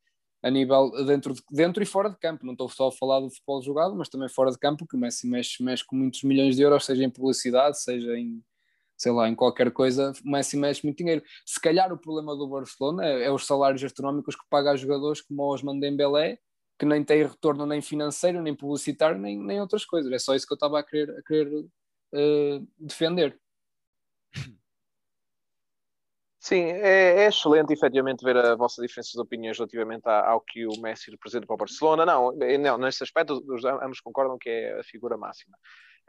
a 0.42 0.51
nível 0.51 0.90
dentro, 1.05 1.35
de, 1.35 1.42
dentro 1.51 1.83
e 1.83 1.87
fora 1.87 2.09
de 2.09 2.16
campo. 2.16 2.46
Não 2.46 2.53
estou 2.53 2.68
só 2.68 2.88
a 2.88 2.92
falar 2.92 3.20
do 3.20 3.31
futebol 3.31 3.61
jogado, 3.62 3.96
mas 3.96 4.09
também 4.09 4.29
fora 4.29 4.51
de 4.51 4.59
campo, 4.59 4.87
que 4.87 4.96
o 4.96 5.01
Messi 5.01 5.29
mexe, 5.29 5.62
mexe 5.62 5.85
com 5.85 5.96
muitos 5.96 6.22
milhões 6.22 6.57
de 6.57 6.62
euros, 6.62 6.85
seja 6.85 7.05
em 7.05 7.11
publicidade, 7.11 7.80
seja 7.80 8.16
em 8.16 8.43
sei 8.99 9.12
lá, 9.12 9.28
em 9.28 9.34
qualquer 9.34 9.70
coisa, 9.70 10.12
o 10.24 10.30
Messi 10.30 10.57
mexe 10.57 10.84
muito 10.84 10.99
dinheiro. 10.99 11.22
Se 11.47 11.61
calhar 11.61 11.93
o 11.93 11.97
problema 11.97 12.34
do 12.34 12.49
Barcelona 12.49 13.07
é, 13.07 13.26
é 13.26 13.30
os 13.30 13.47
salários 13.47 13.82
astronómicos 13.84 14.34
que 14.34 14.43
paga 14.51 14.72
a 14.72 14.76
jogadores 14.76 15.20
como 15.20 15.41
o 15.41 15.55
Osman 15.55 15.78
Dembélé, 15.78 16.41
que 16.79 16.87
nem 16.87 17.05
tem 17.05 17.22
retorno 17.24 17.66
nem 17.66 17.83
financeiro, 17.83 18.41
nem 18.43 18.55
publicitário, 18.55 19.18
nem, 19.18 19.39
nem 19.39 19.61
outras 19.61 19.85
coisas. 19.85 20.12
É 20.12 20.18
só 20.18 20.35
isso 20.35 20.47
que 20.47 20.53
eu 20.53 20.57
estava 20.57 20.79
a 20.79 20.83
querer, 20.83 21.11
a 21.18 21.22
querer 21.22 21.64
uh, 22.12 22.68
defender. 22.79 23.39
Sim, 26.41 26.62
é, 26.62 27.24
é, 27.24 27.26
excelente 27.26 27.72
efetivamente 27.72 28.24
ver 28.24 28.37
a 28.37 28.55
vossa 28.55 28.81
diferença 28.81 29.11
de 29.12 29.20
opiniões 29.20 29.59
relativamente 29.59 30.09
ao 30.09 30.41
que 30.41 30.66
o 30.66 30.81
Messi 30.81 31.11
representa 31.11 31.47
para 31.47 31.55
o 31.55 31.59
Barcelona. 31.59 32.07
Não, 32.07 32.33
não 32.33 32.79
nesse 32.79 33.03
aspecto, 33.03 33.43
ambos 33.83 34.01
concordam 34.01 34.39
que 34.39 34.49
é 34.49 34.79
a 34.79 34.85
figura 34.85 35.16
máxima. 35.16 35.59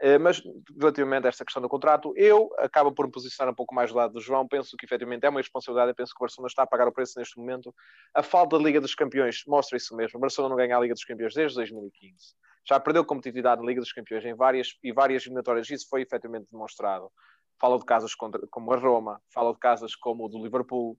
Eh, 0.02 0.18
mas 0.18 0.42
relativamente 0.78 1.26
a 1.26 1.28
esta 1.28 1.44
questão 1.44 1.60
do 1.60 1.68
contrato, 1.68 2.14
eu 2.16 2.50
acabo 2.58 2.90
por 2.90 3.04
me 3.04 3.12
posicionar 3.12 3.52
um 3.52 3.54
pouco 3.54 3.74
mais 3.74 3.90
do 3.90 3.96
lado 3.98 4.14
do 4.14 4.20
João. 4.20 4.48
Penso 4.48 4.74
que 4.76 4.86
efetivamente 4.86 5.26
é 5.26 5.28
uma 5.28 5.40
responsabilidade. 5.40 5.90
Eu 5.90 5.94
penso 5.94 6.14
que 6.14 6.22
o 6.22 6.24
Barcelona 6.24 6.48
está 6.48 6.62
a 6.62 6.66
pagar 6.66 6.88
o 6.88 6.92
preço 6.92 7.18
neste 7.18 7.38
momento. 7.38 7.74
A 8.14 8.22
falta 8.22 8.56
da 8.56 8.64
Liga 8.64 8.80
dos 8.80 8.94
Campeões 8.94 9.42
mostra 9.46 9.76
isso 9.76 9.94
mesmo. 9.94 10.16
O 10.16 10.20
Barcelona 10.20 10.52
não 10.52 10.56
ganha 10.56 10.74
a 10.76 10.80
Liga 10.80 10.94
dos 10.94 11.04
Campeões 11.04 11.34
desde 11.34 11.54
2015. 11.56 12.34
já 12.66 12.80
perdeu 12.80 13.04
competitividade 13.04 13.60
na 13.60 13.66
Liga 13.66 13.80
dos 13.80 13.92
Campeões 13.92 14.24
em 14.24 14.34
várias 14.34 14.78
e 14.82 14.92
várias 14.92 15.22
eliminatórias, 15.24 15.68
isso 15.70 15.86
foi 15.88 16.02
efetivamente 16.02 16.48
demonstrado. 16.50 17.10
Fala 17.58 17.78
de 17.78 17.84
casos 17.84 18.14
contra, 18.14 18.40
como 18.50 18.72
a 18.72 18.76
Roma, 18.76 19.20
fala 19.32 19.52
de 19.52 19.58
casos 19.58 19.94
como 19.96 20.24
o 20.24 20.28
do 20.28 20.42
Liverpool, 20.42 20.96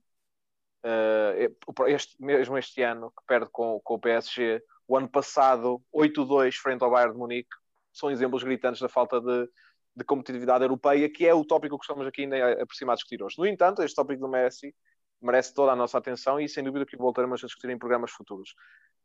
uh, 0.84 1.86
este, 1.88 2.20
mesmo 2.22 2.56
este 2.58 2.82
ano, 2.82 3.10
que 3.10 3.24
perde 3.26 3.48
com, 3.50 3.80
com 3.82 3.94
o 3.94 3.98
PSG, 3.98 4.62
o 4.86 4.96
ano 4.96 5.08
passado, 5.08 5.82
8-2 5.94 6.54
frente 6.56 6.82
ao 6.82 6.90
Bayern 6.90 7.14
de 7.14 7.18
Munique, 7.18 7.61
são 7.92 8.10
exemplos 8.10 8.42
gritantes 8.42 8.80
da 8.80 8.88
falta 8.88 9.20
de, 9.20 9.48
de 9.96 10.04
competitividade 10.04 10.64
europeia, 10.64 11.08
que 11.10 11.26
é 11.26 11.34
o 11.34 11.44
tópico 11.44 11.78
que 11.78 11.84
estamos 11.84 12.06
aqui 12.06 12.22
ainda 12.22 12.62
aproximar 12.62 12.94
a 12.94 12.96
discutir 12.96 13.22
hoje. 13.22 13.36
No 13.38 13.46
entanto, 13.46 13.82
este 13.82 13.96
tópico 13.96 14.20
do 14.20 14.28
Messi 14.28 14.74
merece 15.20 15.54
toda 15.54 15.72
a 15.72 15.76
nossa 15.76 15.98
atenção 15.98 16.40
e 16.40 16.48
sem 16.48 16.64
dúvida 16.64 16.84
que 16.84 16.96
voltaremos 16.96 17.42
a 17.42 17.46
discutir 17.46 17.70
em 17.70 17.78
programas 17.78 18.10
futuros. 18.10 18.54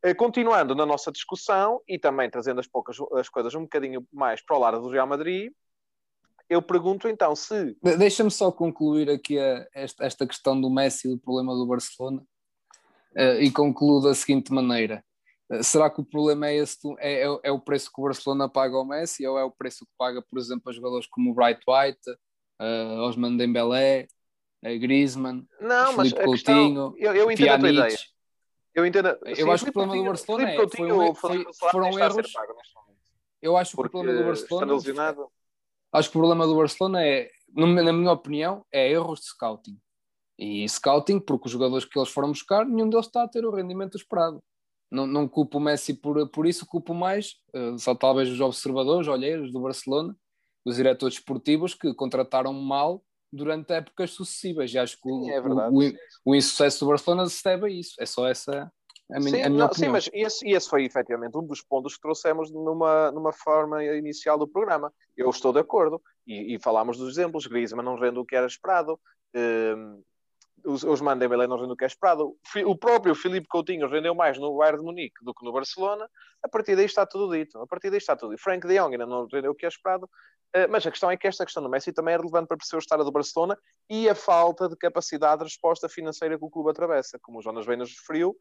Eh, 0.03 0.13
continuando 0.13 0.75
na 0.75 0.85
nossa 0.85 1.11
discussão 1.11 1.81
e 1.87 1.97
também 1.97 2.29
trazendo 2.29 2.59
as, 2.59 2.67
poucas, 2.67 2.97
as 3.13 3.29
coisas 3.29 3.53
um 3.55 3.61
bocadinho 3.61 4.05
mais 4.11 4.43
para 4.43 4.55
o 4.55 4.59
lado 4.59 4.81
do 4.81 4.89
Real 4.89 5.07
Madrid, 5.07 5.51
eu 6.49 6.61
pergunto 6.61 7.07
então 7.07 7.35
se. 7.35 7.75
Deixa-me 7.81 8.31
só 8.31 8.51
concluir 8.51 9.09
aqui 9.09 9.39
a, 9.39 9.67
esta, 9.73 10.25
questão 10.25 10.59
do 10.59 10.69
Messi 10.69 11.07
e 11.07 11.11
do 11.11 11.19
problema 11.19 11.53
do 11.53 11.65
Barcelona 11.65 12.21
uh, 13.15 13.41
e 13.41 13.51
concluo 13.51 14.01
da 14.01 14.13
seguinte 14.13 14.53
maneira: 14.53 15.03
será 15.61 15.89
que 15.89 16.01
o 16.01 16.05
problema 16.05 16.47
é, 16.47 16.57
esse, 16.57 16.77
é, 16.99 17.23
é, 17.23 17.39
é, 17.43 17.51
o 17.51 17.59
preço 17.59 17.91
que 17.93 18.01
o 18.01 18.03
Barcelona 18.03 18.49
paga 18.49 18.75
ao 18.75 18.85
Messi 18.85 19.25
ou 19.25 19.37
é 19.37 19.43
o 19.43 19.51
preço 19.51 19.85
que 19.85 19.91
paga, 19.97 20.21
por 20.21 20.37
exemplo, 20.39 20.69
a 20.69 20.73
jogadores 20.73 21.07
como 21.07 21.31
o 21.31 21.33
Bright 21.33 21.61
White, 21.67 22.11
uh, 22.61 23.01
Osman 23.01 23.37
Dembélé, 23.37 24.07
uh, 24.63 24.79
Griezmann, 24.79 25.47
Não, 25.61 25.93
mas 25.93 26.09
Filipe 26.09 26.25
Coutinho, 26.25 26.91
questão, 26.93 26.95
eu, 26.97 27.15
eu 27.15 27.31
entendo 27.31 27.47
Pjanic. 27.47 27.51
a 27.51 27.59
tua 27.59 27.69
ideia. 27.69 27.97
Eu 28.75 28.85
entendo. 28.85 29.07
Eu 29.25 29.35
sim, 29.35 29.49
acho 29.49 29.63
que 29.63 29.69
o 29.71 29.73
problema 29.73 30.03
do 30.03 30.07
Barcelona 30.07 30.51
é, 30.51 30.69
foi, 30.69 30.91
um, 30.91 31.15
foi, 31.15 31.45
foram 31.71 31.99
erros. 31.99 32.31
Eu 33.41 33.57
acho 33.57 33.71
que 33.75 33.81
o 33.81 33.89
problema 33.89 34.19
do 34.19 34.25
Barcelona. 34.25 35.27
Acho 35.91 36.11
que 36.11 36.17
o 36.17 36.19
problema 36.19 36.45
do 36.45 36.55
Barcelona 36.55 37.03
é, 37.03 37.27
na 37.55 37.93
minha 37.93 38.11
opinião, 38.11 38.65
é 38.71 38.91
erros 38.91 39.21
de 39.21 39.27
scouting. 39.27 39.79
E 40.37 40.67
scouting, 40.69 41.19
porque 41.19 41.47
os 41.47 41.51
jogadores 41.51 41.85
que 41.85 41.97
eles 41.97 42.09
foram 42.09 42.29
buscar, 42.29 42.65
nenhum 42.65 42.89
deles 42.89 43.07
está 43.07 43.23
a 43.23 43.27
ter 43.27 43.43
o 43.45 43.51
rendimento 43.51 43.97
esperado. 43.97 44.43
Não, 44.89 45.05
não 45.05 45.27
culpo 45.27 45.57
o 45.57 45.61
Messi 45.61 45.93
por, 45.93 46.29
por 46.29 46.45
isso, 46.45 46.65
culpo 46.65 46.93
mais 46.93 47.35
uh, 47.53 47.77
só 47.77 47.93
talvez 47.93 48.29
os 48.29 48.39
observadores, 48.39 49.07
olheiros 49.07 49.51
do 49.51 49.59
Barcelona, 49.59 50.15
os 50.65 50.77
diretores 50.77 51.15
esportivos 51.15 51.73
que 51.73 51.93
contrataram 51.93 52.53
mal 52.53 53.03
durante 53.31 53.73
épocas 53.73 54.11
sucessivas. 54.11 54.73
E 54.73 54.79
acho 54.79 54.97
que 55.01 55.09
sim, 55.09 55.29
é 55.29 55.41
o, 55.41 55.69
o, 55.69 55.93
o, 56.25 56.35
insucesso 56.35 56.79
do 56.79 56.89
Barcelona 56.89 57.27
se 57.27 57.43
deve 57.43 57.65
a 57.65 57.69
isso. 57.69 57.95
É 57.99 58.05
só 58.05 58.27
essa 58.27 58.71
a 59.11 59.19
minha, 59.19 59.31
sim, 59.31 59.41
a 59.41 59.49
minha 59.49 59.65
não, 59.65 59.73
sim, 59.73 59.87
mas 59.87 60.09
esse, 60.11 60.47
esse 60.49 60.69
foi 60.69 60.83
efetivamente 60.83 61.37
um 61.37 61.45
dos 61.45 61.61
pontos 61.61 61.95
que 61.95 62.01
trouxemos 62.01 62.51
numa, 62.51 63.09
numa 63.11 63.31
forma 63.31 63.83
inicial 63.83 64.37
do 64.37 64.47
programa. 64.47 64.91
Eu 65.15 65.29
estou 65.29 65.53
de 65.53 65.59
acordo. 65.59 66.01
E, 66.25 66.55
e 66.55 66.59
falámos 66.59 66.97
dos 66.97 67.17
exemplos. 67.17 67.47
Griezmann 67.47 67.85
não 67.85 67.97
rende 67.97 68.19
o 68.19 68.25
que 68.25 68.35
era 68.35 68.45
esperado. 68.45 68.99
Um, 69.33 70.03
os, 70.67 70.83
os 70.83 71.01
Mandembele 71.01 71.47
não 71.47 71.55
rendem 71.55 71.73
o 71.73 71.77
que 71.77 71.85
é 71.85 71.87
esperado. 71.87 72.35
O 72.65 72.75
próprio 72.75 73.15
Filipe 73.15 73.47
Coutinho 73.47 73.87
rendeu 73.87 74.13
mais 74.13 74.37
no 74.37 74.57
Bayern 74.57 74.79
de 74.79 74.85
Munique 74.85 75.23
do 75.23 75.33
que 75.33 75.45
no 75.45 75.51
Barcelona. 75.51 76.09
A 76.43 76.49
partir 76.49 76.75
daí 76.75 76.85
está 76.85 77.05
tudo 77.05 77.33
dito. 77.33 77.57
A 77.59 77.65
partir 77.65 77.89
daí 77.89 77.97
está 77.97 78.15
tudo 78.15 78.31
dito. 78.31 78.43
Frank 78.43 78.67
de 78.67 78.77
Jong 78.77 78.93
ainda 78.93 79.05
não 79.05 79.27
rendeu 79.31 79.51
o 79.51 79.55
que 79.55 79.65
é 79.65 79.69
esperado. 79.69 80.05
Uh, 80.55 80.69
mas 80.69 80.85
a 80.85 80.91
questão 80.91 81.09
é 81.09 81.17
que 81.17 81.27
esta 81.27 81.45
questão 81.45 81.63
do 81.63 81.69
Messi 81.69 81.91
também 81.91 82.13
é 82.13 82.17
relevante 82.17 82.47
para 82.47 82.57
perceber 82.57 82.77
o 82.77 82.79
estado 82.79 83.03
do 83.03 83.11
Barcelona 83.11 83.57
e 83.89 84.09
a 84.09 84.15
falta 84.15 84.67
de 84.69 84.75
capacidade 84.75 85.39
de 85.39 85.45
resposta 85.45 85.89
financeira 85.89 86.37
que 86.37 86.45
o 86.45 86.49
clube 86.49 86.69
atravessa. 86.69 87.17
Como 87.21 87.39
o 87.39 87.41
Jonas 87.41 87.65
Benas 87.65 87.89
referiu, 87.89 88.35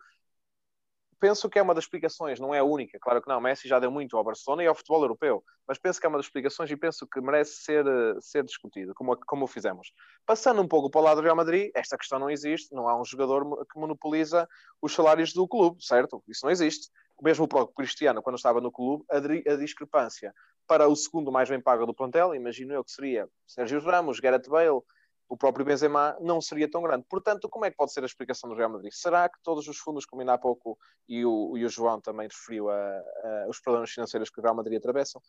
penso 1.19 1.49
que 1.49 1.59
é 1.59 1.63
uma 1.63 1.75
das 1.75 1.85
explicações, 1.85 2.39
não 2.39 2.55
é 2.55 2.59
a 2.59 2.65
única, 2.65 2.99
claro 3.01 3.23
que 3.23 3.29
não. 3.29 3.41
Messi 3.41 3.69
já 3.69 3.79
deu 3.79 3.91
muito 3.91 4.17
ao 4.17 4.25
Barcelona 4.25 4.63
e 4.63 4.67
ao 4.67 4.75
futebol 4.75 5.03
europeu, 5.03 5.43
mas 5.67 5.79
penso 5.79 6.01
que 6.01 6.07
é 6.07 6.09
uma 6.09 6.19
das 6.19 6.27
explicações 6.27 6.71
e 6.71 6.77
penso 6.77 7.07
que 7.07 7.21
merece 7.21 7.63
ser, 7.63 7.87
eh, 7.87 8.15
ser 8.21 8.45
discutido, 8.45 8.95
como, 8.95 9.17
como 9.27 9.45
o 9.45 9.47
fizemos. 9.49 9.93
Passando 10.25 10.61
um 10.63 10.69
pouco 10.69 10.91
para 10.91 11.01
o 11.01 11.05
lado 11.05 11.21
do 11.21 11.25
Real 11.25 11.37
Madrid, 11.37 11.71
esta 11.75 11.97
questão 11.97 12.19
não 12.19 12.31
existe, 12.31 12.75
não 12.75 12.89
há 12.89 13.01
um 13.01 13.05
jogador 13.05 13.67
que 13.67 13.79
monopoliza 13.79 14.49
os 14.81 14.95
salários 14.95 15.33
do 15.33 15.47
clube, 15.49 15.83
certo? 15.83 16.23
Isso 16.29 16.45
não 16.45 16.51
existe. 16.51 16.89
Mesmo 17.23 17.45
o 17.47 17.49
próprio 17.49 17.75
Cristiano, 17.75 18.23
quando 18.23 18.37
estava 18.37 18.61
no 18.61 18.71
clube, 18.71 19.05
a, 19.11 19.17
a 19.17 19.57
discrepância 19.57 20.35
para 20.67 20.89
o 20.89 20.97
segundo 20.97 21.33
mais 21.33 21.49
bem 21.49 21.61
pago 21.61 21.87
do 21.87 21.95
plantel, 21.95 22.35
imagino 22.35 22.75
eu 22.75 22.85
que 22.85 22.91
seria 22.91 23.29
Sérgio 23.47 23.81
Ramos, 23.81 24.21
Gareth 24.21 24.49
Bale, 24.49 24.81
o 25.29 25.37
próprio 25.37 25.65
Benzema 25.65 26.17
não 26.21 26.41
seria 26.41 26.71
tão 26.71 26.83
grande. 26.83 27.05
Portanto, 27.09 27.49
como 27.49 27.65
é 27.65 27.71
que 27.71 27.77
pode 27.77 27.93
ser 27.93 28.03
a 28.03 28.07
explicação 28.07 28.49
do 28.49 28.57
Real 28.57 28.71
Madrid? 28.71 28.93
Será 28.93 29.29
que 29.29 29.39
todos 29.43 29.67
os 29.67 29.79
fundos, 29.79 30.07
como 30.07 30.23
ainda 30.23 30.35
há 30.35 30.39
pouco, 30.39 30.79
e 31.09 31.25
o, 31.25 31.57
e 31.57 31.65
o 31.65 31.69
João 31.69 32.01
também 32.01 32.29
referiu 32.29 32.71
a, 32.71 32.75
a, 32.77 33.47
os 33.49 33.61
problemas 33.61 33.91
financeiros 33.91 34.31
que 34.31 34.39
o 34.39 34.43
Real 34.43 34.55
Madrid 34.55 34.79
atravessam, 34.79 35.21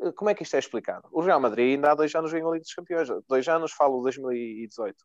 eh, 0.00 0.12
como 0.12 0.30
é 0.30 0.34
que 0.34 0.42
isto 0.42 0.56
é 0.56 0.58
explicado? 0.58 1.08
O 1.12 1.20
Real 1.20 1.40
Madrid 1.40 1.74
ainda 1.74 1.92
há 1.92 1.94
dois 1.94 2.14
anos 2.14 2.32
ganhou 2.32 2.50
a 2.50 2.54
Liga 2.54 2.64
dos 2.64 2.74
Campeões. 2.74 3.08
Dois 3.28 3.46
anos, 3.48 3.72
falo 3.72 4.02
2018. 4.02 4.96
Uh, 5.00 5.04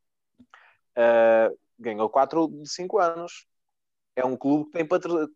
eh, 0.96 1.52
ganhou 1.78 2.10
quatro 2.10 2.48
de 2.48 2.70
cinco 2.70 3.00
anos. 3.00 3.46
É 4.16 4.26
um 4.26 4.36
clube 4.36 4.66
que 4.66 4.72
tem 4.72 4.88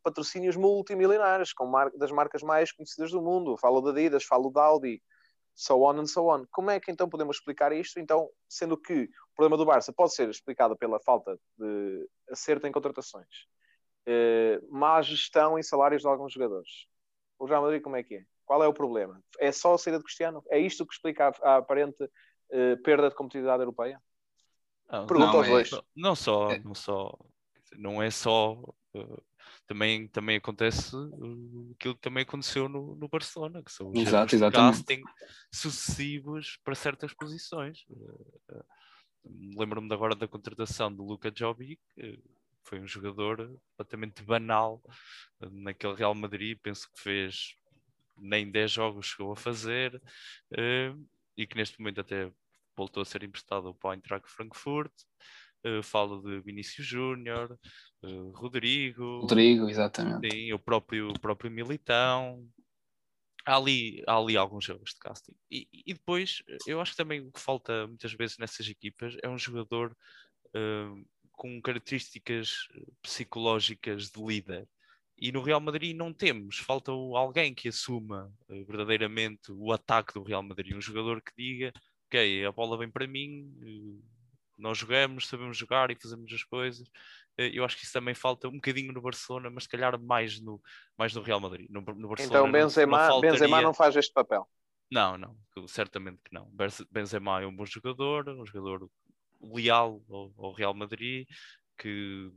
patrocínios 0.04 0.58
multimilionários, 0.58 1.54
com 1.54 1.66
mar 1.66 1.90
das 1.92 2.12
marcas 2.12 2.44
mais 2.44 2.72
conhecidas 2.72 3.12
do 3.12 3.22
mundo. 3.22 3.58
Falo 3.58 3.82
da 3.82 3.92
Adidas, 3.92 4.26
falo 4.26 4.50
da 4.50 4.64
Audi, 4.64 5.02
so 5.56 5.82
on 5.84 6.00
and 6.00 6.08
so 6.08 6.28
on. 6.28 6.46
Como 6.52 6.72
é 6.72 6.80
que 6.80 6.92
então 6.92 7.10
podemos 7.10 7.38
explicar 7.38 7.72
isto? 7.72 8.00
Então, 8.00 8.30
sendo 8.50 8.78
que 8.78 9.04
o 9.04 9.36
problema 9.36 9.58
do 9.58 9.66
Barça 9.66 9.94
pode 9.94 10.14
ser 10.14 10.30
explicado 10.30 10.76
pela 10.78 11.00
falta 11.00 11.40
de 11.58 12.08
acerto 12.30 12.68
em 12.68 12.72
contratações, 12.72 13.28
eh, 14.06 14.60
má 14.70 15.02
gestão 15.02 15.58
em 15.58 15.64
salários 15.64 16.02
de 16.02 16.08
alguns 16.08 16.34
jogadores. 16.34 16.88
O 17.40 17.46
Real 17.46 17.62
Madrid 17.62 17.82
como 17.82 17.96
é 17.96 18.04
que 18.04 18.16
é? 18.16 18.26
Qual 18.46 18.64
é 18.64 18.68
o 18.68 18.74
problema? 18.74 19.24
É 19.40 19.52
só 19.52 19.74
a 19.74 19.78
saída 19.78 20.00
de 20.00 20.04
Cristiano? 20.04 20.44
É 20.50 20.60
isto 20.60 20.86
que 20.86 20.94
explica 20.94 21.30
a, 21.42 21.54
a 21.54 21.58
aparente 21.58 22.04
eh, 22.52 22.76
perda 22.78 23.10
de 23.10 23.16
competitividade 23.16 23.62
europeia? 23.62 24.02
Não, 24.92 25.08
Pergunta 25.08 25.32
não, 25.32 25.38
aos 25.38 25.48
é, 25.48 25.50
dois. 25.50 25.72
Não 25.96 26.16
só, 26.16 26.52
é. 26.52 26.60
não 26.60 26.76
só, 26.76 27.18
não 27.78 28.04
é 28.04 28.12
só 28.12 28.54
uh, 28.94 29.24
também, 29.68 30.08
também 30.08 30.38
acontece 30.38 30.96
uh, 30.96 31.72
aquilo 31.76 31.96
que 31.96 32.02
também 32.02 32.24
aconteceu 32.24 32.68
no, 32.68 32.96
no 32.96 33.08
Barcelona, 33.08 33.64
que 33.64 33.72
são 33.72 33.90
os 33.90 34.00
Exato, 34.00 34.38
casting 34.52 35.02
sucessivos 35.52 36.60
para 36.64 36.76
certas 36.76 37.14
posições. 37.14 37.86
Uh, 37.90 38.64
Lembro-me 39.58 39.94
agora 39.94 40.16
da 40.16 40.28
contratação 40.28 40.94
do 40.94 41.06
Luca 41.06 41.32
Jovic, 41.34 41.80
que 41.96 42.20
foi 42.66 42.82
um 42.82 42.88
jogador 42.88 43.58
completamente 43.70 44.22
banal 44.22 44.84
naquele 45.40 45.96
Real 45.96 46.14
Madrid, 46.14 46.60
penso 46.62 46.92
que 46.92 47.00
fez 47.00 47.56
nem 48.18 48.52
10 48.52 48.70
jogos 48.70 49.06
chegou 49.06 49.32
a 49.32 49.36
fazer, 49.38 50.02
e 51.38 51.48
que 51.48 51.56
neste 51.56 51.80
momento 51.80 52.02
até 52.02 52.30
voltou 52.76 53.02
a 53.02 53.06
ser 53.06 53.24
emprestado 53.24 53.74
para 53.76 53.90
o 53.90 53.94
Eintracht 53.94 54.28
Frankfurt. 54.28 54.92
Uh, 55.66 55.82
falo 55.82 56.22
de 56.22 56.42
Vinícius 56.42 56.86
Júnior, 56.86 57.58
uh, 58.04 58.32
Rodrigo. 58.32 59.22
Rodrigo, 59.22 59.70
exatamente. 59.70 60.30
Sim, 60.30 60.52
o 60.52 60.60
próprio, 60.60 61.10
o 61.10 61.20
próprio 61.20 61.50
Militão. 61.50 62.46
Há 63.46 63.58
ali, 63.58 64.04
há 64.08 64.18
ali 64.18 64.36
alguns 64.38 64.66
jogos 64.66 64.92
de 64.92 65.00
casting. 65.00 65.34
E, 65.52 65.68
e, 65.72 65.94
depois, 65.94 66.42
eu 66.66 66.80
acho 66.82 66.92
que 66.92 66.98
também 66.98 67.22
o 67.22 67.32
que 67.32 67.40
falta 67.40 67.88
muitas 67.88 68.14
vezes 68.14 68.38
nessas 68.38 68.68
equipas 68.68 69.16
é 69.22 69.30
um 69.30 69.38
jogador 69.38 69.96
uh, 70.50 71.06
com 71.32 71.62
características 71.62 72.68
psicológicas 73.02 74.10
de 74.10 74.22
líder. 74.22 74.68
E 75.18 75.32
no 75.32 75.42
Real 75.42 75.62
Madrid 75.62 75.96
não 75.96 76.14
temos, 76.14 76.58
falta 76.58 76.92
alguém 76.92 77.54
que 77.54 77.70
assuma 77.70 78.34
verdadeiramente 78.50 79.52
o 79.52 79.72
ataque 79.72 80.14
do 80.14 80.24
Real 80.24 80.44
Madrid, 80.44 80.76
um 80.76 80.82
jogador 80.82 81.22
que 81.22 81.32
diga, 81.38 81.72
ok, 82.08 82.46
a 82.46 82.52
bola 82.52 82.78
vem 82.78 82.90
para 82.90 83.08
mim, 83.08 83.54
nós 84.58 84.78
jogamos, 84.78 85.28
sabemos 85.28 85.58
jogar 85.58 85.92
e 85.92 85.98
fazemos 86.00 86.32
as 86.32 86.44
coisas. 86.44 86.88
Eh, 87.38 87.52
eu 87.54 87.66
acho 87.66 87.78
que 87.78 87.84
isso 87.84 87.94
também 87.94 88.14
falta 88.14 88.48
um 88.48 88.54
bocadinho 88.54 88.94
no 88.94 89.02
Barcelona, 89.02 89.50
mas 89.50 89.64
se 89.64 89.70
calhar 89.70 90.00
mais 90.00 90.40
no, 90.40 90.62
mais 90.98 91.14
no 91.14 91.22
Real 91.22 91.40
Madrid. 91.40 91.68
No, 91.70 91.82
no 91.82 92.08
Barcelona, 92.08 92.40
então 92.40 92.52
Benzema 92.52 92.98
não, 92.98 93.08
faltaria... 93.08 93.32
Benzema 93.32 93.62
não 93.62 93.74
faz 93.74 93.96
este 93.96 94.14
papel. 94.14 94.48
Não, 94.92 95.18
não, 95.18 95.36
certamente 95.68 96.22
que 96.24 96.34
não. 96.34 96.52
Benzema 96.92 97.42
é 97.42 97.48
um 97.48 97.56
bom 97.56 97.66
jogador, 97.66 98.30
um 98.30 98.46
jogador 98.46 98.88
leal 99.42 100.04
ao, 100.10 100.32
ao 100.38 100.54
Real 100.54 100.74
Madrid, 100.74 101.28
que 101.78 102.32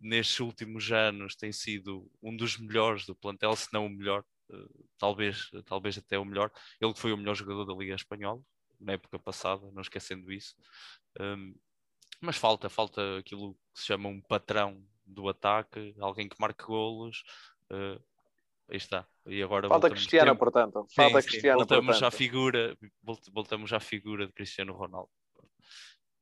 nestes 0.00 0.40
últimos 0.40 0.90
anos 0.90 1.36
tem 1.36 1.52
sido 1.52 2.10
um 2.22 2.34
dos 2.34 2.58
melhores 2.58 3.04
do 3.04 3.14
plantel, 3.14 3.54
se 3.54 3.68
não 3.72 3.86
o 3.86 3.90
melhor, 3.90 4.24
uh, 4.50 4.88
talvez, 4.98 5.50
talvez 5.66 5.98
até 5.98 6.18
o 6.18 6.24
melhor. 6.24 6.50
Ele 6.80 6.94
foi 6.94 7.12
o 7.12 7.16
melhor 7.16 7.34
jogador 7.34 7.66
da 7.66 7.74
Liga 7.74 7.94
Espanhola 7.94 8.40
na 8.82 8.92
época 8.94 9.18
passada, 9.18 9.70
não 9.72 9.82
esquecendo 9.82 10.32
isso. 10.32 10.54
Um, 11.20 11.54
mas 12.20 12.36
falta, 12.36 12.68
falta 12.68 13.18
aquilo 13.18 13.54
que 13.74 13.80
se 13.80 13.86
chama 13.86 14.08
um 14.08 14.20
patrão 14.20 14.82
do 15.04 15.28
ataque, 15.28 15.94
alguém 15.98 16.28
que 16.28 16.40
marque 16.40 16.64
golos. 16.64 17.22
Uh, 17.70 18.00
aí 18.68 18.76
está. 18.76 19.06
E 19.26 19.42
agora 19.42 19.68
falta 19.68 19.90
Cristiano, 19.90 20.32
tempo. 20.32 20.38
portanto. 20.38 20.86
Falta 20.94 21.20
sim, 21.20 21.28
Cristiano, 21.28 21.60
sim. 21.60 21.66
Voltamos 21.66 21.86
portanto. 21.86 22.08
à 22.08 22.10
figura, 22.10 22.78
voltamos 23.32 23.72
à 23.72 23.80
figura 23.80 24.26
de 24.26 24.32
Cristiano 24.32 24.72
Ronaldo. 24.72 25.10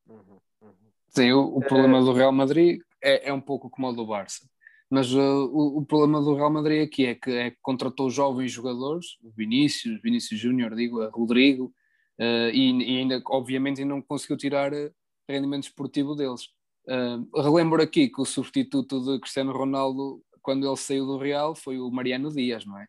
Uhum, 0.07 0.41
uhum. 0.63 0.75
Sim, 1.09 1.33
o, 1.33 1.57
o 1.57 1.61
problema 1.61 2.01
do 2.03 2.13
Real 2.13 2.33
Madrid 2.33 2.81
é, 3.03 3.29
é 3.29 3.33
um 3.33 3.41
pouco 3.41 3.71
como 3.71 3.89
o 3.89 3.93
do 3.93 4.07
Barça. 4.07 4.49
Mas 4.89 5.13
uh, 5.13 5.21
o, 5.53 5.79
o, 5.79 5.87
problema 5.87 6.21
do 6.21 6.35
Real 6.35 6.51
Madrid 6.51 6.83
aqui 6.83 7.07
é 7.07 7.15
que, 7.15 7.31
é 7.31 7.51
que 7.53 7.59
contratou 7.63 8.11
jovens 8.11 8.51
jogadores, 8.51 9.19
Vinícius, 9.37 10.01
Vinícius 10.03 10.41
Júnior, 10.41 10.75
digo, 10.75 11.09
Rodrigo, 11.11 11.73
uh, 12.21 12.51
e, 12.53 12.71
e, 12.83 12.99
ainda, 12.99 13.23
obviamente, 13.27 13.85
não 13.85 14.03
conseguiu 14.03 14.37
tirar 14.37 14.73
uh, 14.73 14.93
rendimento 15.29 15.65
esportivo 15.65 16.15
deles. 16.15 16.49
Uh, 16.87 17.43
relembro 17.43 17.83
aqui 17.83 18.09
que 18.09 18.21
o 18.21 18.25
substituto 18.25 19.01
de 19.01 19.21
Cristiano 19.21 19.53
Ronaldo, 19.53 20.23
quando 20.43 20.67
ele 20.67 20.77
saiu 20.77 21.07
do 21.07 21.19
Real, 21.19 21.55
foi 21.55 21.79
o 21.79 21.91
Mariano 21.91 22.31
Dias, 22.31 22.67
não 22.67 22.79
é? 22.79 22.87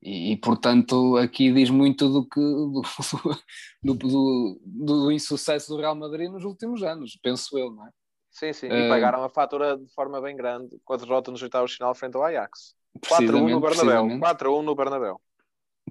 E, 0.00 0.32
e, 0.32 0.36
portanto 0.36 1.16
aqui 1.16 1.52
diz 1.52 1.70
muito 1.70 2.08
do 2.08 2.24
que 2.24 2.40
do, 2.40 2.82
do, 3.82 3.94
do, 3.94 4.60
do, 4.64 5.10
insucesso 5.10 5.74
do 5.74 5.80
Real 5.80 5.96
Madrid 5.96 6.30
nos 6.30 6.44
últimos 6.44 6.84
anos, 6.84 7.18
penso 7.20 7.58
eu, 7.58 7.72
não 7.72 7.84
é? 7.84 7.90
Sim, 8.30 8.52
sim, 8.52 8.66
e 8.68 8.86
uh, 8.86 8.88
pagaram 8.88 9.24
a 9.24 9.28
fatura 9.28 9.76
de 9.76 9.92
forma 9.92 10.20
bem 10.20 10.36
grande 10.36 10.68
com 10.84 10.92
a 10.92 10.96
derrota 10.96 11.32
nos 11.32 11.42
oitavos 11.42 11.74
final 11.74 11.92
frente 11.96 12.14
ao 12.14 12.22
Ajax. 12.22 12.76
4-1 13.00 13.50
no 13.50 13.60
Bernabéu. 13.60 14.04
4-1 14.04 14.62
no 14.62 14.74
Bernabéu. 14.74 15.20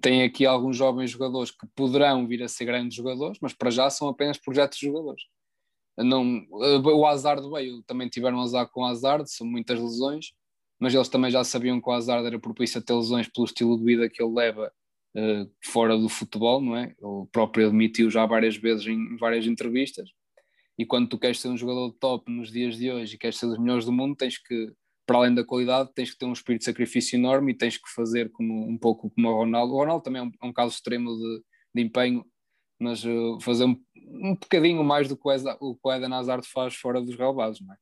Tem 0.01 0.23
aqui 0.23 0.45
alguns 0.45 0.75
jovens 0.75 1.11
jogadores 1.11 1.51
que 1.51 1.65
poderão 1.75 2.27
vir 2.27 2.43
a 2.43 2.47
ser 2.47 2.65
grandes 2.65 2.95
jogadores, 2.95 3.37
mas 3.41 3.53
para 3.53 3.69
já 3.69 3.89
são 3.89 4.09
apenas 4.09 4.37
projetos 4.37 4.77
de 4.77 4.85
jogadores. 4.87 5.23
Não, 5.97 6.45
o 6.51 7.05
Hazard 7.07 7.49
veio, 7.49 7.81
também 7.83 8.07
tiveram 8.07 8.39
azar 8.39 8.69
com 8.69 8.81
o 8.81 8.85
Hazard, 8.85 9.29
são 9.31 9.47
muitas 9.47 9.79
lesões, 9.79 10.33
mas 10.79 10.93
eles 10.93 11.09
também 11.09 11.31
já 11.31 11.43
sabiam 11.43 11.81
que 11.81 11.89
o 11.89 11.91
Hazard 11.91 12.25
era 12.25 12.39
propício 12.39 12.79
a 12.79 12.83
ter 12.83 12.93
lesões 12.93 13.27
pelo 13.27 13.45
estilo 13.45 13.77
de 13.77 13.83
vida 13.83 14.09
que 14.09 14.21
ele 14.21 14.33
leva 14.33 14.71
uh, 15.15 15.51
fora 15.65 15.97
do 15.97 16.07
futebol, 16.07 16.61
não 16.61 16.75
é? 16.75 16.95
Ele 17.01 17.25
próprio 17.31 17.67
admitiu 17.67 18.11
já 18.11 18.25
várias 18.27 18.55
vezes 18.55 18.85
em 18.85 19.17
várias 19.17 19.47
entrevistas. 19.47 20.09
E 20.77 20.85
quando 20.85 21.09
tu 21.09 21.17
queres 21.17 21.39
ser 21.39 21.47
um 21.47 21.57
jogador 21.57 21.91
top 21.93 22.31
nos 22.31 22.51
dias 22.51 22.77
de 22.77 22.91
hoje 22.91 23.15
e 23.15 23.17
queres 23.17 23.37
ser 23.37 23.47
dos 23.47 23.57
melhores 23.57 23.85
do 23.85 23.91
mundo, 23.91 24.15
tens 24.15 24.37
que, 24.37 24.71
para 25.07 25.19
além 25.19 25.33
da 25.33 25.43
qualidade, 25.43 25.89
tens 25.95 26.11
que 26.11 26.17
ter 26.17 26.25
um 26.25 26.33
espírito 26.33 26.59
de 26.59 26.65
sacrifício 26.65 27.17
enorme 27.17 27.53
e 27.53 27.57
tens 27.57 27.77
que 27.77 27.89
fazer 27.95 28.29
como, 28.29 28.67
um 28.69 28.77
pouco 28.77 29.09
como 29.09 29.29
o 29.29 29.37
Ronaldo. 29.37 29.73
O 29.73 29.77
Ronaldo 29.77 30.03
também 30.03 30.21
é 30.21 30.25
um, 30.25 30.31
é 30.43 30.45
um 30.45 30.53
caso 30.53 30.75
extremo 30.75 31.15
de, 31.15 31.43
de 31.73 31.81
empenho, 31.81 32.25
mas 32.77 33.05
uh, 33.05 33.39
fazer 33.39 33.63
um, 33.63 33.81
um 33.95 34.35
bocadinho 34.35 34.83
mais 34.83 35.07
do 35.07 35.15
que 35.15 35.23
o, 35.25 35.79
o 35.81 35.93
Eden 35.93 36.13
Hazard 36.13 36.45
faz 36.45 36.75
fora 36.75 37.01
dos 37.01 37.15
relevados, 37.15 37.61
não 37.61 37.73
é? 37.73 37.77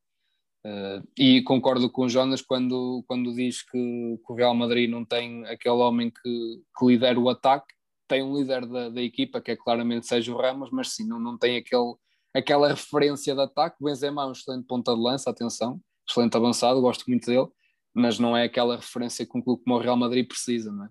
Uh, 0.68 1.08
e 1.18 1.42
concordo 1.44 1.92
com 1.92 2.04
o 2.04 2.10
Jonas 2.10 2.42
quando, 2.42 3.04
quando 3.08 3.36
diz 3.36 3.62
que, 3.64 3.72
que, 3.78 4.34
o 4.34 4.36
Real 4.36 4.56
Madrid 4.56 4.90
não 4.90 5.04
tem 5.04 5.46
aquele 5.46 5.76
homem 5.76 6.10
que, 6.10 6.62
que 6.78 6.86
lidera 6.86 7.20
o 7.20 7.30
ataque, 7.30 7.74
tem 8.08 8.24
um 8.24 8.36
líder 8.36 8.66
da, 8.68 8.90
da 8.90 9.02
equipa 9.02 9.42
que 9.42 9.52
é 9.52 9.56
claramente 9.56 10.08
Sérgio 10.08 10.38
Ramos, 10.38 10.70
mas 10.72 10.90
sim, 10.90 11.08
não, 11.08 11.20
não 11.20 11.38
tem 11.38 11.58
aquele, 11.58 11.96
aquela 12.34 12.70
referência 12.70 13.34
de 13.34 13.42
ataque. 13.42 13.78
O 13.82 13.86
Benzema 13.86 14.24
é 14.24 14.26
um 14.26 14.32
excelente 14.32 14.66
ponta 14.66 14.96
de 14.96 15.02
lança, 15.02 15.30
atenção, 15.30 15.80
excelente 16.08 16.36
avançado, 16.36 16.82
gosto 16.82 17.06
muito 17.08 17.26
dele, 17.26 17.48
mas 17.94 18.20
não 18.20 18.36
é 18.36 18.44
aquela 18.44 18.76
referência 18.76 19.26
que 19.26 19.38
um 19.38 19.42
clube 19.42 19.64
como 19.64 19.76
o 19.76 19.80
Real 19.80 19.98
Madrid 19.98 20.28
precisa, 20.28 20.72
não 20.72 20.86
é? 20.86 20.90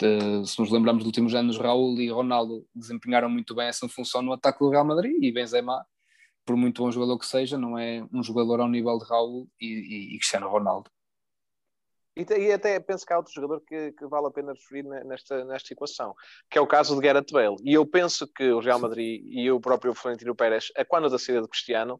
De, 0.00 0.46
se 0.48 0.58
nos 0.58 0.70
lembramos 0.70 1.02
dos 1.02 1.06
últimos 1.06 1.34
anos, 1.34 1.58
Raul 1.58 2.00
e 2.00 2.10
Ronaldo 2.10 2.66
desempenharam 2.74 3.30
muito 3.30 3.54
bem 3.54 3.68
essa 3.68 3.88
função 3.88 4.20
no 4.20 4.32
ataque 4.32 4.58
do 4.58 4.70
Real 4.70 4.84
Madrid 4.84 5.22
e 5.22 5.32
Benzema 5.32 5.84
por 6.44 6.56
muito 6.56 6.82
bom 6.82 6.90
jogador 6.90 7.18
que 7.18 7.26
seja, 7.26 7.56
não 7.56 7.78
é 7.78 8.04
um 8.12 8.22
jogador 8.22 8.60
ao 8.60 8.68
nível 8.68 8.98
de 8.98 9.04
Raul 9.04 9.48
e, 9.60 9.66
e, 9.66 10.14
e 10.14 10.18
Cristiano 10.18 10.48
Ronaldo. 10.48 10.90
E, 12.16 12.22
e, 12.22 12.52
até 12.52 12.78
penso 12.78 13.06
que 13.06 13.12
há 13.12 13.16
outro 13.16 13.32
jogador 13.32 13.62
que, 13.66 13.92
que, 13.92 14.06
vale 14.06 14.26
a 14.26 14.30
pena 14.30 14.52
referir 14.52 14.82
nesta, 14.82 15.44
nesta 15.44 15.72
equação, 15.72 16.14
que 16.50 16.58
é 16.58 16.60
o 16.60 16.66
caso 16.66 16.94
de 16.94 17.00
Gareth 17.00 17.32
Bale. 17.32 17.56
E 17.64 17.72
eu 17.72 17.86
penso 17.86 18.26
que 18.26 18.50
o 18.50 18.60
Real 18.60 18.78
Madrid 18.78 19.24
e 19.26 19.50
o 19.50 19.60
próprio 19.60 19.94
Florentino 19.94 20.34
Pérez, 20.34 20.70
a 20.76 20.84
quando 20.84 21.08
da 21.08 21.18
saída 21.18 21.40
de 21.40 21.48
Cristiano, 21.48 21.98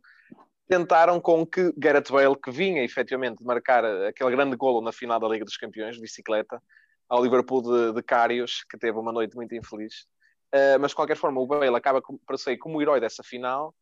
tentaram 0.73 1.21
com 1.21 1.45
que 1.45 1.71
Gareth 1.77 2.11
Bale, 2.11 2.35
que 2.35 2.51
vinha 2.51 2.83
efetivamente 2.83 3.39
de 3.39 3.45
marcar 3.45 3.85
aquele 3.85 4.31
grande 4.31 4.57
golo 4.57 4.81
na 4.81 4.91
final 4.91 5.21
da 5.21 5.29
Liga 5.29 5.45
dos 5.45 5.59
Campeões, 5.59 5.97
de 5.97 6.01
bicicleta, 6.01 6.63
ao 7.07 7.23
Liverpool 7.23 7.61
de, 7.61 7.93
de 7.93 8.03
Carios, 8.03 8.65
que 8.71 8.79
teve 8.79 8.99
uma 8.99 9.13
noite 9.13 9.37
muito 9.37 9.55
infeliz. 9.55 10.07
Uh, 10.55 10.81
mas 10.81 10.93
de 10.93 10.97
qualquer 10.97 11.17
forma, 11.19 11.41
o 11.43 11.47
Bale 11.47 11.77
acaba 11.77 12.01
por 12.01 12.39
sair 12.39 12.57
como 12.57 12.79
o 12.79 12.83
herói 12.83 13.01
dessa 13.01 13.23
final 13.23 13.75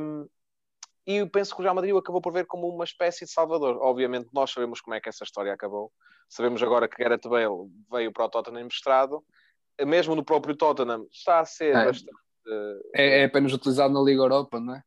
um, 0.00 0.26
e 1.06 1.16
eu 1.16 1.30
penso 1.30 1.54
que 1.54 1.60
o 1.60 1.62
Real 1.62 1.74
Madrid 1.74 1.94
acabou 1.94 2.20
por 2.20 2.32
ver 2.32 2.46
como 2.46 2.68
uma 2.68 2.84
espécie 2.84 3.24
de 3.24 3.30
salvador. 3.30 3.78
Obviamente, 3.80 4.28
nós 4.32 4.50
sabemos 4.50 4.80
como 4.80 4.94
é 4.94 5.00
que 5.00 5.08
essa 5.08 5.22
história 5.22 5.52
acabou. 5.52 5.92
Sabemos 6.28 6.62
agora 6.62 6.88
que 6.88 7.00
Gareth 7.00 7.28
Bale 7.28 7.70
veio 7.92 8.12
para 8.12 8.24
o 8.24 8.28
Tottenham 8.28 8.64
emprestado. 8.64 9.22
Mesmo 9.84 10.16
no 10.16 10.24
próprio 10.24 10.56
Tottenham 10.56 11.06
está 11.12 11.40
a 11.40 11.44
ser 11.44 11.76
é, 11.76 11.84
bastante. 11.84 12.16
É, 12.94 13.20
é, 13.20 13.24
apenas 13.24 13.52
utilizado 13.52 13.92
na 13.94 14.00
Liga 14.00 14.22
Europa, 14.22 14.58
não 14.58 14.74
é? 14.74 14.82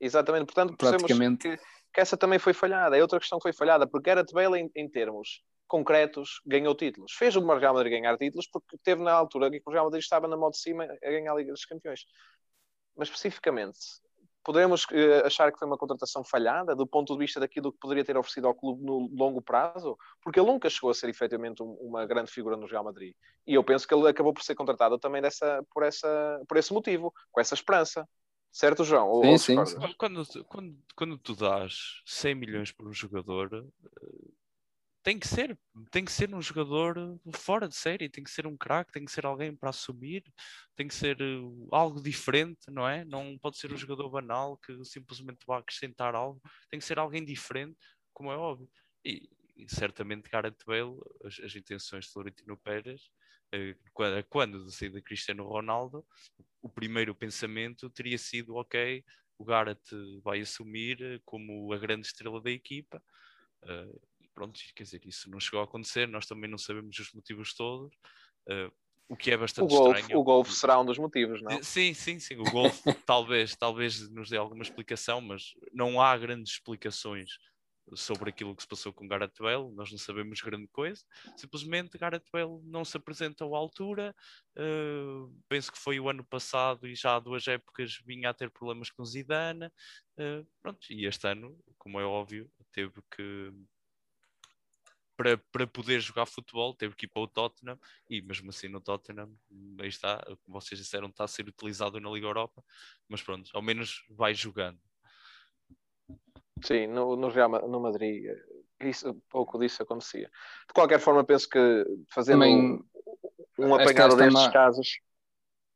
Exatamente, 0.00 0.46
portanto, 0.46 0.76
percebemos 0.76 1.38
que, 1.38 1.56
que, 1.56 2.00
essa 2.00 2.16
também 2.16 2.38
foi 2.38 2.52
falhada. 2.52 2.96
É 2.96 3.02
outra 3.02 3.18
questão 3.18 3.38
que 3.38 3.42
foi 3.42 3.52
falhada, 3.52 3.86
porque 3.86 4.08
Gareth 4.08 4.32
Bale, 4.32 4.60
em, 4.60 4.70
em 4.74 4.88
termos 4.88 5.42
concretos, 5.66 6.40
ganhou 6.46 6.74
títulos. 6.74 7.12
Fez 7.12 7.36
o 7.36 7.40
Real 7.40 7.74
Madrid 7.74 7.92
ganhar 7.92 8.16
títulos 8.16 8.48
porque 8.50 8.76
teve 8.82 9.02
na 9.02 9.12
altura 9.12 9.50
que 9.50 9.60
o 9.66 9.70
Real 9.70 9.84
Madrid 9.84 10.02
estava 10.02 10.26
na 10.26 10.36
moto 10.36 10.54
de 10.54 10.60
cima 10.60 10.84
a 10.84 11.10
ganhar 11.10 11.32
a 11.32 11.36
Liga 11.36 11.52
dos 11.52 11.64
Campeões 11.64 12.04
mas 12.98 13.08
especificamente, 13.08 13.78
podemos 14.42 14.84
uh, 14.86 15.24
achar 15.24 15.52
que 15.52 15.58
foi 15.58 15.68
uma 15.68 15.78
contratação 15.78 16.24
falhada 16.24 16.74
do 16.74 16.86
ponto 16.86 17.12
de 17.12 17.18
vista 17.20 17.38
daquilo 17.38 17.72
que 17.72 17.78
poderia 17.78 18.04
ter 18.04 18.16
oferecido 18.16 18.48
ao 18.48 18.54
clube 18.54 18.84
no 18.84 19.08
longo 19.16 19.40
prazo? 19.40 19.96
Porque 20.20 20.40
ele 20.40 20.48
nunca 20.48 20.68
chegou 20.68 20.90
a 20.90 20.94
ser 20.94 21.08
efetivamente 21.08 21.62
um, 21.62 21.70
uma 21.74 22.04
grande 22.04 22.32
figura 22.32 22.56
no 22.56 22.66
Real 22.66 22.82
Madrid. 22.82 23.14
E 23.46 23.54
eu 23.54 23.62
penso 23.62 23.86
que 23.86 23.94
ele 23.94 24.08
acabou 24.08 24.34
por 24.34 24.42
ser 24.42 24.56
contratado 24.56 24.98
também 24.98 25.22
dessa, 25.22 25.64
por, 25.72 25.84
essa, 25.84 26.42
por 26.48 26.56
esse 26.56 26.72
motivo, 26.72 27.14
com 27.30 27.40
essa 27.40 27.54
esperança. 27.54 28.06
Certo, 28.50 28.84
João? 28.84 29.08
Ou, 29.08 29.38
sim, 29.38 29.58
ou 29.58 29.66
sim. 29.66 29.76
Quando, 29.96 30.24
quando, 30.44 30.78
quando 30.96 31.18
tu 31.18 31.34
dás 31.34 32.02
100 32.06 32.34
milhões 32.34 32.72
por 32.72 32.88
um 32.88 32.92
jogador, 32.92 33.52
eh, 33.54 34.28
tem 35.08 35.18
que 35.18 35.26
ser, 35.26 35.58
tem 35.90 36.04
que 36.04 36.12
ser 36.12 36.34
um 36.34 36.42
jogador 36.42 37.18
fora 37.32 37.66
de 37.66 37.74
série, 37.74 38.10
tem 38.10 38.22
que 38.22 38.30
ser 38.30 38.46
um 38.46 38.56
craque, 38.56 38.92
tem 38.92 39.04
que 39.04 39.10
ser 39.12 39.24
alguém 39.24 39.56
para 39.56 39.70
assumir, 39.70 40.22
tem 40.76 40.86
que 40.86 40.94
ser 40.94 41.20
uh, 41.22 41.68
algo 41.72 42.02
diferente, 42.02 42.70
não 42.70 42.86
é? 42.86 43.06
Não 43.06 43.38
pode 43.38 43.56
ser 43.56 43.72
um 43.72 43.76
jogador 43.76 44.10
banal 44.10 44.58
que 44.58 44.84
simplesmente 44.84 45.46
vá 45.46 45.58
acrescentar 45.58 46.14
algo, 46.14 46.42
tem 46.68 46.78
que 46.78 46.84
ser 46.84 46.98
alguém 46.98 47.24
diferente, 47.24 47.78
como 48.12 48.30
é 48.30 48.36
óbvio. 48.36 48.68
E, 49.02 49.28
e 49.56 49.66
certamente 49.68 50.28
Gareth 50.28 50.58
Bale, 50.66 51.00
as, 51.24 51.40
as, 51.40 51.56
intenções 51.56 52.04
de 52.04 52.12
Florentino 52.12 52.56
Pérez, 52.58 53.08
uh, 53.54 53.90
quando, 53.94 54.24
quando 54.28 54.66
de 54.66 54.74
sair 54.74 54.90
de 54.90 55.00
Cristiano 55.00 55.44
Ronaldo, 55.44 56.04
o 56.62 56.68
primeiro 56.68 57.14
pensamento 57.14 57.90
teria 57.90 58.18
sido, 58.18 58.56
ok, 58.56 59.04
o 59.38 59.44
Gareth 59.44 59.90
vai 60.22 60.40
assumir 60.40 61.00
eh, 61.00 61.20
como 61.24 61.72
a 61.72 61.78
grande 61.78 62.06
estrela 62.06 62.40
da 62.40 62.50
equipa, 62.50 63.02
Uh, 63.62 64.00
pronto, 64.34 64.58
quer 64.74 64.84
dizer, 64.84 65.00
isso 65.04 65.30
não 65.30 65.40
chegou 65.40 65.60
a 65.60 65.64
acontecer, 65.64 66.06
nós 66.06 66.26
também 66.26 66.48
não 66.48 66.58
sabemos 66.58 66.98
os 66.98 67.12
motivos 67.12 67.54
todos, 67.54 67.92
uh, 68.48 68.72
o 69.08 69.16
que 69.16 69.30
é 69.30 69.36
bastante 69.36 69.64
o 69.72 69.76
golfe, 69.76 70.00
estranho. 70.00 70.20
O 70.20 70.22
golfe 70.22 70.52
será 70.52 70.78
um 70.80 70.84
dos 70.84 70.98
motivos, 70.98 71.42
não? 71.42 71.62
Sim, 71.62 71.94
sim, 71.94 72.20
sim, 72.20 72.36
o 72.36 72.44
golfe 72.44 72.82
talvez, 73.06 73.56
talvez 73.56 74.08
nos 74.10 74.28
dê 74.28 74.36
alguma 74.36 74.62
explicação, 74.62 75.20
mas 75.20 75.54
não 75.72 76.00
há 76.00 76.16
grandes 76.16 76.52
explicações 76.54 77.38
sobre 77.94 78.30
aquilo 78.30 78.54
que 78.54 78.62
se 78.62 78.68
passou 78.68 78.92
com 78.92 79.06
Gareth 79.06 79.32
Bale, 79.38 79.72
nós 79.74 79.90
não 79.90 79.98
sabemos 79.98 80.40
grande 80.40 80.68
coisa, 80.68 81.02
simplesmente 81.36 81.98
Gareth 81.98 82.24
Bale 82.32 82.60
não 82.64 82.84
se 82.84 82.96
apresenta 82.96 83.44
à 83.44 83.56
altura, 83.56 84.14
uh, 84.56 85.34
penso 85.48 85.72
que 85.72 85.78
foi 85.78 85.98
o 85.98 86.08
ano 86.08 86.24
passado 86.24 86.86
e 86.86 86.94
já 86.94 87.16
há 87.16 87.20
duas 87.20 87.46
épocas 87.46 87.98
vinha 88.04 88.30
a 88.30 88.34
ter 88.34 88.50
problemas 88.50 88.90
com 88.90 89.04
Zidane, 89.04 89.66
uh, 89.66 90.46
pronto, 90.60 90.86
e 90.90 91.06
este 91.06 91.26
ano, 91.28 91.58
como 91.78 92.00
é 92.00 92.04
óbvio, 92.04 92.50
teve 92.72 93.00
que 93.14 93.52
para, 95.18 95.36
para 95.36 95.66
poder 95.66 96.00
jogar 96.00 96.26
futebol, 96.26 96.72
teve 96.72 96.94
que 96.94 97.06
ir 97.06 97.08
para 97.08 97.22
o 97.22 97.26
Tottenham 97.26 97.76
e 98.08 98.22
mesmo 98.22 98.50
assim 98.50 98.68
no 98.68 98.80
Tottenham, 98.80 99.36
aí 99.80 99.88
está, 99.88 100.24
como 100.44 100.60
vocês 100.60 100.80
disseram, 100.80 101.08
está 101.08 101.24
a 101.24 101.28
ser 101.28 101.48
utilizado 101.48 101.98
na 101.98 102.08
Liga 102.08 102.28
Europa, 102.28 102.64
mas 103.08 103.20
pronto, 103.20 103.50
ao 103.52 103.60
menos 103.60 104.04
vai 104.08 104.32
jogando. 104.32 104.78
Sim, 106.62 106.86
no, 106.88 107.16
no 107.16 107.28
Real 107.28 107.48
no 107.68 107.80
Madrid 107.80 108.24
isso, 108.80 109.14
pouco 109.28 109.58
disso 109.58 109.82
acontecia. 109.82 110.30
De 110.66 110.74
qualquer 110.74 111.00
forma, 111.00 111.24
penso 111.24 111.48
que 111.48 111.84
fazendo 112.08 112.40
Também, 112.40 112.82
um, 113.58 113.66
um 113.66 113.74
apanhado 113.74 114.16
destes 114.16 114.40
uma... 114.40 114.52
casos. 114.52 115.00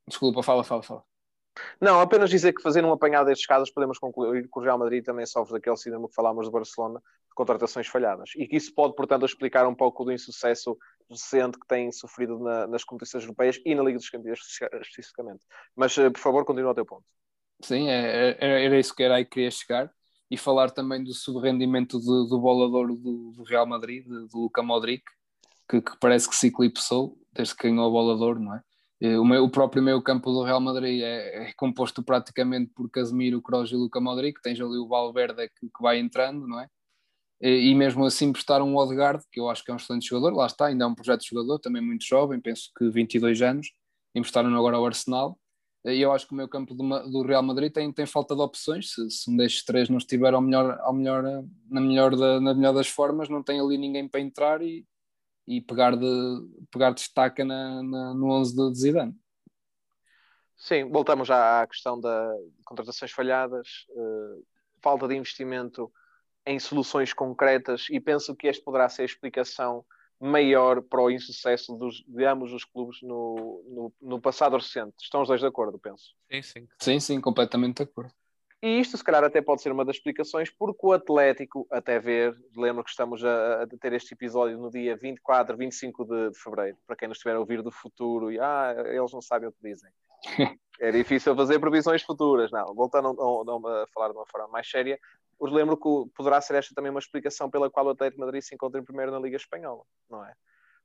Desculpa, 0.07 0.43
fala, 0.43 0.62
fala, 0.62 0.83
fala. 0.83 1.05
Não, 1.80 2.01
apenas 2.01 2.30
dizer 2.30 2.55
que 2.55 2.62
fazendo 2.62 2.89
um 2.89 2.93
apanhado 2.93 3.26
destes 3.26 3.47
casos 3.47 3.70
podemos 3.70 3.99
concluir 3.99 4.45
que 4.45 4.59
o 4.59 4.62
Real 4.62 4.78
Madrid 4.78 5.05
também 5.05 5.26
sofre 5.26 5.55
daquele 5.55 5.76
síndrome 5.76 6.09
que 6.09 6.14
falámos 6.14 6.47
de 6.47 6.53
Barcelona, 6.53 6.99
de 6.99 7.35
contratações 7.35 7.87
falhadas. 7.89 8.30
E 8.37 8.47
que 8.47 8.57
isso 8.57 8.74
pode, 8.74 8.95
portanto, 8.95 9.26
explicar 9.26 9.66
um 9.66 9.74
pouco 9.74 10.05
do 10.05 10.12
insucesso 10.12 10.78
recente 11.11 11.59
que 11.59 11.66
tem 11.66 11.93
sofrido 11.93 12.39
na, 12.39 12.66
nas 12.66 12.85
competições 12.85 13.24
europeias 13.24 13.61
e 13.66 13.74
na 13.74 13.83
Liga 13.83 13.99
dos 13.99 14.09
Campeões 14.09 14.41
especificamente. 14.80 15.45
Mas, 15.76 15.97
eh, 15.99 16.09
por 16.09 16.20
favor, 16.20 16.45
continua 16.45 16.70
o 16.70 16.74
teu 16.74 16.87
ponto. 16.87 17.05
Sim, 17.62 17.89
é, 17.91 18.30
é, 18.41 18.64
era 18.64 18.78
isso 18.78 18.95
que 18.95 19.03
era 19.03 19.16
aí 19.16 19.24
que 19.24 19.33
queria 19.33 19.51
chegar. 19.51 19.93
E 20.33 20.37
falar 20.39 20.70
também 20.70 21.05
do 21.05 21.12
subrendimento 21.12 21.99
do, 21.99 22.24
do 22.24 22.41
bolador 22.41 22.89
do, 22.89 23.33
do, 23.33 23.43
Real 23.43 23.66
Madrid, 23.66 24.07
do 24.07 24.28
Luca 24.41 24.62
Modric, 24.62 25.05
que, 25.68 25.83
que, 25.83 25.93
parece 26.01 26.28
que 26.28 26.35
se 26.35 26.47
eclipsou 26.47 27.18
desde 27.33 27.55
que 27.55 27.68
ganhou 27.68 27.89
o 27.89 27.93
bolador, 27.93 28.41
não 28.41 28.55
é? 28.55 28.62
O, 29.18 29.45
o 29.45 29.51
próprio 29.51 29.83
meio 29.83 30.01
campo 30.01 30.33
do 30.33 30.45
Real 30.45 30.61
Madrid 30.61 31.03
é, 31.03 31.49
é, 31.49 31.53
composto 31.55 32.03
praticamente 32.03 32.70
por 32.74 32.89
Casemiro, 32.89 33.43
Kroos 33.43 33.72
e 33.72 33.74
Luca 33.74 34.01
Modric, 34.01 34.41
tens 34.41 34.61
ali 34.61 34.78
o 34.78 34.87
Valverde 34.87 35.49
que, 35.49 35.66
que 35.66 35.83
vai 35.83 35.99
entrando, 35.99 36.47
não 36.47 36.61
é? 36.61 36.68
e 37.43 37.74
mesmo 37.74 38.05
assim 38.05 38.26
emprestaram 38.26 38.68
um 38.68 38.76
Odegaard, 38.76 39.24
que 39.30 39.41
eu 39.41 39.51
acho 39.51 39.64
que 39.64 39.70
é 39.72 39.74
um 39.74 39.76
excelente 39.76 40.09
jogador, 40.09 40.37
lá 40.37 40.47
está, 40.47 40.66
ainda 40.66 40.85
é 40.85 40.87
um 40.87 40.95
projeto 40.95 41.22
de 41.22 41.28
jogador, 41.28 41.59
também 41.59 41.83
muito 41.83 42.05
jovem, 42.07 42.41
penso 42.41 42.70
que 42.78 42.89
22 42.89 43.43
anos, 43.43 43.72
emprestaram 44.14 44.55
agora 44.55 44.76
ao 44.76 44.87
Arsenal, 44.87 45.37
e 45.37 45.41
eu 45.85 46.12
acho 46.12 46.26
que 46.26 46.33
o 46.33 46.37
meu 46.37 46.49
campo 46.49 46.74
do, 46.74 47.11
do 47.11 47.22
Real 47.22 47.43
Madrid 47.43 47.72
tem, 47.72 47.93
tem 47.93 48.07
falta 48.07 48.35
de 48.35 48.41
opções, 48.41 48.93
se, 48.93 49.11
se 49.11 49.30
um 49.30 49.37
destes 49.37 49.64
três 49.64 49.89
não 49.89 49.99
estiver 49.99 50.33
ao 50.33 50.41
melhor, 50.41 50.78
ao 50.80 50.93
melhor, 50.93 51.22
na, 51.68 51.80
melhor 51.80 52.16
da, 52.16 52.41
na 52.41 52.55
melhor 52.55 52.72
das 52.72 52.89
formas, 52.89 53.28
não 53.28 53.43
tem 53.43 53.61
ali 53.61 53.76
ninguém 53.76 54.09
para 54.09 54.20
entrar 54.20 54.62
e, 54.62 54.87
e 55.47 55.61
pegar, 55.61 55.97
de, 55.97 56.07
pegar 56.70 56.93
destaca 56.93 57.45
na, 57.45 57.83
na, 57.83 58.14
no 58.14 58.30
11 58.30 58.55
de 58.55 58.78
Zidane. 58.78 59.22
Sim, 60.57 60.89
voltamos 60.89 61.28
à 61.28 61.66
questão 61.66 61.99
da 61.99 62.33
contratações 62.64 63.11
falhadas, 63.11 63.68
uh, 63.91 64.47
falta 64.80 65.09
de 65.09 65.16
investimento 65.16 65.93
em 66.47 66.61
soluções 66.61 67.12
concretas 67.12 67.87
e 67.91 67.99
penso 67.99 68.37
que 68.37 68.47
este 68.47 68.62
poderá 68.62 68.89
ser 68.89 69.03
a 69.03 69.07
explicação 69.07 69.85
maior 70.23 70.81
para 70.83 71.03
o 71.03 71.11
insucesso 71.11 71.75
dos, 71.75 72.05
de 72.07 72.25
ambos 72.25 72.53
os 72.53 72.64
clubes 72.64 73.03
no, 73.03 73.64
no, 73.68 73.93
no, 74.01 74.20
passado 74.20 74.57
recente. 74.57 74.95
Estão 75.03 75.23
os 75.23 75.29
dois 75.29 75.41
de 75.41 75.47
acordo, 75.47 75.79
penso? 75.81 76.14
Sim, 76.31 76.43
sim. 76.43 76.68
Sim, 76.79 77.01
sim, 77.01 77.20
completamente 77.20 77.79
de 77.79 77.83
acordo. 77.83 78.12
E 78.62 78.79
isto, 78.79 78.97
se 78.97 79.03
calhar, 79.03 79.25
até 79.25 79.43
pode 79.43 79.61
ser 79.61 79.73
uma 79.73 79.85
das 79.85 79.97
explicações, 79.97 80.49
porque 80.49 80.87
o 80.87 80.93
Atlético, 80.93 81.66
até 81.68 81.99
ver, 81.99 82.37
lembro 82.57 82.85
que 82.85 82.91
estamos 82.91 83.25
a, 83.25 83.64
a 83.64 83.66
ter 83.66 83.93
este 83.95 84.14
episódio 84.14 84.57
no 84.57 84.70
dia 84.70 84.97
24, 84.97 85.57
25 85.57 86.05
de, 86.05 86.31
de 86.31 86.39
fevereiro, 86.39 86.79
para 86.87 86.95
quem 86.95 87.09
nos 87.09 87.18
estiver 87.18 87.35
a 87.35 87.41
ouvir 87.41 87.61
do 87.61 87.73
futuro, 87.73 88.31
e 88.31 88.39
ah, 88.39 88.77
eles 88.87 89.12
não 89.12 89.20
sabem 89.20 89.49
o 89.49 89.53
que 89.53 89.59
dizem. 89.61 89.91
é 90.81 90.93
difícil 90.93 91.35
fazer 91.35 91.59
previsões 91.59 92.03
futuras, 92.03 92.53
não. 92.53 92.73
Voltando 92.73 93.09
a, 93.09 93.83
a 93.83 93.87
falar 93.89 94.11
de 94.11 94.16
uma 94.16 94.27
forma 94.27 94.47
mais 94.47 94.70
séria, 94.70 94.97
os 95.43 95.51
lembro 95.51 95.76
que 95.76 96.14
poderá 96.14 96.40
ser 96.40 96.55
esta 96.55 96.72
também 96.72 96.93
uma 96.93 97.01
explicação 97.01 97.51
pela 97.51 97.68
qual 97.68 97.86
o 97.86 97.90
Atlético 97.90 98.20
Madrid 98.20 98.40
se 98.40 98.55
encontra 98.55 98.80
em 98.80 98.84
primeiro 98.84 99.11
na 99.11 99.18
Liga 99.18 99.36
Espanhola, 99.36 99.82
não 100.09 100.24
é? 100.24 100.32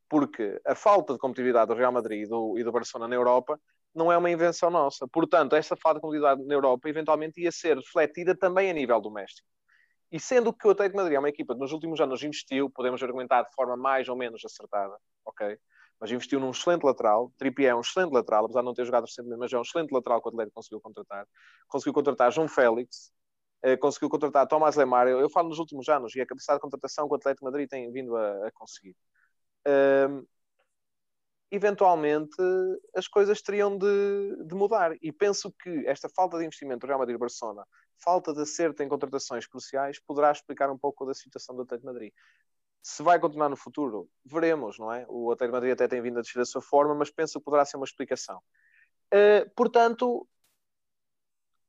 Porque 0.10 0.60
a 0.66 0.74
falta 0.74 1.14
de 1.14 1.20
competitividade 1.20 1.68
do 1.68 1.76
Real 1.76 1.92
Madrid 1.92 2.24
e 2.24 2.28
do, 2.28 2.58
e 2.58 2.64
do 2.64 2.72
Barcelona 2.72 3.08
na 3.08 3.16
Europa 3.16 3.60
não 3.94 4.12
é 4.12 4.18
uma 4.18 4.32
invenção 4.32 4.72
nossa. 4.72 5.08
Portanto, 5.08 5.56
essa 5.56 5.76
falta 5.76 6.00
de 6.00 6.02
competitividade 6.02 6.44
na 6.44 6.56
Europa 6.56 6.90
eventualmente 6.90 7.40
ia 7.40 7.52
ser 7.52 7.78
refletida 7.78 8.36
também 8.36 8.72
a 8.72 8.74
nível 8.74 9.00
doméstico. 9.00 9.48
E 10.12 10.20
sendo 10.20 10.52
que 10.52 10.68
o 10.68 10.72
Atlético 10.72 10.98
Madrid 10.98 11.18
é 11.18 11.20
uma 11.20 11.30
equipa 11.30 11.54
que 11.54 11.60
nos 11.60 11.72
últimos 11.72 12.02
anos 12.02 12.24
investiu, 12.24 12.68
podemos 12.68 13.04
argumentar 13.04 13.44
de 13.44 13.54
forma 13.54 13.78
mais 13.78 14.10
ou 14.10 14.16
menos 14.16 14.44
acertada, 14.44 14.98
ok? 15.24 15.56
Mas 16.00 16.10
investiu 16.12 16.40
num 16.40 16.50
excelente 16.50 16.84
lateral. 16.84 17.32
Trippier 17.38 17.74
é 17.74 17.76
um 17.76 17.82
excelente 17.82 18.12
lateral, 18.12 18.46
apesar 18.46 18.62
de 18.62 18.66
não 18.66 18.74
ter 18.74 18.86
jogado 18.86 19.04
recentemente, 19.04 19.40
mas 19.40 19.54
é 19.54 19.58
um 19.60 19.62
excelente 19.62 19.92
lateral 19.92 20.20
que 20.20 20.30
o 20.30 20.32
Atlético 20.32 20.56
conseguiu 20.56 20.82
contratar. 20.82 21.28
Conseguiu 21.68 21.94
contratar 21.94 22.32
João 22.32 22.48
Félix, 22.48 23.12
conseguiu 23.80 24.10
contratar 24.10 24.48
Tomás 24.48 24.76
Lemar. 24.76 25.08
Eu, 25.08 25.20
eu, 25.20 25.30
falo 25.30 25.50
nos 25.50 25.60
últimos 25.60 25.90
anos 25.90 26.16
e 26.16 26.22
a 26.22 26.26
capacidade 26.26 26.58
de 26.58 26.62
contratação 26.62 27.08
que 27.08 27.14
o 27.14 27.18
Atlético 27.18 27.46
Madrid 27.46 27.68
tem 27.68 27.92
vindo 27.92 28.16
a, 28.16 28.48
a 28.48 28.52
conseguir. 28.52 28.96
Um, 29.68 30.26
eventualmente 31.52 32.36
as 32.96 33.08
coisas 33.08 33.42
teriam 33.42 33.78
de, 33.78 34.46
de, 34.46 34.56
mudar. 34.56 34.96
E 35.02 35.12
penso 35.12 35.52
que 35.52 35.86
esta 35.88 36.10
falta 36.10 36.38
de 36.38 36.46
investimento 36.46 36.82
do 36.82 36.88
Real 36.88 37.00
Madrid 37.00 37.16
e 37.16 37.20
Barcelona, 37.20 37.66
falta 37.98 38.34
de 38.34 38.42
acerto 38.42 38.84
em 38.84 38.90
contratações 38.90 39.48
cruciais, 39.48 40.00
poderá 40.00 40.32
explicar 40.32 40.70
um 40.70 40.78
pouco 40.78 41.06
da 41.06 41.14
situação 41.14 41.56
do 41.56 41.64
Atlético 41.64 41.88
Madrid. 41.88 42.14
Se 42.82 43.04
vai 43.04 43.20
continuar 43.20 43.50
no 43.50 43.58
futuro, 43.58 44.10
veremos, 44.24 44.78
não 44.78 44.94
é? 44.94 45.06
O 45.10 45.32
Atlético 45.32 45.56
Madrid 45.56 45.74
até 45.74 45.88
tem 45.88 46.02
vindo 46.02 46.20
a 46.20 46.22
descer 46.22 46.42
a 46.42 46.46
sua 46.46 46.62
forma, 46.62 46.96
mas 46.96 47.10
penso 47.10 47.40
que 47.40 47.46
poderá 47.46 47.66
ser 47.66 47.78
uma 47.78 47.86
explicação. 47.86 48.42
Uh, 49.14 49.50
portanto, 49.56 50.28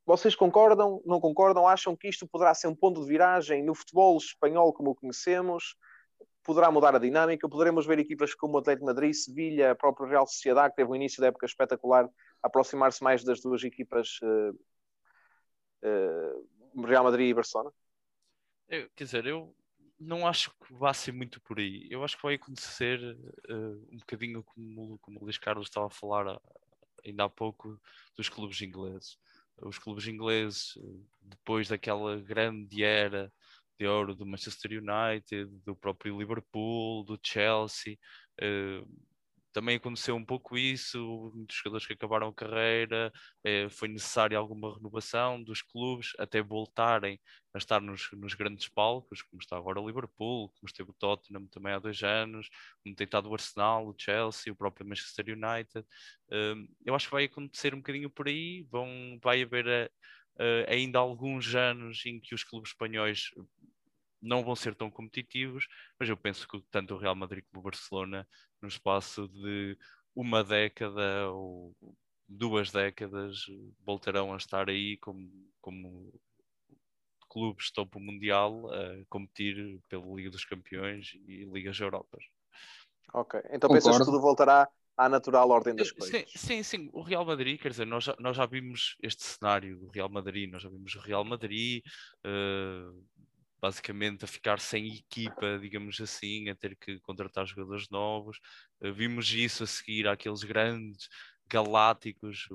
vocês 0.08 0.34
concordam, 0.34 1.02
não 1.04 1.20
concordam? 1.20 1.68
Acham 1.68 1.94
que 1.94 2.08
isto 2.08 2.26
poderá 2.26 2.54
ser 2.54 2.66
um 2.66 2.74
ponto 2.74 3.02
de 3.02 3.06
viragem 3.06 3.62
no 3.62 3.74
futebol 3.74 4.16
espanhol 4.16 4.72
como 4.72 4.92
o 4.92 4.94
conhecemos? 4.94 5.76
Poderá 6.42 6.70
mudar 6.70 6.96
a 6.96 6.98
dinâmica? 6.98 7.46
Poderemos 7.46 7.84
ver 7.84 7.98
equipas 7.98 8.34
como 8.34 8.54
o 8.54 8.58
Atlético 8.58 8.86
Madrid, 8.86 9.12
Sevilha, 9.12 9.72
a 9.72 9.74
própria 9.74 10.08
Real 10.08 10.26
Sociedade, 10.26 10.70
que 10.70 10.76
teve 10.76 10.90
um 10.90 10.96
início 10.96 11.20
da 11.20 11.26
época 11.26 11.44
espetacular, 11.44 12.08
aproximar-se 12.42 13.04
mais 13.04 13.22
das 13.22 13.42
duas 13.42 13.62
equipas 13.62 14.18
uh, 14.22 14.58
uh, 15.84 16.86
Real 16.86 17.04
Madrid 17.04 17.28
e 17.28 17.34
Barcelona? 17.34 17.70
Eu, 18.66 18.88
quer 18.96 19.04
dizer, 19.04 19.26
eu 19.26 19.54
não 20.00 20.26
acho 20.26 20.50
que 20.52 20.72
vá 20.72 20.94
ser 20.94 21.12
muito 21.12 21.38
por 21.38 21.58
aí. 21.58 21.86
Eu 21.90 22.02
acho 22.02 22.16
que 22.16 22.22
vai 22.22 22.36
acontecer 22.36 22.98
uh, 23.50 23.86
um 23.92 23.98
bocadinho 23.98 24.42
como, 24.42 24.98
como 25.00 25.20
o 25.20 25.24
Luís 25.24 25.36
Carlos 25.36 25.66
estava 25.66 25.88
a 25.88 25.90
falar 25.90 26.40
ainda 27.04 27.24
há 27.24 27.28
pouco 27.28 27.78
dos 28.16 28.30
clubes 28.30 28.62
ingleses 28.62 29.18
os 29.62 29.78
clubes 29.78 30.06
ingleses, 30.06 30.78
depois 31.20 31.68
daquela 31.68 32.16
grande 32.20 32.82
era 32.82 33.32
de 33.78 33.86
ouro 33.86 34.14
do 34.14 34.26
Manchester 34.26 34.72
United, 34.72 35.46
do 35.64 35.74
próprio 35.76 36.18
Liverpool, 36.18 37.04
do 37.04 37.18
Chelsea, 37.22 37.98
uh, 38.42 38.86
também 39.52 39.76
aconteceu 39.76 40.14
um 40.16 40.24
pouco 40.24 40.56
isso, 40.56 41.32
muitos 41.34 41.56
jogadores 41.56 41.86
que 41.86 41.92
acabaram 41.92 42.28
a 42.28 42.34
carreira, 42.34 43.12
eh, 43.44 43.68
foi 43.70 43.88
necessária 43.88 44.36
alguma 44.38 44.74
renovação 44.74 45.42
dos 45.42 45.62
clubes 45.62 46.12
até 46.18 46.42
voltarem 46.42 47.20
a 47.54 47.58
estar 47.58 47.80
nos, 47.80 48.08
nos, 48.12 48.34
grandes 48.34 48.68
palcos, 48.68 49.22
como 49.22 49.40
está 49.40 49.56
agora 49.56 49.80
o 49.80 49.86
Liverpool, 49.86 50.50
como 50.50 50.66
esteve 50.66 50.90
o 50.90 50.94
Tottenham 50.94 51.46
também 51.48 51.72
há 51.72 51.78
dois 51.78 52.02
anos, 52.02 52.48
como 52.82 52.94
tem 52.94 53.04
estado 53.04 53.28
o 53.28 53.34
Arsenal, 53.34 53.88
o 53.88 53.94
Chelsea, 53.98 54.52
o 54.52 54.56
próprio 54.56 54.86
Manchester 54.86 55.24
United. 55.26 55.86
Eh, 56.30 56.54
eu 56.86 56.94
acho 56.94 57.06
que 57.06 57.14
vai 57.14 57.24
acontecer 57.24 57.74
um 57.74 57.78
bocadinho 57.78 58.10
por 58.10 58.28
aí, 58.28 58.66
vão, 58.70 59.18
vai 59.22 59.42
haver 59.42 59.90
Uh, 60.40 60.62
ainda 60.68 61.00
alguns 61.00 61.56
anos 61.56 62.06
em 62.06 62.20
que 62.20 62.32
os 62.32 62.44
clubes 62.44 62.70
espanhóis 62.70 63.30
não 64.20 64.44
vão 64.44 64.54
ser 64.54 64.74
tão 64.74 64.90
competitivos, 64.90 65.66
mas 65.98 66.08
eu 66.08 66.16
penso 66.16 66.46
que 66.46 66.60
tanto 66.70 66.94
o 66.94 66.98
Real 66.98 67.14
Madrid 67.14 67.44
como 67.50 67.60
o 67.60 67.64
Barcelona, 67.64 68.26
no 68.60 68.68
espaço 68.68 69.28
de 69.28 69.76
uma 70.14 70.42
década 70.42 71.30
ou 71.30 71.74
duas 72.28 72.70
décadas, 72.70 73.46
voltarão 73.84 74.34
a 74.34 74.36
estar 74.36 74.68
aí 74.68 74.96
como, 74.98 75.30
como 75.60 76.12
clubes 77.28 77.70
topo 77.70 78.00
mundial 78.00 78.70
a 78.72 79.04
competir 79.08 79.80
pela 79.88 80.04
Liga 80.14 80.30
dos 80.30 80.44
Campeões 80.44 81.14
e 81.26 81.44
Ligas 81.44 81.78
Europas. 81.78 82.24
Ok, 83.14 83.40
então 83.50 83.70
pensas 83.70 83.96
que 83.96 84.04
tudo 84.04 84.20
voltará 84.20 84.68
à 84.96 85.08
natural 85.08 85.48
ordem 85.48 85.74
das 85.74 85.90
coisas. 85.90 86.30
Sim, 86.32 86.38
sim, 86.38 86.62
sim, 86.62 86.90
o 86.92 87.00
Real 87.00 87.24
Madrid, 87.24 87.60
quer 87.60 87.70
dizer, 87.70 87.86
nós 87.86 88.04
já, 88.04 88.16
nós 88.18 88.36
já 88.36 88.44
vimos 88.44 88.96
este 89.02 89.22
cenário 89.22 89.78
do 89.78 89.88
Real 89.88 90.08
Madrid, 90.08 90.50
nós 90.50 90.62
já 90.62 90.68
vimos 90.68 90.94
o 90.94 91.00
Real 91.00 91.24
Madrid, 91.24 91.82
uh, 92.26 93.04
basicamente 93.60 94.24
a 94.24 94.28
ficar 94.28 94.60
sem 94.60 94.96
equipa, 94.96 95.58
digamos 95.58 96.00
assim, 96.00 96.48
a 96.48 96.54
ter 96.54 96.76
que 96.76 96.98
contratar 97.00 97.46
jogadores 97.46 97.88
novos. 97.90 98.38
Uh, 98.80 98.92
vimos 98.92 99.32
isso 99.32 99.64
a 99.64 99.66
seguir 99.66 100.06
àqueles 100.08 100.44
grandes 100.44 101.08
galácticos, 101.50 102.46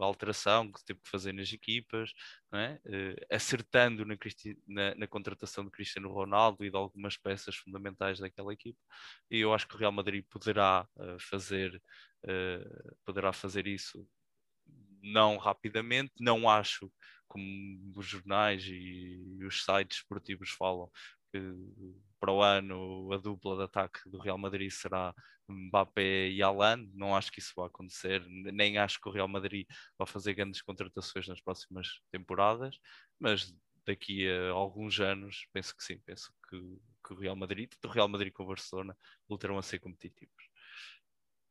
a 0.00 0.04
alteração 0.04 0.72
que 0.72 0.82
teve 0.82 1.00
que 1.00 1.10
fazer 1.10 1.32
nas 1.34 1.52
equipas, 1.52 2.12
é? 2.52 2.80
uh, 2.86 3.26
acertando 3.30 4.04
na, 4.06 4.16
na, 4.66 4.94
na, 4.94 5.06
contratação 5.06 5.64
de 5.64 5.70
Cristiano 5.70 6.10
Ronaldo 6.10 6.64
e 6.64 6.70
de 6.70 6.76
algumas 6.76 7.16
peças 7.16 7.56
fundamentais 7.56 8.18
daquela 8.18 8.52
equipa. 8.52 8.78
E 9.30 9.38
eu 9.40 9.52
acho 9.52 9.68
que 9.68 9.74
o 9.74 9.78
Real 9.78 9.92
Madrid 9.92 10.24
poderá 10.30 10.88
uh, 10.96 11.18
fazer, 11.20 11.80
poderá 13.04 13.32
fazer 13.32 13.66
isso 13.68 14.04
não 15.02 15.36
rapidamente, 15.36 16.12
não 16.18 16.48
acho 16.48 16.90
como 17.28 17.92
os 17.96 18.06
jornais 18.06 18.64
e 18.66 19.38
os 19.44 19.64
sites 19.64 19.98
esportivos 19.98 20.50
falam, 20.50 20.90
que 21.32 21.40
para 22.20 22.32
o 22.32 22.42
ano 22.42 23.12
a 23.12 23.18
dupla 23.18 23.56
de 23.56 23.64
ataque 23.64 24.00
do 24.10 24.18
Real 24.18 24.38
Madrid 24.38 24.70
será 24.70 25.14
Mbappé 25.48 26.28
e 26.30 26.42
Alan. 26.42 26.88
Não 26.94 27.14
acho 27.16 27.30
que 27.32 27.40
isso 27.40 27.52
vai 27.56 27.66
acontecer, 27.66 28.24
nem 28.28 28.78
acho 28.78 29.00
que 29.00 29.08
o 29.08 29.12
Real 29.12 29.28
Madrid 29.28 29.66
vai 29.98 30.06
fazer 30.06 30.34
grandes 30.34 30.62
contratações 30.62 31.26
nas 31.28 31.40
próximas 31.40 32.00
temporadas, 32.10 32.78
mas 33.18 33.54
daqui 33.86 34.28
a 34.28 34.50
alguns 34.50 35.00
anos 35.00 35.46
penso 35.52 35.74
que 35.76 35.82
sim, 35.84 35.98
penso 36.00 36.32
que, 36.48 36.58
que 37.06 37.12
o 37.14 37.16
Real 37.18 37.36
Madrid, 37.36 37.70
tanto 37.70 37.88
o 37.88 37.90
Real 37.94 38.08
Madrid 38.08 38.32
como 38.32 38.48
o 38.48 38.52
Barcelona, 38.52 38.96
voltarão 39.28 39.58
a 39.58 39.62
ser 39.62 39.78
competitivos. 39.78 40.47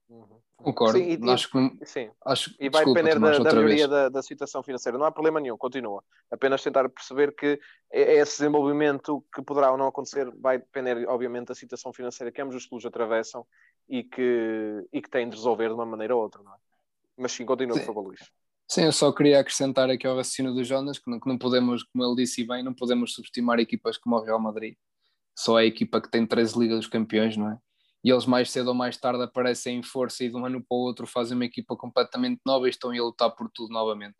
Uhum. 0.09 0.39
Concordo. 0.57 0.97
Sim, 0.97 1.19
e, 1.21 1.29
acho 1.29 1.51
que, 1.51 1.85
sim. 1.85 2.09
Acho, 2.25 2.55
e 2.59 2.69
vai 2.69 2.83
desculpa, 2.83 3.03
depender 3.03 3.19
da, 3.19 3.39
da 3.39 3.53
melhoria 3.53 3.87
da, 3.87 4.09
da, 4.09 4.23
situação 4.23 4.63
financeira. 4.63 4.97
Não 4.97 5.05
há 5.05 5.11
problema 5.11 5.39
nenhum, 5.39 5.57
continua. 5.57 6.03
Apenas 6.31 6.63
tentar 6.63 6.87
perceber 6.89 7.35
que 7.35 7.59
esse 7.91 8.39
desenvolvimento 8.39 9.23
que 9.33 9.41
poderá 9.41 9.71
ou 9.71 9.77
não 9.77 9.87
acontecer 9.87 10.31
vai 10.39 10.57
depender, 10.57 11.07
obviamente, 11.07 11.47
da 11.47 11.55
situação 11.55 11.93
financeira 11.93 12.31
que 12.31 12.41
ambos 12.41 12.55
os 12.55 12.65
clubes 12.65 12.85
atravessam 12.85 13.45
e 13.87 14.03
que, 14.03 14.87
e 14.91 15.01
que 15.01 15.09
têm 15.09 15.29
de 15.29 15.35
resolver 15.35 15.67
de 15.67 15.73
uma 15.73 15.85
maneira 15.85 16.15
ou 16.15 16.21
outra. 16.21 16.41
Não 16.41 16.53
é? 16.53 16.57
Mas 17.17 17.33
sim, 17.33 17.45
continua, 17.45 17.75
sim. 17.75 17.81
por 17.81 17.87
favor, 17.87 18.07
Luís. 18.07 18.19
Sim, 18.69 18.83
eu 18.83 18.91
só 18.91 19.11
queria 19.11 19.39
acrescentar 19.39 19.89
aqui 19.89 20.07
ao 20.07 20.15
raciocínio 20.15 20.53
do 20.53 20.63
Jonas 20.63 20.99
que 20.99 21.09
não, 21.09 21.19
que 21.19 21.27
não 21.27 21.37
podemos, 21.37 21.83
como 21.83 22.03
ele 22.03 22.15
disse 22.15 22.45
bem, 22.45 22.63
não 22.63 22.73
podemos 22.73 23.13
subestimar 23.13 23.59
equipas 23.59 23.97
como 23.97 24.15
o 24.15 24.21
Real 24.21 24.39
Madrid. 24.39 24.75
Só 25.35 25.59
é 25.59 25.63
a 25.63 25.65
equipa 25.65 26.01
que 26.01 26.09
tem 26.09 26.25
13 26.25 26.59
Ligas 26.59 26.79
dos 26.79 26.87
Campeões, 26.87 27.37
não 27.37 27.51
é? 27.51 27.59
E 28.07 28.09
eles 28.09 28.25
mais 28.25 28.49
cedo 28.49 28.69
ou 28.69 28.73
mais 28.73 28.95
tarde 28.95 29.21
aparecem 29.21 29.79
em 29.79 29.83
força 29.83 30.23
e 30.23 30.29
de 30.29 30.35
um 30.37 30.45
ano 30.45 30.63
para 30.63 30.77
o 30.77 30.79
outro 30.79 31.05
fazem 31.05 31.35
uma 31.35 31.43
equipa 31.43 31.75
completamente 31.75 32.39
nova 32.45 32.65
e 32.65 32.69
estão 32.69 32.89
a 32.89 32.93
lutar 32.93 33.29
por 33.31 33.51
tudo 33.53 33.73
novamente. 33.73 34.15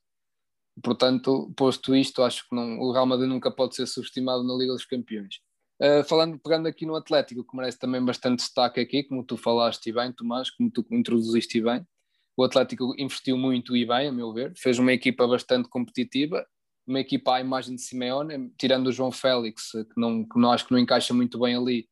Portanto, 0.84 1.54
posto 1.56 1.96
isto, 1.96 2.22
acho 2.22 2.50
que 2.50 2.54
não, 2.54 2.80
o 2.80 2.92
Real 2.92 3.06
Madrid 3.06 3.30
nunca 3.30 3.50
pode 3.50 3.78
ser 3.78 3.88
subestimado 3.88 4.44
na 4.44 4.54
Liga 4.56 4.74
dos 4.74 4.84
Campeões. 4.84 5.36
Uh, 5.82 6.04
falando, 6.04 6.38
pegando 6.38 6.68
aqui 6.68 6.86
no 6.86 6.98
Atlético, 6.98 7.46
que 7.46 7.56
merece 7.56 7.80
também 7.80 8.04
bastante 8.04 8.40
destaque 8.40 8.82
aqui, 8.82 9.04
como 9.06 9.24
tu 9.24 9.38
falaste 9.38 9.90
bem, 9.90 10.12
Tomás, 10.12 10.50
como 10.50 10.70
tu 10.70 10.86
introduziste 10.92 11.62
bem, 11.62 11.88
o 12.36 12.44
Atlético 12.44 12.94
investiu 12.98 13.38
muito 13.38 13.74
e 13.74 13.86
bem, 13.86 14.10
a 14.10 14.12
meu 14.12 14.34
ver, 14.34 14.52
fez 14.58 14.78
uma 14.80 14.92
equipa 14.92 15.26
bastante 15.26 15.70
competitiva, 15.70 16.46
uma 16.86 17.00
equipa 17.00 17.36
à 17.36 17.40
imagem 17.40 17.76
de 17.76 17.82
Simeone, 17.82 18.52
tirando 18.58 18.88
o 18.88 18.92
João 18.92 19.14
Félix, 19.14 19.72
que 19.72 19.96
não, 19.96 20.28
que 20.28 20.38
não 20.38 20.52
acho 20.52 20.66
que 20.68 20.74
não 20.74 20.80
encaixa 20.80 21.14
muito 21.14 21.40
bem 21.40 21.56
ali, 21.56 21.88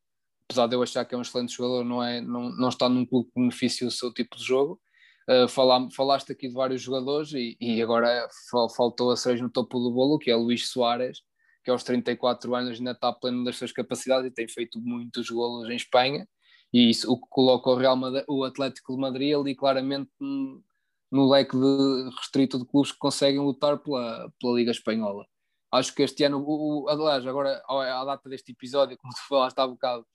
apesar 0.48 0.66
de 0.68 0.76
eu 0.76 0.82
achar 0.82 1.04
que 1.04 1.14
é 1.14 1.18
um 1.18 1.22
excelente 1.22 1.52
jogador, 1.52 1.84
não, 1.84 2.02
é, 2.02 2.20
não, 2.20 2.50
não 2.50 2.68
está 2.68 2.88
num 2.88 3.04
clube 3.04 3.28
que 3.28 3.40
beneficia 3.40 3.86
o 3.86 3.90
seu 3.90 4.12
tipo 4.12 4.36
de 4.36 4.44
jogo. 4.44 4.80
Uh, 5.28 5.48
falaste 5.90 6.30
aqui 6.30 6.46
de 6.46 6.54
vários 6.54 6.80
jogadores 6.80 7.32
e, 7.32 7.56
e 7.60 7.82
agora 7.82 8.28
faltou 8.76 9.10
a 9.10 9.16
cereja 9.16 9.42
no 9.42 9.50
topo 9.50 9.80
do 9.80 9.90
bolo, 9.90 10.20
que 10.20 10.30
é 10.30 10.36
Luís 10.36 10.68
Soares, 10.68 11.20
que 11.64 11.70
aos 11.70 11.82
34 11.82 12.54
anos 12.54 12.78
ainda 12.78 12.92
está 12.92 13.12
pleno 13.12 13.44
das 13.44 13.56
suas 13.56 13.72
capacidades 13.72 14.30
e 14.30 14.34
tem 14.34 14.46
feito 14.46 14.80
muitos 14.80 15.28
golos 15.28 15.68
em 15.68 15.74
Espanha. 15.74 16.28
E 16.72 16.90
isso 16.90 17.10
o 17.12 17.20
que 17.20 17.26
coloca 17.28 17.70
o, 17.70 17.74
Real 17.74 17.96
Madrid, 17.96 18.24
o 18.28 18.44
Atlético 18.44 18.94
de 18.94 19.00
Madrid 19.00 19.34
ali 19.34 19.54
claramente 19.56 20.10
no 20.20 21.28
leque 21.28 21.56
de 21.56 22.10
restrito 22.16 22.58
de 22.58 22.64
clubes 22.66 22.92
que 22.92 22.98
conseguem 22.98 23.40
lutar 23.40 23.78
pela, 23.78 24.30
pela 24.40 24.54
Liga 24.54 24.70
Espanhola. 24.70 25.26
Acho 25.72 25.94
que 25.94 26.02
este 26.02 26.22
ano, 26.24 26.38
o, 26.38 26.84
o, 26.84 26.88
aliás, 26.88 27.26
agora 27.26 27.62
à 27.68 28.04
data 28.04 28.28
deste 28.28 28.52
episódio, 28.52 28.96
como 29.02 29.12
tu 29.12 29.26
falaste 29.28 29.58
há 29.58 29.66
bocado, 29.66 30.06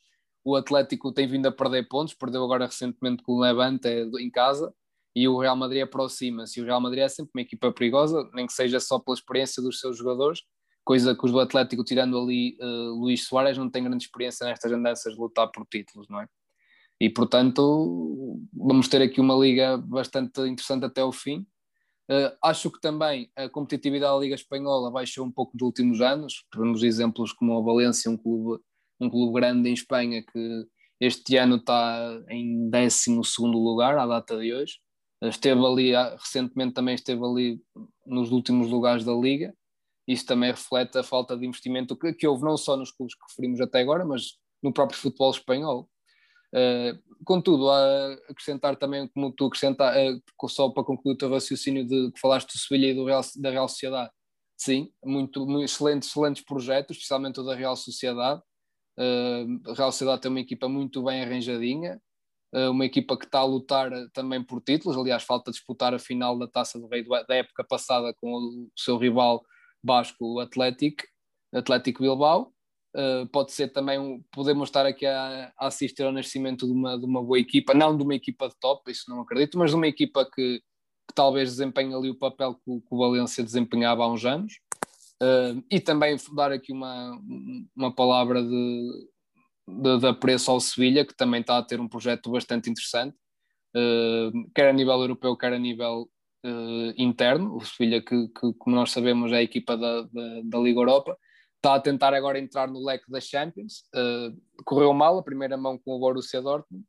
o 0.44 0.56
Atlético 0.56 1.12
tem 1.12 1.28
vindo 1.28 1.48
a 1.48 1.52
perder 1.52 1.88
pontos, 1.88 2.14
perdeu 2.14 2.44
agora 2.44 2.66
recentemente 2.66 3.24
com 3.24 3.34
o 3.34 3.39
Levante 3.39 3.88
em 3.88 4.30
casa 4.30 4.74
e 5.16 5.28
o 5.28 5.39
Real 5.39 5.56
Madrid 5.56 5.84
aproxima-se. 5.84 6.62
O 6.62 6.66
Real 6.66 6.82
Madrid 6.82 7.04
é 7.04 7.10
sempre 7.10 7.32
uma 7.36 7.42
equipa 7.42 7.72
perigosa, 7.72 8.30
nem 8.34 8.48
que 8.48 8.54
seja 8.54 8.80
só 8.80 8.98
pela 9.00 9.16
experiência 9.16 9.62
dos 9.62 9.80
seus 9.80 9.98
jogadores, 9.98 10.42
coisa 10.84 11.16
que 11.16 11.26
os 11.26 11.32
do 11.32 11.39
Atlético, 11.39 11.84
tirando 11.84 12.18
ali 12.18 12.58
uh, 12.60 12.96
Luís 12.96 13.26
Soares, 13.26 13.58
não 13.58 13.70
tem 13.70 13.84
grande 13.84 14.06
experiência 14.06 14.46
nestas 14.48 14.72
andanças 14.72 15.14
de 15.14 15.20
lutar 15.20 15.52
por 15.52 15.66
títulos, 15.66 16.08
não 16.10 16.22
é? 16.22 16.28
E 17.00 17.10
portanto, 17.10 18.39
vamos 18.54 18.88
ter 18.88 19.02
aqui 19.02 19.20
uma 19.20 19.34
liga 19.36 19.78
bastante 19.78 20.39
interessante 20.42 20.86
até 20.86 21.04
o 21.04 21.12
fim. 21.12 21.46
Uh, 22.10 22.36
acho 22.44 22.70
que 22.70 22.80
também 22.80 23.32
a 23.36 23.50
competitividade 23.50 24.14
da 24.14 24.20
Liga 24.20 24.36
Espanhola 24.36 24.92
baixou 24.92 25.26
um 25.26 25.32
pouco 25.32 25.54
nos 25.54 25.64
últimos 25.64 26.02
anos. 26.02 26.46
Temos 26.52 26.84
exemplos 26.84 27.34
como 27.34 27.54
o 27.54 27.64
Valência, 27.64 28.12
um 28.12 28.18
clube, 28.18 28.62
um 29.02 29.10
clube 29.10 29.34
grande 29.34 29.70
em 29.70 29.74
Espanha 29.74 30.24
que 30.24 30.66
este 30.99 31.36
ano 31.38 31.56
está 31.56 32.22
em 32.30 32.70
12 32.70 33.22
lugar 33.39 33.97
à 33.97 34.06
data 34.06 34.38
de 34.38 34.54
hoje. 34.54 34.76
Esteve 35.24 35.66
ali, 35.66 35.91
recentemente 36.18 36.74
também 36.74 36.95
esteve 36.95 37.24
ali 37.24 37.62
nos 38.06 38.32
últimos 38.32 38.70
lugares 38.70 39.04
da 39.04 39.14
Liga 39.14 39.54
isso 40.08 40.26
também 40.26 40.52
reflete 40.52 40.97
a 40.97 41.04
falta 41.04 41.38
de 41.38 41.45
investimento 41.45 41.95
que, 41.95 42.14
que 42.14 42.28
houve 42.28 42.43
não 42.43 42.58
só 42.58 42.76
nos 42.76 42.91
clubes 42.91 43.16
que 43.16 43.22
referimos 43.30 43.62
até 43.62 43.80
agora, 43.80 44.06
mas 44.06 44.38
no 44.62 44.74
próprio 44.74 44.99
futebol 44.99 45.32
espanhol. 45.32 45.89
Uh, 46.54 46.99
contudo, 47.24 47.70
a 47.70 48.14
acrescentar 48.30 48.76
também, 48.76 49.08
como 49.08 49.32
tu 49.32 49.45
acrescentar, 49.45 49.95
uh, 49.95 50.49
só 50.49 50.70
para 50.70 50.84
concluir 50.84 51.14
o 51.14 51.18
teu 51.18 51.30
raciocínio 51.30 51.88
de 51.88 52.12
que 52.12 52.20
falaste 52.20 52.52
do 52.52 52.60
Sevilha 52.60 52.88
e 52.88 52.93
do 52.93 53.06
Real, 53.06 53.22
da 53.38 53.49
Real 53.49 53.70
Sociedade, 53.70 54.12
sim, 54.58 54.91
muito, 55.04 55.45
muito 55.45 55.64
excelentes, 55.64 56.10
excelentes 56.10 56.43
projetos, 56.43 56.97
especialmente 56.97 57.39
o 57.39 57.43
da 57.43 57.56
Real 57.56 57.76
Sociedade. 57.76 58.41
Uh, 58.98 59.74
Real 59.74 59.92
Sociedade 59.92 60.22
tem 60.22 60.32
uma 60.32 60.39
equipa 60.39 60.68
muito 60.68 61.04
bem 61.04 61.22
arranjadinha, 61.22 62.02
uma 62.70 62.86
equipa 62.86 63.18
que 63.18 63.24
está 63.24 63.39
a 63.39 63.46
lutar 63.46 63.89
também 64.12 64.44
por 64.44 64.62
títulos. 64.62 64.98
Aliás, 64.98 65.24
falta 65.24 65.52
disputar 65.52 65.94
a 65.94 66.00
final 66.00 66.38
da 66.38 66.50
Taça 66.50 66.78
do 66.78 66.88
Rei 66.88 67.02
da 67.26 67.36
época 67.36 67.64
passada 67.64 68.14
com 68.20 68.28
o 68.30 68.70
seu 68.76 68.98
rival 68.98 69.42
Basco, 69.82 70.36
o 70.36 70.39
Atlético, 70.39 71.04
Atlético 71.54 72.04
Bilbao. 72.04 72.54
Uh, 72.94 73.26
pode 73.28 73.54
ser 73.54 73.70
também, 73.70 73.98
um, 73.98 74.22
podemos 74.34 74.68
estar 74.68 74.86
aqui 74.86 75.06
a, 75.06 75.54
a, 75.58 75.68
assistir 75.68 76.04
ao 76.04 76.12
nascimento 76.12 76.66
de 76.66 76.74
uma, 76.74 77.00
de 77.00 77.06
uma 77.06 77.24
boa 77.24 77.39
equipa, 77.39 77.74
não 77.74 77.96
de 77.96 78.04
uma 78.04 78.16
equipa 78.16 78.50
de 78.50 78.56
top, 78.60 78.92
isso 78.92 79.10
não 79.10 79.22
acredito, 79.22 79.58
mas 79.58 79.70
de 79.70 79.78
uma 79.78 79.88
equipa 79.88 80.26
que, 80.26 80.60
que 80.60 81.16
talvez 81.16 81.52
desempenhe 81.52 81.94
ali 81.94 82.10
o 82.10 82.20
papel 82.20 82.56
que, 82.56 82.82
que 82.82 82.88
o 82.92 82.98
Valência 82.98 83.46
desempenhava 83.46 84.04
há 84.04 84.12
uns 84.12 84.26
anos. 84.26 84.56
Uh, 85.22 85.63
e 85.69 85.80
também 85.80 86.17
dar 86.36 86.51
aqui 86.51 86.74
uma, 86.74 87.15
uma 87.76 87.93
palavra 87.93 88.41
de, 88.41 89.09
de, 89.67 89.99
de 89.99 90.07
apreço 90.07 90.49
ao 90.49 90.59
Sevilha, 90.59 91.05
que 91.05 91.15
também 91.15 91.41
está 91.41 91.59
a 91.59 91.63
ter 91.63 91.80
um 91.80 91.88
projeto 91.88 92.32
bastante 92.32 92.72
interessante, 92.72 93.15
uh, 93.76 94.51
quer 94.55 94.69
a 94.69 94.74
nível 94.74 94.99
europeu, 94.99 95.38
quer 95.38 95.53
a 95.53 95.59
nível 95.59 96.09
uh, 96.43 96.93
interno, 96.97 97.55
o 97.55 97.61
Sevilha, 97.63 98.01
que, 98.01 98.28
que, 98.30 98.53
como 98.57 98.76
nós 98.76 98.91
sabemos, 98.91 99.32
é 99.32 99.38
a 99.38 99.43
equipa 99.43 99.78
da, 99.78 100.01
da, 100.01 100.41
da, 100.43 100.59
Liga 100.59 100.80
Europa, 100.80 101.15
está 101.57 101.76
a 101.76 101.80
tentar 101.80 102.15
agora 102.15 102.39
entrar 102.39 102.67
no 102.67 102.84
leque 102.84 103.09
das 103.11 103.26
Champions. 103.26 103.84
Uh, 103.93 104.36
correu 104.65 104.91
mal 104.91 105.19
a 105.19 105.24
primeira 105.24 105.55
mão 105.55 105.78
com 105.78 105.91
o 105.91 105.99
Borussia 105.99 106.41
Dortmund, 106.41 106.84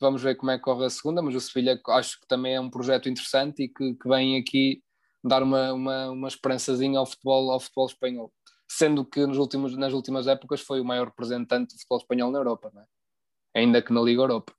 vamos 0.00 0.22
ver 0.22 0.36
como 0.36 0.52
é 0.52 0.56
que 0.56 0.62
corre 0.64 0.84
a 0.84 0.90
segunda, 0.90 1.20
mas 1.20 1.34
o 1.34 1.40
Sevilha 1.40 1.80
acho 1.88 2.20
que 2.20 2.28
também 2.28 2.54
é 2.54 2.60
um 2.60 2.70
projeto 2.70 3.08
interessante 3.08 3.64
e 3.64 3.68
que, 3.68 3.94
que 3.94 4.08
vem 4.08 4.36
aqui 4.36 4.82
dar 5.22 5.42
uma, 5.42 5.72
uma, 5.72 6.10
uma 6.10 6.28
esperançazinha 6.28 6.98
ao 6.98 7.06
futebol, 7.06 7.50
ao 7.50 7.60
futebol 7.60 7.86
espanhol. 7.86 8.32
Sendo 8.68 9.04
que 9.04 9.26
nos 9.26 9.38
últimos, 9.38 9.76
nas 9.76 9.92
últimas 9.92 10.26
épocas 10.26 10.60
foi 10.60 10.80
o 10.80 10.84
maior 10.84 11.06
representante 11.08 11.74
do 11.74 11.78
futebol 11.78 11.98
espanhol 11.98 12.30
na 12.30 12.38
Europa, 12.38 12.72
é? 12.74 13.60
ainda 13.60 13.82
que 13.82 13.92
na 13.92 14.00
Liga 14.00 14.22
Europa. 14.22 14.52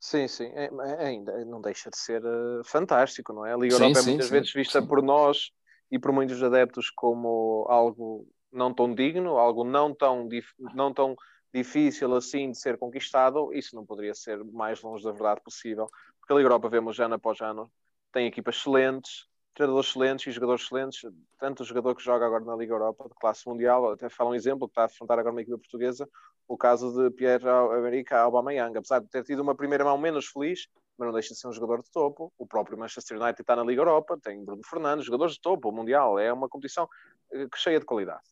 Sim, 0.00 0.28
sim, 0.28 0.52
é, 0.54 0.66
é, 0.66 1.06
ainda 1.06 1.44
não 1.46 1.62
deixa 1.62 1.88
de 1.88 1.96
ser 1.96 2.22
uh, 2.22 2.62
fantástico, 2.64 3.32
não 3.32 3.46
é? 3.46 3.54
A 3.54 3.56
Liga 3.56 3.76
sim, 3.76 3.82
Europa 3.82 4.00
é 4.00 4.02
muitas 4.02 4.26
sim, 4.26 4.32
vezes 4.32 4.52
vista 4.52 4.80
sim. 4.82 4.86
por 4.86 5.02
nós 5.02 5.50
e 5.90 5.98
por 5.98 6.12
muitos 6.12 6.42
adeptos 6.42 6.90
como 6.90 7.66
algo 7.70 8.28
não 8.52 8.74
tão 8.74 8.94
digno, 8.94 9.38
algo 9.38 9.64
não 9.64 9.94
tão, 9.94 10.28
não 10.74 10.92
tão 10.92 11.16
difícil 11.54 12.14
assim 12.14 12.50
de 12.50 12.58
ser 12.58 12.76
conquistado. 12.76 13.52
Isso 13.54 13.74
não 13.74 13.86
poderia 13.86 14.14
ser 14.14 14.44
mais 14.44 14.82
longe 14.82 15.04
da 15.04 15.12
verdade 15.12 15.40
possível, 15.42 15.88
porque 16.20 16.32
a 16.32 16.36
Liga 16.36 16.48
Europa 16.48 16.68
vemos 16.68 16.98
ano 17.00 17.14
após 17.14 17.40
ano, 17.40 17.70
tem 18.14 18.28
equipas 18.28 18.56
excelentes, 18.56 19.26
treinadores 19.54 19.90
excelentes 19.90 20.26
e 20.28 20.30
jogadores 20.30 20.62
excelentes, 20.62 21.00
tanto 21.38 21.64
o 21.64 21.66
jogador 21.66 21.96
que 21.96 22.02
joga 22.02 22.24
agora 22.24 22.44
na 22.44 22.54
Liga 22.54 22.72
Europa 22.72 23.08
de 23.08 23.14
classe 23.16 23.46
mundial, 23.48 23.90
até 23.90 24.08
falo 24.08 24.30
um 24.30 24.34
exemplo, 24.36 24.68
que 24.68 24.72
está 24.72 24.82
a 24.82 24.84
afrontar 24.84 25.18
agora 25.18 25.34
uma 25.34 25.42
equipa 25.42 25.58
portuguesa, 25.58 26.08
o 26.46 26.56
caso 26.56 26.92
de 26.92 27.10
Pierre 27.10 27.48
América 27.48 28.20
Aubameyang, 28.20 28.78
apesar 28.78 29.00
de 29.00 29.08
ter 29.08 29.24
tido 29.24 29.40
uma 29.40 29.54
primeira 29.54 29.84
mão 29.84 29.98
menos 29.98 30.26
feliz, 30.26 30.68
mas 30.96 31.06
não 31.06 31.12
deixa 31.12 31.34
de 31.34 31.40
ser 31.40 31.48
um 31.48 31.52
jogador 31.52 31.82
de 31.82 31.90
topo. 31.90 32.32
O 32.38 32.46
próprio 32.46 32.78
Manchester 32.78 33.20
United 33.20 33.40
está 33.40 33.56
na 33.56 33.64
Liga 33.64 33.80
Europa, 33.80 34.16
tem 34.22 34.44
Bruno 34.44 34.62
Fernandes, 34.64 35.06
jogadores 35.06 35.34
de 35.34 35.40
topo, 35.40 35.72
Mundial, 35.72 36.16
é 36.16 36.32
uma 36.32 36.48
competição 36.48 36.88
eh, 37.32 37.48
cheia 37.56 37.80
de 37.80 37.84
qualidade. 37.84 38.22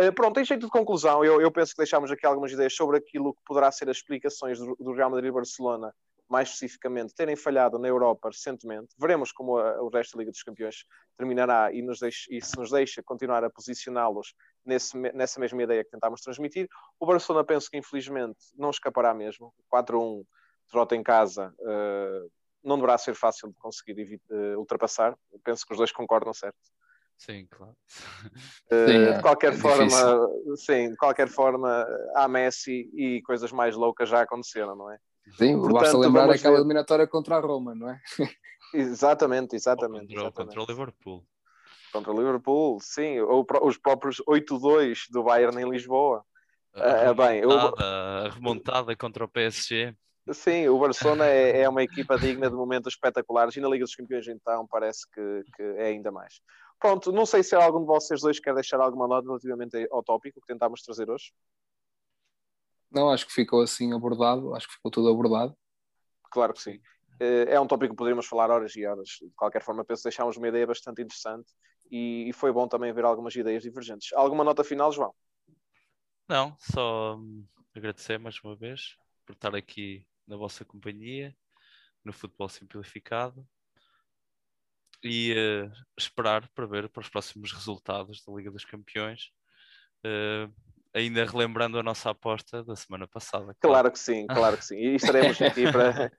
Uh, 0.00 0.12
pronto, 0.12 0.40
em 0.40 0.44
jeito 0.44 0.64
de 0.64 0.70
conclusão, 0.70 1.22
eu, 1.22 1.40
eu, 1.40 1.52
penso 1.52 1.72
que 1.72 1.78
deixámos 1.78 2.10
aqui 2.10 2.26
algumas 2.26 2.50
ideias 2.50 2.74
sobre 2.74 2.96
aquilo 2.96 3.34
que 3.34 3.42
poderá 3.44 3.70
ser 3.70 3.88
as 3.90 3.98
explicações 3.98 4.58
do, 4.58 4.74
do 4.80 4.92
Real 4.94 5.10
Madrid 5.10 5.28
e 5.28 5.32
Barcelona 5.32 5.94
mais 6.28 6.48
especificamente, 6.48 7.14
terem 7.14 7.36
falhado 7.36 7.78
na 7.78 7.88
Europa 7.88 8.30
recentemente. 8.30 8.94
Veremos 8.98 9.32
como 9.32 9.58
a, 9.58 9.82
o 9.82 9.88
resto 9.88 10.16
da 10.16 10.20
Liga 10.20 10.30
dos 10.30 10.42
Campeões 10.42 10.84
terminará 11.16 11.72
e, 11.72 11.82
nos 11.82 12.00
deixa, 12.00 12.26
e 12.30 12.40
se 12.40 12.56
nos 12.56 12.70
deixa 12.70 13.02
continuar 13.02 13.44
a 13.44 13.50
posicioná-los 13.50 14.34
nessa 14.64 15.40
mesma 15.40 15.62
ideia 15.62 15.84
que 15.84 15.90
tentámos 15.90 16.20
transmitir. 16.20 16.68
O 16.98 17.06
Barcelona 17.06 17.44
penso 17.44 17.70
que 17.70 17.76
infelizmente 17.76 18.38
não 18.56 18.70
escapará 18.70 19.12
mesmo. 19.12 19.52
4-1, 19.72 20.24
derrota 20.72 20.96
em 20.96 21.02
casa, 21.02 21.54
uh, 21.58 22.30
não 22.64 22.76
deverá 22.76 22.96
ser 22.96 23.14
fácil 23.14 23.48
de 23.48 23.58
conseguir 23.58 24.20
uh, 24.30 24.58
ultrapassar. 24.58 25.16
Penso 25.44 25.66
que 25.66 25.72
os 25.72 25.78
dois 25.78 25.92
concordam, 25.92 26.32
certo? 26.32 26.58
Sim, 27.18 27.46
claro. 27.50 27.76
Uh, 28.72 28.88
sim, 28.88 29.12
de 29.14 29.22
qualquer 29.22 29.52
é 29.52 29.56
forma, 29.56 29.84
difícil. 29.84 30.56
sim, 30.56 30.90
de 30.90 30.96
qualquer 30.96 31.28
forma, 31.28 31.86
há 32.16 32.26
Messi 32.26 32.90
e 32.94 33.22
coisas 33.22 33.52
mais 33.52 33.76
loucas 33.76 34.08
já 34.08 34.22
aconteceram, 34.22 34.74
não 34.74 34.90
é? 34.90 34.98
Sim, 35.36 35.54
Portanto, 35.56 35.72
basta 35.72 35.98
lembrar 35.98 36.30
aquela 36.30 36.54
ver... 36.54 36.60
eliminatória 36.60 37.06
contra 37.06 37.36
a 37.36 37.40
Roma, 37.40 37.74
não 37.74 37.88
é? 37.88 38.00
Exatamente, 38.74 39.54
exatamente. 39.54 40.06
Contra, 40.06 40.22
exatamente. 40.22 40.56
contra 40.56 40.62
o 40.62 40.66
Liverpool. 40.66 41.26
Contra 41.92 42.10
o 42.10 42.16
Liverpool, 42.16 42.78
sim. 42.80 43.20
Ou 43.20 43.46
os 43.62 43.76
próprios 43.76 44.16
8-2 44.26 45.10
do 45.10 45.22
Bayern 45.22 45.60
em 45.60 45.68
Lisboa. 45.68 46.24
A, 46.74 47.10
uh, 47.10 47.14
bem, 47.14 47.40
remontada, 47.40 48.30
remontada 48.30 48.96
contra 48.96 49.24
o 49.26 49.28
PSG. 49.28 49.94
Sim, 50.32 50.68
o 50.68 50.78
Barcelona 50.78 51.26
é, 51.26 51.62
é, 51.62 51.68
uma 51.68 51.82
equipa 51.82 52.16
digna 52.16 52.48
de 52.48 52.54
momentos 52.54 52.94
espetaculares 52.94 53.56
e 53.56 53.60
na 53.60 53.68
Liga 53.68 53.84
dos 53.84 53.94
Campeões 53.94 54.26
então 54.28 54.66
parece 54.68 55.00
que, 55.12 55.42
que, 55.54 55.62
é 55.62 55.88
ainda 55.88 56.10
mais. 56.10 56.40
Pronto, 56.78 57.12
não 57.12 57.26
sei 57.26 57.42
se 57.42 57.54
algum 57.54 57.80
de 57.80 57.86
vocês 57.86 58.20
dois 58.20 58.40
quer 58.40 58.54
deixar 58.54 58.80
alguma 58.80 59.06
nota 59.06 59.26
relativamente 59.26 59.86
ao 59.90 60.02
tópico 60.02 60.40
que 60.40 60.46
tentámos 60.46 60.82
trazer 60.82 61.10
hoje. 61.10 61.32
Não, 62.92 63.10
acho 63.10 63.26
que 63.26 63.32
ficou 63.32 63.62
assim 63.62 63.92
abordado, 63.92 64.54
acho 64.54 64.68
que 64.68 64.74
ficou 64.74 64.90
tudo 64.90 65.08
abordado. 65.08 65.56
Claro 66.30 66.52
que 66.52 66.62
sim. 66.62 66.80
Eh, 67.20 67.54
é 67.54 67.60
um 67.60 67.66
tópico 67.66 67.92
que 67.92 67.98
poderíamos 67.98 68.26
falar 68.26 68.50
horas 68.50 68.74
e 68.76 68.84
horas. 68.84 69.08
De 69.20 69.30
qualquer 69.36 69.62
forma, 69.62 69.84
penso 69.84 70.02
que 70.02 70.08
deixámos 70.08 70.36
uma 70.36 70.48
ideia 70.48 70.66
bastante 70.66 71.02
interessante 71.02 71.52
e, 71.90 72.30
foi 72.34 72.52
bom 72.52 72.66
também 72.66 72.92
ver 72.92 73.04
algumas 73.04 73.34
ideias 73.34 73.62
divergentes. 73.62 74.12
Alguma 74.14 74.42
nota 74.42 74.64
final, 74.64 74.90
João? 74.90 75.14
Não, 76.28 76.56
só 76.58 77.16
hum, 77.16 77.46
agradecer 77.74 78.18
mais 78.18 78.38
uma 78.42 78.56
vez 78.56 78.96
por 79.26 79.34
estar 79.34 79.54
aqui 79.54 80.06
na 80.26 80.36
vossa 80.36 80.64
companhia, 80.64 81.36
no 82.04 82.12
Futebol 82.12 82.48
Simplificado 82.48 83.46
e 85.04 85.34
uh, 85.34 85.72
esperar 85.98 86.48
para 86.54 86.66
ver 86.66 86.88
para 86.88 87.00
os 87.00 87.08
próximos 87.08 87.52
resultados 87.52 88.24
da 88.24 88.32
Liga 88.32 88.50
dos 88.50 88.64
Campeões. 88.64 89.30
Uh, 90.04 90.52
ainda 90.94 91.24
relembrando 91.24 91.78
a 91.78 91.82
nossa 91.82 92.10
aposta 92.10 92.62
da 92.62 92.76
semana 92.76 93.06
passada. 93.06 93.56
Claro, 93.60 93.90
que 93.90 93.98
sim, 93.98 94.26
claro 94.26 94.56
que 94.56 94.64
sim. 94.64 94.76
E 94.76 94.94
estaremos 94.96 95.40
aqui 95.42 95.70
para, 95.70 96.12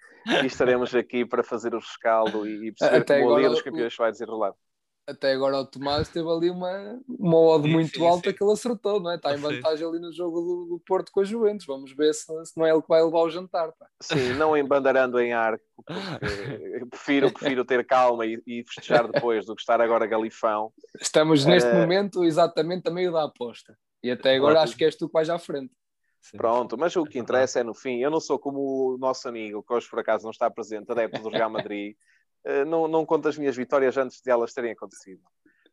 e 0.44 0.46
estaremos 0.46 0.96
aqui 0.96 1.26
para 1.26 1.44
fazer 1.44 1.74
o 1.74 1.80
rescaldo 1.80 2.48
e, 2.48 2.72
perceber 2.72 3.02
Até 3.02 3.20
como 3.20 3.32
agora, 3.32 3.48
o 3.48 3.50
dos 3.52 3.62
campeões 3.62 3.96
vai 3.96 4.12
desenrolar 4.12 4.54
até 5.08 5.34
agora 5.34 5.58
o 5.58 5.66
Tomás 5.66 6.08
teve 6.08 6.30
ali 6.30 6.50
uma, 6.50 7.00
uma 7.08 7.38
odd 7.38 7.68
sim, 7.68 7.74
muito 7.74 7.98
sim, 7.98 8.08
alta 8.08 8.30
sim. 8.30 8.36
que 8.36 8.44
ele 8.44 8.54
acertou, 8.54 9.00
não 9.02 9.12
é? 9.12 9.16
Está 9.16 9.34
em 9.34 9.38
vantagem 9.38 9.86
ali 9.86 10.00
no 10.00 10.14
jogo 10.14 10.40
do, 10.40 10.66
do, 10.70 10.82
Porto 10.86 11.12
com 11.12 11.20
a 11.20 11.24
Juventus. 11.24 11.66
Vamos 11.66 11.92
ver 11.94 12.14
se, 12.14 12.26
se 12.46 12.58
não 12.58 12.66
é 12.66 12.72
ele 12.72 12.82
que 12.82 12.88
vai 12.88 13.04
levar 13.04 13.20
o 13.20 13.30
jantar. 13.30 13.72
Pá. 13.74 13.88
Sim, 14.02 14.34
não 14.36 14.56
embandarando 14.56 15.20
em 15.20 15.34
arco, 15.34 15.64
prefiro, 16.90 17.32
prefiro 17.32 17.66
ter 17.66 17.86
calma 17.86 18.26
e, 18.26 18.42
e, 18.48 18.64
festejar 18.64 19.10
depois 19.12 19.46
do 19.46 19.56
que 19.56 19.62
estar 19.62 19.82
agora 19.82 20.06
galifão. 20.06 20.72
Estamos 21.00 21.46
neste 21.46 21.70
uh... 21.70 21.76
momento 21.76 22.24
exatamente 22.24 22.88
a 22.88 22.92
meio 22.92 23.12
da 23.12 23.24
aposta. 23.24 23.78
E 24.04 24.12
até 24.12 24.36
agora 24.36 24.62
acho 24.62 24.76
que 24.76 24.84
és 24.84 24.96
tu 24.96 25.08
que 25.08 25.14
vais 25.14 25.30
à 25.30 25.40
frente. 25.40 25.72
Pronto, 26.38 26.78
mas 26.78 26.96
o 26.96 27.04
que 27.04 27.20
interessa 27.20 27.60
é 27.60 27.64
no 27.64 27.74
fim. 27.74 28.00
Eu 28.00 28.10
não 28.10 28.20
sou 28.20 28.40
como 28.40 28.94
o 28.94 28.98
nosso 28.98 29.28
amigo, 29.28 29.64
que 29.64 29.74
hoje 29.74 29.90
por 29.90 30.00
acaso 30.00 30.24
não 30.24 30.32
está 30.32 30.50
presente, 30.50 30.92
adepto 30.92 31.22
do 31.22 31.30
Real 31.30 31.50
Madrid. 31.50 31.96
Eh, 32.46 32.66
não, 32.66 32.90
não 32.90 33.06
conto 33.06 33.30
as 33.30 33.38
minhas 33.38 33.56
vitórias 33.56 33.96
antes 33.96 34.22
de 34.22 34.30
elas 34.30 34.54
terem 34.54 34.74
acontecido. 34.74 35.22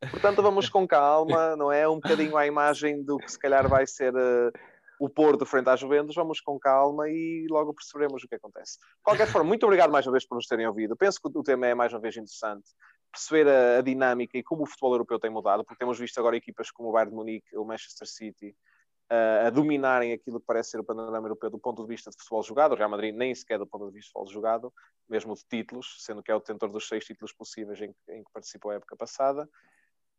Portanto, 0.09 0.41
vamos 0.41 0.69
com 0.69 0.87
calma, 0.87 1.53
não 1.57 1.69
é? 1.69 1.85
Um 1.85 1.95
bocadinho 1.95 2.37
à 2.37 2.47
imagem 2.47 3.03
do 3.03 3.17
que 3.17 3.29
se 3.29 3.37
calhar 3.37 3.67
vai 3.67 3.85
ser 3.85 4.15
uh, 4.15 4.51
o 4.97 5.09
Porto 5.09 5.45
frente 5.45 5.69
às 5.69 5.79
Juventus, 5.79 6.15
vamos 6.15 6.39
com 6.39 6.57
calma 6.57 7.09
e 7.09 7.45
logo 7.49 7.73
perceberemos 7.73 8.23
o 8.23 8.27
que 8.27 8.35
acontece. 8.35 8.79
De 8.79 9.03
qualquer 9.03 9.27
forma, 9.27 9.49
muito 9.49 9.65
obrigado 9.65 9.91
mais 9.91 10.05
uma 10.05 10.13
vez 10.13 10.25
por 10.25 10.35
nos 10.35 10.47
terem 10.47 10.65
ouvido. 10.65 10.95
Penso 10.95 11.19
que 11.21 11.37
o 11.37 11.43
tema 11.43 11.67
é 11.67 11.75
mais 11.75 11.91
uma 11.91 11.99
vez 11.99 12.15
interessante. 12.15 12.69
Perceber 13.11 13.47
a, 13.47 13.79
a 13.79 13.81
dinâmica 13.81 14.37
e 14.37 14.43
como 14.43 14.63
o 14.63 14.65
futebol 14.65 14.93
europeu 14.93 15.19
tem 15.19 15.29
mudado, 15.29 15.63
porque 15.63 15.79
temos 15.79 15.99
visto 15.99 16.17
agora 16.19 16.37
equipas 16.37 16.71
como 16.71 16.89
o 16.89 16.91
Bayern 16.91 17.11
de 17.11 17.15
Munique, 17.15 17.57
o 17.57 17.65
Manchester 17.65 18.07
City, 18.07 18.55
a 19.45 19.49
dominarem 19.49 20.13
aquilo 20.13 20.39
que 20.39 20.45
parece 20.45 20.71
ser 20.71 20.79
o 20.79 20.85
panorama 20.85 21.27
europeu 21.27 21.49
do 21.49 21.59
ponto 21.59 21.81
de 21.81 21.87
vista 21.89 22.09
de 22.09 22.15
futebol 22.17 22.41
jogado. 22.43 22.71
O 22.71 22.75
Real 22.75 22.89
Madrid 22.89 23.13
nem 23.13 23.35
sequer 23.35 23.59
do 23.59 23.67
ponto 23.67 23.87
de 23.87 23.91
vista 23.91 24.07
de 24.07 24.13
futebol 24.13 24.33
jogado, 24.33 24.73
mesmo 25.09 25.35
de 25.35 25.43
títulos, 25.49 25.97
sendo 25.99 26.23
que 26.23 26.31
é 26.31 26.35
o 26.35 26.39
detentor 26.39 26.69
dos 26.69 26.87
seis 26.87 27.03
títulos 27.03 27.33
possíveis 27.33 27.81
em, 27.81 27.93
em 28.07 28.23
que 28.23 28.31
participou 28.31 28.71
a 28.71 28.75
época 28.75 28.95
passada. 28.95 29.49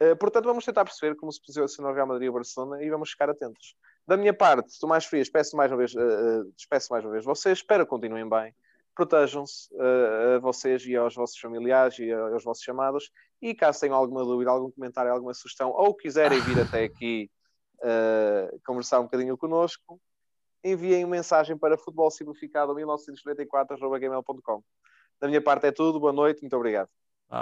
Uh, 0.02 0.14
portanto, 0.16 0.44
vamos 0.44 0.64
tentar 0.66 0.84
perceber 0.84 1.16
como 1.16 1.32
se 1.32 1.40
posiciona 1.40 1.90
o 1.90 1.94
Real 1.94 2.06
Madrid 2.06 2.26
e 2.26 2.28
o 2.28 2.34
Barcelona 2.34 2.82
e 2.82 2.90
vamos 2.90 3.10
ficar 3.10 3.30
atentos. 3.30 3.74
Da 4.06 4.16
minha 4.16 4.34
parte, 4.34 4.78
Tomás 4.78 5.06
Frias, 5.06 5.30
peço 5.30 5.56
mais 5.56 5.70
uma 5.70 5.78
vez, 5.78 5.94
uh, 5.94 6.52
despeço 6.54 6.92
mais 6.92 7.02
uma 7.02 7.12
vez 7.12 7.24
vocês, 7.24 7.58
espero 7.58 7.86
que 7.86 7.90
continuem 7.90 8.28
bem, 8.28 8.54
protejam-se 8.94 9.74
uh, 9.74 10.36
a 10.36 10.38
vocês 10.38 10.86
e 10.86 10.94
aos 10.96 11.14
vossos 11.14 11.38
familiares 11.38 11.98
e 11.98 12.10
aos 12.12 12.44
vossos 12.44 12.62
chamados 12.62 13.10
e 13.40 13.54
caso 13.54 13.80
tenham 13.80 13.96
alguma 13.96 14.22
dúvida, 14.24 14.50
algum 14.50 14.70
comentário, 14.70 15.10
alguma 15.12 15.32
sugestão 15.34 15.70
ou 15.70 15.94
quiserem 15.94 16.40
vir 16.40 16.60
até 16.60 16.84
aqui 16.92 17.30
uh, 17.78 18.60
conversar 18.64 19.00
um 19.00 19.04
bocadinho 19.04 19.36
connosco, 19.36 20.00
enviem 20.62 21.04
uma 21.04 21.16
mensagem 21.16 21.58
para 21.58 21.76
futebolsimplificado1994.gmail.com. 21.76 24.62
Da 25.20 25.26
minha 25.28 25.42
parte 25.42 25.66
é 25.66 25.72
tudo, 25.72 25.98
boa 25.98 26.12
noite, 26.12 26.42
muito 26.42 26.56
obrigado. 26.56 26.88